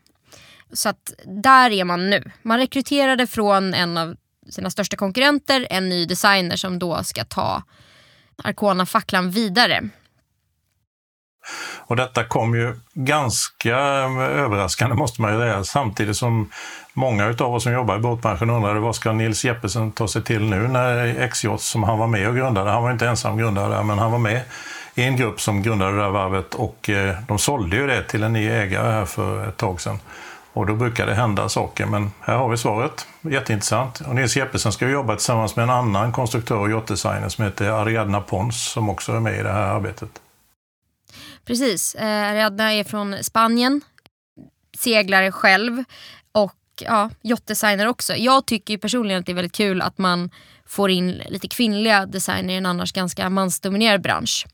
Så 0.73 0.89
att 0.89 1.13
där 1.27 1.71
är 1.71 1.85
man 1.85 2.11
nu. 2.11 2.31
Man 2.43 2.59
rekryterade 2.59 3.27
från 3.27 3.75
en 3.75 3.99
av 3.99 4.17
sina 4.51 4.71
största 4.71 4.97
konkurrenter 4.97 5.67
en 5.71 5.89
ny 5.89 6.07
designer 6.07 6.57
som 6.57 6.79
då 6.79 7.05
ska 7.05 7.25
ta 7.25 7.63
Arcona-facklan 8.45 9.31
vidare. 9.31 9.89
Och 11.87 11.97
detta 11.97 12.25
kom 12.25 12.55
ju 12.55 12.77
ganska 12.95 13.77
eh, 13.77 14.21
överraskande 14.21 14.97
måste 14.97 15.23
man 15.23 15.33
ju 15.33 15.41
säga, 15.41 15.65
samtidigt 15.65 16.17
som 16.17 16.51
många 16.93 17.35
av 17.39 17.55
oss 17.55 17.63
som 17.63 17.73
jobbar 17.73 17.97
i 17.97 17.99
båtbranschen 17.99 18.51
undrade 18.51 18.81
vad 18.81 18.97
ska 18.97 19.13
Nils 19.13 19.45
Jeppesen 19.45 19.93
ta 19.93 20.09
sig 20.09 20.23
till 20.23 20.43
nu 20.43 20.69
när 20.69 21.29
XJ 21.29 21.49
som 21.59 21.83
han 21.83 21.99
var 21.99 22.07
med 22.07 22.29
och 22.29 22.37
grundade, 22.37 22.71
han 22.71 22.83
var 22.83 22.91
inte 22.91 23.09
ensam 23.09 23.37
grundare 23.37 23.85
men 23.85 23.99
han 23.99 24.13
var 24.13 24.19
med 24.19 24.43
en 25.03 25.17
grupp 25.17 25.41
som 25.41 25.63
grundade 25.63 25.97
det 25.97 26.03
där 26.03 26.11
varvet 26.11 26.55
och 26.55 26.91
eh, 26.91 27.17
de 27.29 27.39
sålde 27.39 27.77
ju 27.77 27.87
det 27.87 28.03
till 28.03 28.23
en 28.23 28.33
ny 28.33 28.49
ägare 28.49 28.93
här 28.93 29.05
för 29.05 29.49
ett 29.49 29.57
tag 29.57 29.81
sedan. 29.81 29.99
Och 30.53 30.67
då 30.67 30.75
brukar 30.75 31.07
det 31.07 31.15
hända 31.15 31.49
saker, 31.49 31.87
men 31.87 32.11
här 32.21 32.37
har 32.37 32.49
vi 32.49 32.57
svaret. 32.57 33.07
Jätteintressant. 33.21 34.01
Och 34.01 34.15
Nils 34.15 34.37
Jeppesen 34.37 34.73
ska 34.73 34.89
jobba 34.89 35.17
tillsammans 35.17 35.57
med 35.57 35.63
en 35.63 35.71
annan 35.71 36.13
konstruktör 36.13 36.57
och 36.57 36.71
yachtdesigner 36.71 37.29
som 37.29 37.45
heter 37.45 37.71
Ariadna 37.71 38.21
Pons 38.21 38.63
som 38.63 38.89
också 38.89 39.13
är 39.13 39.21
med 39.21 39.41
i 39.41 39.43
det 39.43 39.53
här 39.53 39.75
arbetet. 39.75 40.11
Precis. 41.47 41.95
Eh, 41.95 42.31
Ariadna 42.31 42.73
är 42.73 42.85
från 42.85 43.25
Spanien, 43.25 43.81
seglare 44.79 45.33
själv 45.33 45.85
och 46.81 46.87
ja, 46.87 47.11
yachtdesigner 47.23 47.87
också. 47.87 48.17
Jag 48.17 48.47
tycker 48.47 48.79
personligen 48.79 49.21
att 49.21 49.27
det 49.27 49.33
är 49.33 49.37
väldigt 49.37 49.57
kul 49.57 49.83
att 49.83 49.99
man 49.99 50.31
får 50.67 50.91
in 50.91 51.11
lite 51.11 51.49
kvinnliga 51.49 52.07
designer 52.07 52.55
i 52.55 52.57
en 52.57 52.67
annars 52.67 52.93
ganska 52.93 53.31
mansdominerad 53.31 54.03
bransch. 54.03 54.47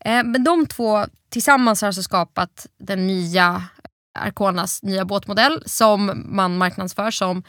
Eh, 0.00 0.24
men 0.24 0.44
de 0.44 0.66
två 0.66 1.06
tillsammans 1.30 1.80
har 1.80 1.86
alltså 1.86 2.02
skapat 2.02 2.66
den 2.78 3.06
nya 3.06 3.64
eh, 4.14 4.22
Arconas 4.22 4.82
nya 4.82 5.04
båtmodell 5.04 5.62
som 5.66 6.22
man 6.24 6.58
marknadsför 6.58 7.10
som, 7.10 7.42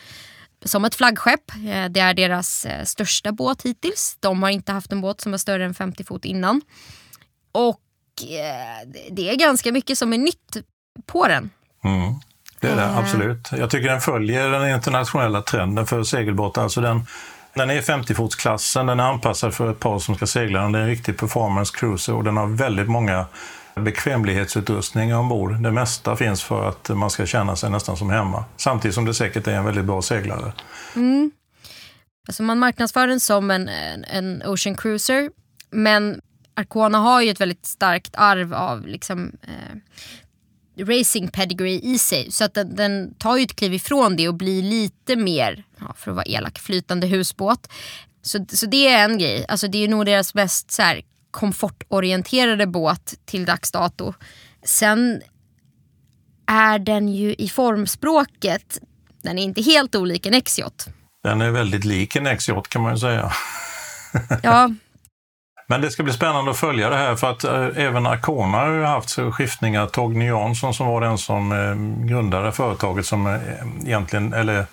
som 0.65 0.85
ett 0.85 0.95
flaggskepp. 0.95 1.51
Eh, 1.51 1.85
det 1.89 1.99
är 1.99 2.13
deras 2.13 2.65
eh, 2.65 2.83
största 2.85 3.31
båt 3.31 3.61
hittills. 3.61 4.17
De 4.19 4.43
har 4.43 4.49
inte 4.49 4.71
haft 4.71 4.91
en 4.91 5.01
båt 5.01 5.21
som 5.21 5.33
är 5.33 5.37
större 5.37 5.65
än 5.65 5.73
50 5.73 6.03
fot 6.03 6.25
innan. 6.25 6.61
Och 7.51 7.81
eh, 8.21 8.89
det 9.11 9.29
är 9.29 9.35
ganska 9.35 9.71
mycket 9.71 9.97
som 9.97 10.13
är 10.13 10.17
nytt 10.17 10.57
på 11.05 11.27
den. 11.27 11.49
Mm. 11.83 12.13
Det 12.61 12.67
är 12.67 12.75
det, 12.75 12.97
absolut. 12.97 13.49
Jag 13.51 13.69
tycker 13.69 13.89
den 13.89 14.01
följer 14.01 14.49
den 14.49 14.75
internationella 14.75 15.41
trenden 15.41 15.85
för 15.85 16.03
segelbåtar. 16.03 16.63
Alltså 16.63 16.81
den, 16.81 17.05
den 17.53 17.69
är 17.69 17.81
50-fotsklassen, 17.81 18.87
den 18.87 18.99
är 18.99 19.03
anpassad 19.03 19.53
för 19.53 19.71
ett 19.71 19.79
par 19.79 19.99
som 19.99 20.15
ska 20.15 20.27
segla 20.27 20.61
den. 20.61 20.71
Det 20.71 20.79
är 20.79 20.83
en 20.83 20.89
riktig 20.89 21.17
performance 21.17 21.77
cruiser 21.77 22.13
och 22.13 22.23
den 22.23 22.37
har 22.37 22.47
väldigt 22.47 22.89
många 22.89 23.25
bekvämlighetsutrustning 23.75 25.15
ombord. 25.15 25.63
Det 25.63 25.71
mesta 25.71 26.15
finns 26.15 26.43
för 26.43 26.69
att 26.69 26.89
man 26.89 27.09
ska 27.09 27.25
känna 27.25 27.55
sig 27.55 27.69
nästan 27.69 27.97
som 27.97 28.09
hemma. 28.09 28.45
Samtidigt 28.57 28.95
som 28.95 29.05
det 29.05 29.13
säkert 29.13 29.47
är 29.47 29.53
en 29.53 29.65
väldigt 29.65 29.85
bra 29.85 30.01
seglare. 30.01 30.53
Mm. 30.95 31.31
Alltså 32.27 32.43
man 32.43 32.59
marknadsför 32.59 33.07
den 33.07 33.19
som 33.19 33.51
en, 33.51 33.69
en 34.03 34.43
Ocean 34.45 34.75
Cruiser. 34.75 35.29
Men 35.71 36.21
Arcona 36.53 36.97
har 36.97 37.21
ju 37.21 37.29
ett 37.29 37.41
väldigt 37.41 37.65
starkt 37.65 38.15
arv 38.15 38.53
av 38.53 38.87
liksom, 38.87 39.31
eh, 39.41 39.77
racing 40.81 41.31
pedigree 41.31 41.79
i 41.79 41.97
sig. 41.97 42.31
Så 42.31 42.43
att 42.43 42.53
den, 42.53 42.75
den, 42.75 43.13
tar 43.13 43.37
ju 43.37 43.43
ett 43.43 43.55
kliv 43.55 43.73
ifrån 43.73 44.15
det 44.15 44.27
och 44.27 44.35
blir 44.35 44.63
lite 44.63 45.15
mer, 45.15 45.63
ja, 45.79 45.93
för 45.97 46.11
att 46.11 46.15
vara 46.15 46.25
elak, 46.25 46.59
flytande 46.59 47.07
husbåt. 47.07 47.67
Så, 48.21 48.45
så 48.49 48.65
det 48.65 48.87
är 48.87 49.05
en 49.05 49.17
grej. 49.17 49.45
Alltså 49.47 49.67
det 49.67 49.83
är 49.83 49.87
nog 49.87 50.05
deras 50.05 50.33
mest 50.33 50.71
så 50.71 50.81
här, 50.81 51.01
komfortorienterade 51.31 52.67
båt 52.67 53.13
till 53.25 53.45
dags 53.45 53.71
dato. 53.71 54.13
Sen 54.65 55.21
är 56.47 56.79
den 56.79 57.09
ju 57.09 57.33
i 57.33 57.49
formspråket, 57.49 58.79
den 59.23 59.39
är 59.39 59.43
inte 59.43 59.61
helt 59.61 59.95
olik 59.95 60.25
en 60.25 60.41
XJ. 60.41 60.63
Den 61.23 61.41
är 61.41 61.51
väldigt 61.51 61.85
lik 61.85 62.15
en 62.15 62.37
XJ 62.37 62.51
kan 62.69 62.81
man 62.81 62.93
ju 62.93 62.99
säga. 62.99 63.31
Ja. 64.43 64.69
Men 65.71 65.81
det 65.81 65.91
ska 65.91 66.03
bli 66.03 66.13
spännande 66.13 66.51
att 66.51 66.57
följa 66.57 66.89
det 66.89 66.95
här 66.95 67.15
för 67.15 67.31
att 67.31 67.43
eh, 67.43 67.67
även 67.75 68.05
Arcona 68.05 68.57
har 68.57 68.73
ju 68.73 68.83
haft 68.83 69.19
skiftningar. 69.31 69.87
Torgny 69.87 70.25
Jansson 70.25 70.73
som 70.73 70.87
var 70.87 71.01
den 71.01 71.17
som 71.17 71.51
eh, 71.51 72.07
grundade 72.07 72.51
företaget 72.51 73.05
som 73.05 73.27
eh, 73.27 73.39
egentligen, 73.85 74.33
eller 74.33 74.65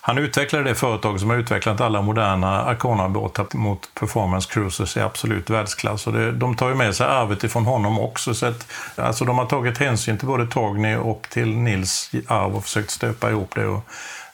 han 0.00 0.18
utvecklade 0.18 0.64
det 0.64 0.74
företag 0.74 1.20
som 1.20 1.30
har 1.30 1.36
utvecklat 1.36 1.80
alla 1.80 2.02
moderna 2.02 2.62
Arcona-båtar 2.62 3.46
mot 3.56 3.94
performance 3.94 4.52
cruisers 4.52 4.96
i 4.96 5.00
absolut 5.00 5.50
världsklass. 5.50 6.06
Och 6.06 6.12
det, 6.12 6.32
de 6.32 6.56
tar 6.56 6.68
ju 6.68 6.74
med 6.74 6.94
sig 6.94 7.06
arvet 7.06 7.44
ifrån 7.44 7.64
honom 7.64 7.98
också. 7.98 8.34
Så 8.34 8.46
att, 8.46 8.66
alltså 8.96 9.24
de 9.24 9.38
har 9.38 9.46
tagit 9.46 9.78
hänsyn 9.78 10.18
till 10.18 10.28
både 10.28 10.46
Torgny 10.46 10.96
och 10.96 11.26
till 11.30 11.56
Nils 11.56 12.10
arv 12.26 12.56
och 12.56 12.64
försökt 12.64 12.90
stöpa 12.90 13.30
ihop 13.30 13.54
det 13.54 13.66
och 13.66 13.84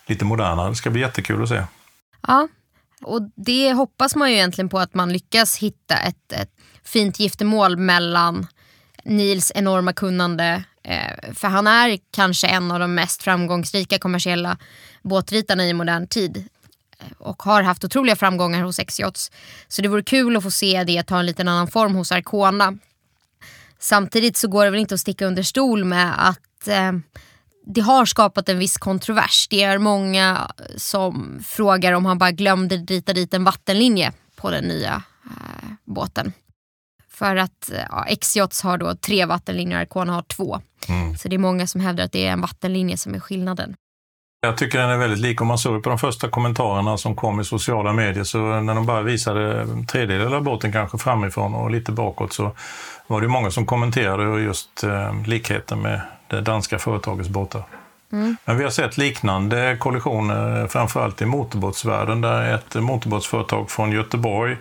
lite 0.06 0.24
modernare. 0.24 0.68
Det 0.68 0.74
ska 0.74 0.90
bli 0.90 1.00
jättekul 1.00 1.42
att 1.42 1.48
se. 1.48 1.62
Ja, 2.26 2.48
och 3.02 3.30
det 3.36 3.72
hoppas 3.72 4.14
man 4.14 4.30
ju 4.30 4.36
egentligen 4.36 4.68
på 4.68 4.78
att 4.78 4.94
man 4.94 5.12
lyckas 5.12 5.56
hitta 5.56 5.96
ett, 5.96 6.32
ett 6.32 6.50
fint 6.84 7.20
giftermål 7.20 7.76
mellan 7.76 8.46
Nils 9.04 9.52
enorma 9.54 9.92
kunnande 9.92 10.64
Eh, 10.88 11.32
för 11.34 11.48
han 11.48 11.66
är 11.66 11.98
kanske 12.10 12.46
en 12.46 12.70
av 12.70 12.80
de 12.80 12.94
mest 12.94 13.22
framgångsrika 13.22 13.98
kommersiella 13.98 14.56
båtritarna 15.02 15.66
i 15.66 15.72
modern 15.72 16.06
tid 16.06 16.48
eh, 16.98 17.06
och 17.18 17.42
har 17.42 17.62
haft 17.62 17.84
otroliga 17.84 18.16
framgångar 18.16 18.62
hos 18.62 18.78
X-Yachts. 18.78 19.30
Så 19.68 19.82
det 19.82 19.88
vore 19.88 20.02
kul 20.02 20.36
att 20.36 20.42
få 20.42 20.50
se 20.50 20.84
det 20.84 21.02
ta 21.02 21.18
en 21.18 21.26
liten 21.26 21.48
annan 21.48 21.68
form 21.68 21.94
hos 21.94 22.12
Arcona. 22.12 22.78
Samtidigt 23.78 24.36
så 24.36 24.48
går 24.48 24.64
det 24.64 24.70
väl 24.70 24.80
inte 24.80 24.94
att 24.94 25.00
sticka 25.00 25.26
under 25.26 25.42
stol 25.42 25.84
med 25.84 26.28
att 26.28 26.68
eh, 26.68 26.92
det 27.74 27.80
har 27.80 28.04
skapat 28.04 28.48
en 28.48 28.58
viss 28.58 28.78
kontrovers. 28.78 29.48
Det 29.50 29.62
är 29.62 29.78
många 29.78 30.50
som 30.76 31.40
frågar 31.44 31.92
om 31.92 32.06
han 32.06 32.18
bara 32.18 32.30
glömde 32.30 32.76
rita 32.76 33.12
dit 33.12 33.34
en 33.34 33.44
vattenlinje 33.44 34.12
på 34.36 34.50
den 34.50 34.64
nya 34.64 35.02
eh, 35.24 35.68
båten. 35.84 36.32
För 37.10 37.36
att 37.36 37.70
ja, 37.90 38.04
X-Yachts 38.04 38.62
har 38.62 38.78
då 38.78 38.94
tre 38.94 39.24
vattenlinjer, 39.24 39.78
Arcona 39.78 40.12
har 40.12 40.22
två. 40.22 40.60
Mm. 40.88 41.16
Så 41.16 41.28
det 41.28 41.36
är 41.36 41.38
många 41.38 41.66
som 41.66 41.80
hävdar 41.80 42.04
att 42.04 42.12
det 42.12 42.26
är 42.26 42.32
en 42.32 42.40
vattenlinje 42.40 42.96
som 42.96 43.14
är 43.14 43.20
skillnaden. 43.20 43.76
Jag 44.40 44.56
tycker 44.56 44.78
den 44.78 44.90
är 44.90 44.96
väldigt 44.96 45.18
lik. 45.18 45.40
Om 45.40 45.46
man 45.46 45.58
såg 45.58 45.82
på 45.82 45.88
de 45.88 45.98
första 45.98 46.28
kommentarerna 46.28 46.96
som 46.96 47.16
kom 47.16 47.40
i 47.40 47.44
sociala 47.44 47.92
medier 47.92 48.24
så 48.24 48.60
när 48.60 48.74
de 48.74 48.86
bara 48.86 49.02
visade 49.02 49.66
tredjedel 49.86 50.34
av 50.34 50.42
båten 50.42 50.72
kanske 50.72 50.98
framifrån 50.98 51.54
och 51.54 51.70
lite 51.70 51.92
bakåt 51.92 52.32
så 52.32 52.56
var 53.06 53.20
det 53.20 53.28
många 53.28 53.50
som 53.50 53.66
kommenterade 53.66 54.40
just 54.40 54.84
eh, 54.84 55.22
likheten 55.26 55.82
med 55.82 56.00
det 56.28 56.40
danska 56.40 56.78
företagets 56.78 57.28
båtar. 57.28 57.62
Mm. 58.12 58.36
Men 58.44 58.58
vi 58.58 58.64
har 58.64 58.70
sett 58.70 58.98
liknande 58.98 59.76
kollisioner 59.80 60.60
eh, 60.60 60.66
framförallt 60.66 61.22
i 61.22 61.26
motorbåtsvärlden 61.26 62.20
där 62.20 62.54
ett 62.54 62.74
motorbåtsföretag 62.74 63.70
från 63.70 63.92
Göteborg 63.92 64.56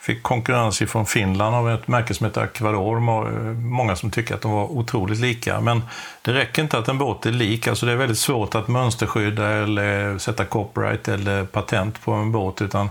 fick 0.00 0.22
konkurrens 0.22 0.78
från 0.78 1.06
Finland 1.06 1.54
av 1.56 1.70
ett 1.70 1.88
märke 1.88 2.14
som 2.14 2.26
heter 2.26 2.40
Aquador. 2.40 2.96
Eh, 2.96 3.52
många 3.52 3.96
som 3.96 4.10
tycker 4.10 4.34
att 4.34 4.40
de 4.40 4.52
var 4.52 4.64
otroligt 4.64 5.18
lika. 5.18 5.60
Men 5.60 5.82
det 6.22 6.34
räcker 6.34 6.62
inte 6.62 6.78
att 6.78 6.88
en 6.88 6.98
båt 6.98 7.26
är 7.26 7.30
lik. 7.30 7.68
Alltså 7.68 7.86
det 7.86 7.92
är 7.92 7.96
väldigt 7.96 8.18
svårt 8.18 8.54
att 8.54 8.68
mönsterskydda 8.68 9.48
eller 9.48 10.18
sätta 10.18 10.44
copyright 10.44 11.08
eller 11.08 11.44
patent 11.44 12.04
på 12.04 12.12
en 12.12 12.32
båt. 12.32 12.62
Utan 12.62 12.90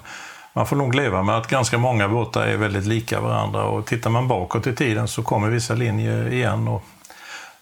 man 0.54 0.68
får 0.68 0.76
nog 0.76 0.96
leva 0.96 1.24
med 1.24 1.38
att 1.38 1.48
ganska 1.48 1.78
många 1.78 2.08
båtar 2.08 2.48
är 2.48 2.58
väldigt 2.58 2.86
lika 2.86 3.22
varandra. 3.22 3.64
Och 3.64 3.86
tittar 3.86 4.10
man 4.10 4.28
bakåt 4.28 4.68
i 4.68 4.76
tiden 4.76 5.08
så 5.08 5.24
kommer 5.24 5.50
vissa 5.50 5.74
linjer 5.74 6.34
igen. 6.34 6.68
Och 6.68 6.84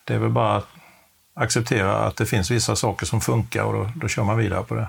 det 0.05 0.13
är 0.13 0.19
väl 0.19 0.29
bara 0.29 0.55
att 0.55 0.67
acceptera 1.33 1.97
att 1.97 2.15
det 2.15 2.25
finns 2.25 2.51
vissa 2.51 2.75
saker 2.75 3.05
som 3.05 3.21
funkar 3.21 3.63
och 3.63 3.73
då, 3.73 3.91
då 3.95 4.07
kör 4.07 4.23
man 4.23 4.37
vidare 4.37 4.63
på 4.63 4.75
det. 4.75 4.87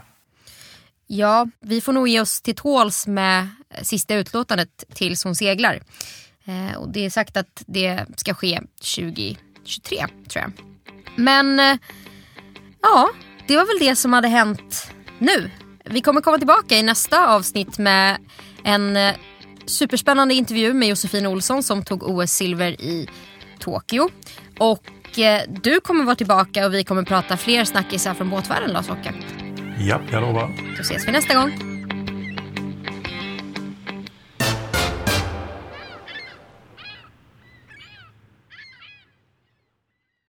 Ja, 1.07 1.47
vi 1.61 1.81
får 1.81 1.93
nog 1.93 2.09
ge 2.09 2.21
oss 2.21 2.41
till 2.41 2.55
tåls 2.55 3.07
med 3.07 3.49
sista 3.83 4.15
utlåtandet 4.15 4.85
tills 4.95 5.25
hon 5.25 5.35
seglar. 5.35 5.81
Eh, 6.45 6.77
och 6.77 6.89
det 6.89 7.05
är 7.05 7.11
sagt 7.11 7.37
att 7.37 7.63
det 7.67 8.07
ska 8.17 8.35
ske 8.35 8.61
2023 8.97 10.07
tror 10.29 10.43
jag. 10.43 10.53
Men 11.17 11.61
eh, 11.61 11.79
ja, 12.83 13.11
det 13.47 13.57
var 13.57 13.67
väl 13.67 13.89
det 13.89 13.97
som 13.97 14.13
hade 14.13 14.29
hänt 14.29 14.91
nu. 15.19 15.51
Vi 15.85 16.01
kommer 16.01 16.21
komma 16.21 16.39
tillbaka 16.39 16.77
i 16.77 16.83
nästa 16.83 17.35
avsnitt 17.35 17.79
med 17.79 18.17
en 18.65 18.97
eh, 18.97 19.15
superspännande 19.67 20.35
intervju 20.35 20.75
med 20.75 20.89
Josefin 20.89 21.27
Olsson 21.27 21.63
som 21.63 21.85
tog 21.85 22.03
OS-silver 22.03 22.81
i 22.81 23.09
Tokyo. 23.59 24.11
Och 24.59 24.83
du 25.49 25.81
kommer 25.81 26.05
vara 26.05 26.17
tillbaka 26.17 26.67
och 26.67 26.75
vi 26.75 26.85
kommer 26.85 27.03
prata 27.03 27.37
fler 27.37 27.65
snackisar 27.65 28.15
från 28.15 28.31
båtvärlden 28.31 28.71
Lars-Åke. 28.71 29.15
Ja, 29.79 30.01
jag 30.13 30.23
lovar. 30.23 30.51
Då 30.77 30.83
ses 30.83 31.09
vi 31.09 31.13
nästa 31.13 31.35
gång. 31.35 31.76